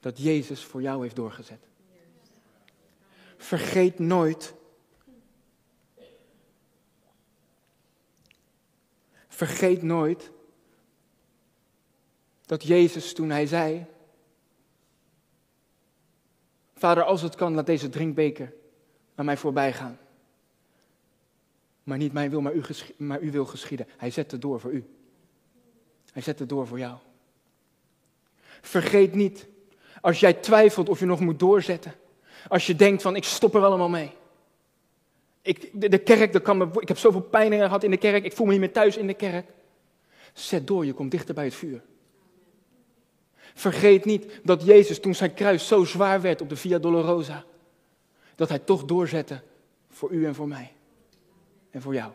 dat 0.00 0.18
Jezus 0.18 0.64
voor 0.64 0.82
jou 0.82 1.02
heeft 1.02 1.16
doorgezet. 1.16 1.60
Vergeet 3.36 3.98
nooit. 3.98 4.54
Vergeet 9.28 9.82
nooit 9.82 10.30
dat 12.50 12.62
Jezus 12.62 13.12
toen 13.12 13.30
hij 13.30 13.46
zei: 13.46 13.86
Vader, 16.74 17.02
als 17.02 17.22
het 17.22 17.34
kan, 17.34 17.54
laat 17.54 17.66
deze 17.66 17.88
drinkbeker 17.88 18.52
aan 19.14 19.24
mij 19.24 19.36
voorbij 19.36 19.72
gaan. 19.72 19.98
Maar 21.82 21.98
niet 21.98 22.12
mijn 22.12 22.30
wil, 22.30 22.40
maar 22.40 22.54
u, 22.54 22.62
maar 22.96 23.20
wil 23.20 23.44
geschieden. 23.46 23.86
Hij 23.96 24.10
zette 24.10 24.38
door 24.38 24.60
voor 24.60 24.70
u. 24.70 24.84
Hij 26.12 26.22
zette 26.22 26.46
door 26.46 26.66
voor 26.66 26.78
jou. 26.78 26.98
Vergeet 28.60 29.14
niet, 29.14 29.46
als 30.00 30.20
jij 30.20 30.32
twijfelt 30.32 30.88
of 30.88 30.98
je 30.98 31.06
nog 31.06 31.20
moet 31.20 31.38
doorzetten. 31.38 31.94
Als 32.48 32.66
je 32.66 32.76
denkt 32.76 33.02
van, 33.02 33.16
ik 33.16 33.24
stop 33.24 33.54
er 33.54 33.64
allemaal 33.64 33.88
mee. 33.88 34.12
Ik, 35.42 35.70
de, 35.90 35.98
kerk, 35.98 36.34
ik 36.80 36.88
heb 36.88 36.98
zoveel 36.98 37.22
pijn 37.22 37.52
gehad 37.52 37.84
in 37.84 37.90
de 37.90 37.96
kerk, 37.96 38.24
ik 38.24 38.32
voel 38.32 38.46
me 38.46 38.52
niet 38.52 38.60
meer 38.60 38.72
thuis 38.72 38.96
in 38.96 39.06
de 39.06 39.14
kerk. 39.14 39.50
Zet 40.32 40.66
door, 40.66 40.86
je 40.86 40.92
komt 40.92 41.10
dichter 41.10 41.34
bij 41.34 41.44
het 41.44 41.54
vuur. 41.54 41.82
Vergeet 43.60 44.04
niet 44.04 44.40
dat 44.42 44.64
Jezus 44.64 45.00
toen 45.00 45.14
zijn 45.14 45.34
kruis 45.34 45.66
zo 45.66 45.84
zwaar 45.84 46.20
werd 46.20 46.40
op 46.40 46.48
de 46.48 46.56
Via 46.56 46.78
Dolorosa, 46.78 47.44
dat 48.34 48.48
hij 48.48 48.58
toch 48.58 48.84
doorzette 48.84 49.42
voor 49.88 50.10
u 50.10 50.26
en 50.26 50.34
voor 50.34 50.48
mij. 50.48 50.72
En 51.70 51.82
voor 51.82 51.94
jou. 51.94 52.12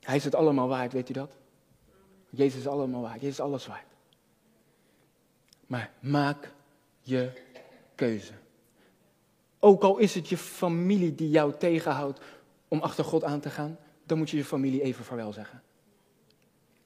Hij 0.00 0.16
is 0.16 0.24
het 0.24 0.34
allemaal 0.34 0.68
waard, 0.68 0.92
weet 0.92 1.08
u 1.08 1.12
dat? 1.12 1.36
Jezus 2.30 2.60
is 2.60 2.66
allemaal 2.66 3.02
waard. 3.02 3.20
Jezus 3.20 3.38
is 3.38 3.40
alles 3.40 3.66
waard. 3.66 3.86
Maar 5.66 5.90
maak 6.00 6.52
je 7.00 7.30
keuze. 7.94 8.32
Ook 9.58 9.82
al 9.82 9.98
is 9.98 10.14
het 10.14 10.28
je 10.28 10.36
familie 10.36 11.14
die 11.14 11.30
jou 11.30 11.52
tegenhoudt 11.58 12.20
om 12.68 12.80
achter 12.80 13.04
God 13.04 13.24
aan 13.24 13.40
te 13.40 13.50
gaan, 13.50 13.78
dan 14.04 14.18
moet 14.18 14.30
je 14.30 14.36
je 14.36 14.44
familie 14.44 14.82
even 14.82 15.04
vaarwel 15.04 15.32
zeggen. 15.32 15.62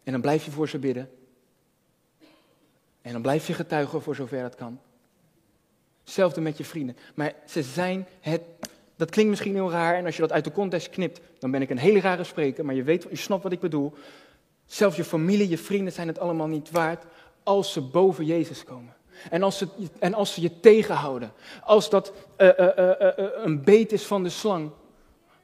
En 0.04 0.12
dan 0.12 0.20
blijf 0.20 0.44
je 0.44 0.50
voor 0.50 0.68
ze 0.68 0.78
bidden. 0.78 1.10
En 3.02 3.12
dan 3.12 3.22
blijf 3.22 3.46
je 3.46 3.54
getuigen 3.54 4.02
voor 4.02 4.14
zover 4.14 4.42
het 4.42 4.54
kan. 4.54 4.80
Hetzelfde 6.04 6.40
met 6.40 6.56
je 6.56 6.64
vrienden. 6.64 6.96
Maar 7.14 7.34
ze 7.46 7.62
zijn 7.62 8.06
het. 8.20 8.40
Dat 8.96 9.10
klinkt 9.10 9.30
misschien 9.30 9.54
heel 9.54 9.70
raar 9.70 9.94
en 9.94 10.04
als 10.04 10.14
je 10.14 10.20
dat 10.20 10.32
uit 10.32 10.44
de 10.44 10.52
context 10.52 10.90
knipt, 10.90 11.20
dan 11.38 11.50
ben 11.50 11.62
ik 11.62 11.70
een 11.70 11.78
hele 11.78 12.00
rare 12.00 12.24
spreker, 12.24 12.64
maar 12.64 12.74
je 12.74 12.82
weet, 12.82 13.06
je 13.10 13.16
snapt 13.16 13.42
wat 13.42 13.52
ik 13.52 13.60
bedoel. 13.60 13.92
Zelfs 14.66 14.96
je 14.96 15.04
familie, 15.04 15.48
je 15.48 15.58
vrienden 15.58 15.92
zijn 15.92 16.08
het 16.08 16.18
allemaal 16.18 16.46
niet 16.46 16.70
waard 16.70 17.04
als 17.42 17.72
ze 17.72 17.80
boven 17.80 18.24
Jezus 18.24 18.64
komen. 18.64 18.94
En 19.30 19.42
als 19.42 19.58
ze, 19.58 19.68
en 19.98 20.14
als 20.14 20.34
ze 20.34 20.40
je 20.40 20.60
tegenhouden. 20.60 21.32
Als 21.62 21.90
dat 21.90 22.12
uh, 22.38 22.48
uh, 22.58 22.66
uh, 22.78 23.08
een 23.44 23.64
beet 23.64 23.92
is 23.92 24.06
van 24.06 24.22
de 24.22 24.28
slang, 24.28 24.70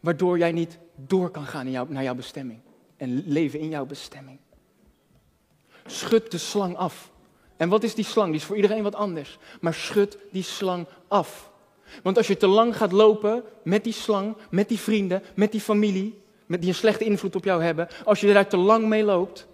waardoor 0.01 0.39
jij 0.39 0.53
niet 0.53 0.79
door 0.95 1.31
kan 1.31 1.45
gaan 1.45 1.71
naar 1.89 2.03
jouw 2.03 2.15
bestemming. 2.15 2.61
En 2.97 3.23
leven 3.27 3.59
in 3.59 3.69
jouw 3.69 3.87
bestemming. 3.87 4.39
Schud 5.91 6.31
de 6.31 6.39
slang 6.39 6.77
af. 6.77 7.11
En 7.57 7.69
wat 7.69 7.83
is 7.83 7.95
die 7.95 8.05
slang? 8.05 8.31
Die 8.31 8.41
is 8.41 8.45
voor 8.45 8.57
iedereen 8.57 8.83
wat 8.83 8.95
anders. 8.95 9.39
Maar 9.61 9.75
schud 9.75 10.19
die 10.31 10.43
slang 10.43 10.87
af. 11.09 11.51
Want 12.03 12.17
als 12.17 12.27
je 12.27 12.37
te 12.37 12.47
lang 12.47 12.77
gaat 12.77 12.93
lopen 12.93 13.43
met 13.63 13.85
die 13.85 13.93
slang, 13.93 14.37
met 14.51 14.69
die 14.69 14.79
vrienden, 14.79 15.23
met 15.35 15.53
die 15.53 15.61
familie, 15.61 16.21
met 16.47 16.61
die 16.61 16.69
een 16.69 16.75
slechte 16.75 17.05
invloed 17.05 17.37
op 17.37 17.45
jou 17.45 17.63
hebben, 17.63 17.89
als 18.05 18.21
je 18.21 18.33
daar 18.33 18.49
te 18.49 18.57
lang 18.57 18.87
mee 18.87 19.05
loopt, 19.05 19.47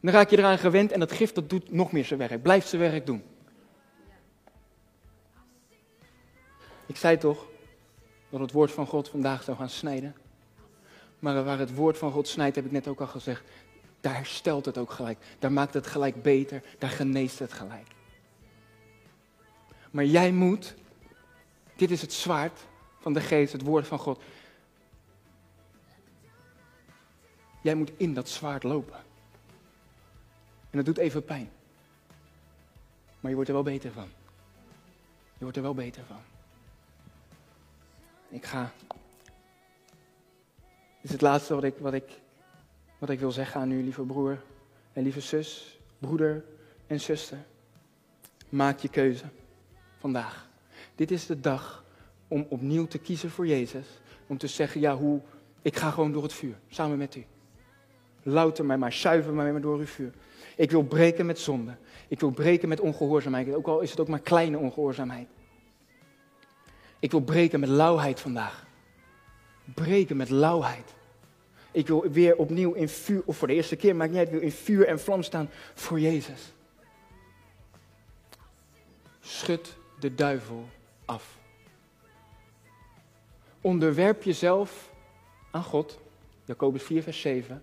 dan 0.00 0.12
raak 0.12 0.30
je 0.30 0.38
eraan 0.38 0.58
gewend 0.58 0.92
en 0.92 1.00
dat 1.00 1.12
gift 1.12 1.34
dat 1.34 1.50
doet 1.50 1.72
nog 1.72 1.92
meer 1.92 2.04
zijn 2.04 2.18
werk, 2.18 2.42
blijft 2.42 2.68
zijn 2.68 2.80
werk 2.80 3.06
doen. 3.06 3.22
Ik 6.86 6.96
zei 6.96 7.18
toch 7.18 7.46
dat 8.30 8.40
het 8.40 8.52
woord 8.52 8.70
van 8.70 8.86
God 8.86 9.08
vandaag 9.08 9.42
zou 9.42 9.56
gaan 9.56 9.70
snijden. 9.70 10.14
Maar 11.18 11.44
waar 11.44 11.58
het 11.58 11.74
woord 11.74 11.98
van 11.98 12.12
God 12.12 12.28
snijdt, 12.28 12.56
heb 12.56 12.64
ik 12.64 12.70
net 12.70 12.88
ook 12.88 13.00
al 13.00 13.06
gezegd, 13.06 13.42
daar 14.02 14.14
herstelt 14.14 14.64
het 14.64 14.78
ook 14.78 14.90
gelijk. 14.90 15.18
Daar 15.38 15.52
maakt 15.52 15.74
het 15.74 15.86
gelijk 15.86 16.22
beter, 16.22 16.62
daar 16.78 16.90
geneest 16.90 17.38
het 17.38 17.52
gelijk. 17.52 17.86
Maar 19.90 20.04
jij 20.04 20.32
moet, 20.32 20.74
dit 21.76 21.90
is 21.90 22.00
het 22.00 22.12
zwaard 22.12 22.60
van 23.00 23.12
de 23.12 23.20
geest, 23.20 23.52
het 23.52 23.62
woord 23.62 23.86
van 23.86 23.98
God. 23.98 24.22
Jij 27.60 27.74
moet 27.74 27.92
in 27.96 28.14
dat 28.14 28.28
zwaard 28.28 28.62
lopen. 28.62 28.98
En 30.70 30.78
dat 30.78 30.84
doet 30.84 30.98
even 30.98 31.24
pijn. 31.24 31.50
Maar 33.20 33.30
je 33.30 33.34
wordt 33.34 33.48
er 33.48 33.54
wel 33.54 33.64
beter 33.64 33.92
van. 33.92 34.08
Je 35.34 35.48
wordt 35.48 35.56
er 35.56 35.62
wel 35.62 35.74
beter 35.74 36.04
van. 36.04 36.20
Ik 38.28 38.44
ga. 38.44 38.72
Dit 41.00 41.10
is 41.10 41.10
het 41.10 41.20
laatste 41.20 41.54
wat 41.54 41.64
ik, 41.64 41.74
wat 41.78 41.92
ik, 41.92 42.20
wat 43.02 43.10
ik 43.10 43.20
wil 43.20 43.32
zeggen 43.32 43.60
aan 43.60 43.70
u, 43.70 43.82
lieve 43.82 44.02
broer 44.02 44.42
en 44.92 45.02
lieve 45.02 45.20
zus, 45.20 45.78
broeder 45.98 46.44
en 46.86 47.00
zuster. 47.00 47.38
Maak 48.48 48.78
je 48.78 48.88
keuze 48.88 49.24
vandaag. 49.98 50.48
Dit 50.94 51.10
is 51.10 51.26
de 51.26 51.40
dag 51.40 51.84
om 52.28 52.46
opnieuw 52.48 52.86
te 52.86 52.98
kiezen 52.98 53.30
voor 53.30 53.46
Jezus. 53.46 53.86
Om 54.26 54.38
te 54.38 54.46
zeggen, 54.46 54.80
ja, 54.80 54.96
hoe, 54.96 55.20
ik 55.62 55.76
ga 55.76 55.90
gewoon 55.90 56.12
door 56.12 56.22
het 56.22 56.32
vuur, 56.32 56.54
samen 56.68 56.98
met 56.98 57.14
u. 57.14 57.24
Louter 58.22 58.64
mij 58.64 58.78
maar, 58.78 58.92
zuiver 58.92 59.32
mij 59.32 59.52
maar 59.52 59.60
door 59.60 59.78
uw 59.78 59.86
vuur. 59.86 60.12
Ik 60.56 60.70
wil 60.70 60.82
breken 60.82 61.26
met 61.26 61.38
zonde. 61.38 61.76
Ik 62.08 62.20
wil 62.20 62.30
breken 62.30 62.68
met 62.68 62.80
ongehoorzaamheid, 62.80 63.54
ook 63.54 63.66
al 63.66 63.80
is 63.80 63.90
het 63.90 64.00
ook 64.00 64.08
maar 64.08 64.20
kleine 64.20 64.58
ongehoorzaamheid. 64.58 65.28
Ik 66.98 67.10
wil 67.10 67.20
breken 67.20 67.60
met 67.60 67.68
lauwheid 67.68 68.20
vandaag. 68.20 68.66
Breken 69.74 70.16
met 70.16 70.30
lauwheid. 70.30 70.94
Ik 71.72 71.86
wil 71.86 72.10
weer 72.10 72.36
opnieuw 72.36 72.72
in 72.72 72.88
vuur, 72.88 73.22
of 73.24 73.36
voor 73.36 73.48
de 73.48 73.54
eerste 73.54 73.76
keer, 73.76 73.96
maakt 73.96 74.10
niet 74.10 74.18
uit, 74.18 74.30
wil 74.30 74.40
in 74.40 74.52
vuur 74.52 74.86
en 74.86 75.00
vlam 75.00 75.22
staan 75.22 75.50
voor 75.74 76.00
Jezus. 76.00 76.52
Schud 79.20 79.76
de 80.00 80.14
duivel 80.14 80.68
af. 81.04 81.38
Onderwerp 83.60 84.22
jezelf 84.22 84.90
aan 85.50 85.62
God. 85.62 85.98
Jacobus 86.44 86.82
4, 86.82 87.02
vers 87.02 87.20
7. 87.20 87.62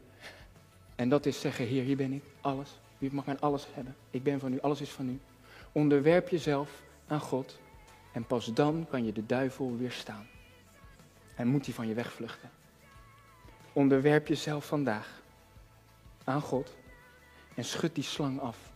En 0.96 1.10
dat 1.10 1.26
is 1.26 1.40
zeggen, 1.40 1.66
Heer, 1.66 1.84
hier 1.84 1.98
ben 1.98 2.14
ik, 2.14 2.24
alles. 2.42 2.80
U 3.00 3.10
mag 3.12 3.26
mijn 3.26 3.40
alles 3.40 3.68
hebben. 3.72 3.96
Ik 4.12 4.24
ben 4.24 4.40
van 4.40 4.54
u, 4.54 4.60
alles 4.60 4.82
is 4.82 4.90
van 4.90 5.10
u. 5.10 5.20
Onderwerp 5.72 6.30
jezelf 6.30 6.82
aan 7.08 7.20
God. 7.20 7.60
En 8.12 8.26
pas 8.26 8.46
dan 8.46 8.88
kan 8.90 9.06
je 9.06 9.12
de 9.12 9.26
duivel 9.26 9.78
weerstaan. 9.78 10.28
En 11.36 11.48
moet 11.48 11.66
hij 11.66 11.74
van 11.74 11.88
je 11.88 11.94
wegvluchten. 11.94 12.50
Onderwerp 13.80 14.28
jezelf 14.28 14.66
vandaag 14.66 15.22
aan 16.24 16.42
God. 16.42 16.76
En 17.56 17.64
schud 17.66 17.96
die 17.96 18.04
slang 18.04 18.40
af. 18.40 18.69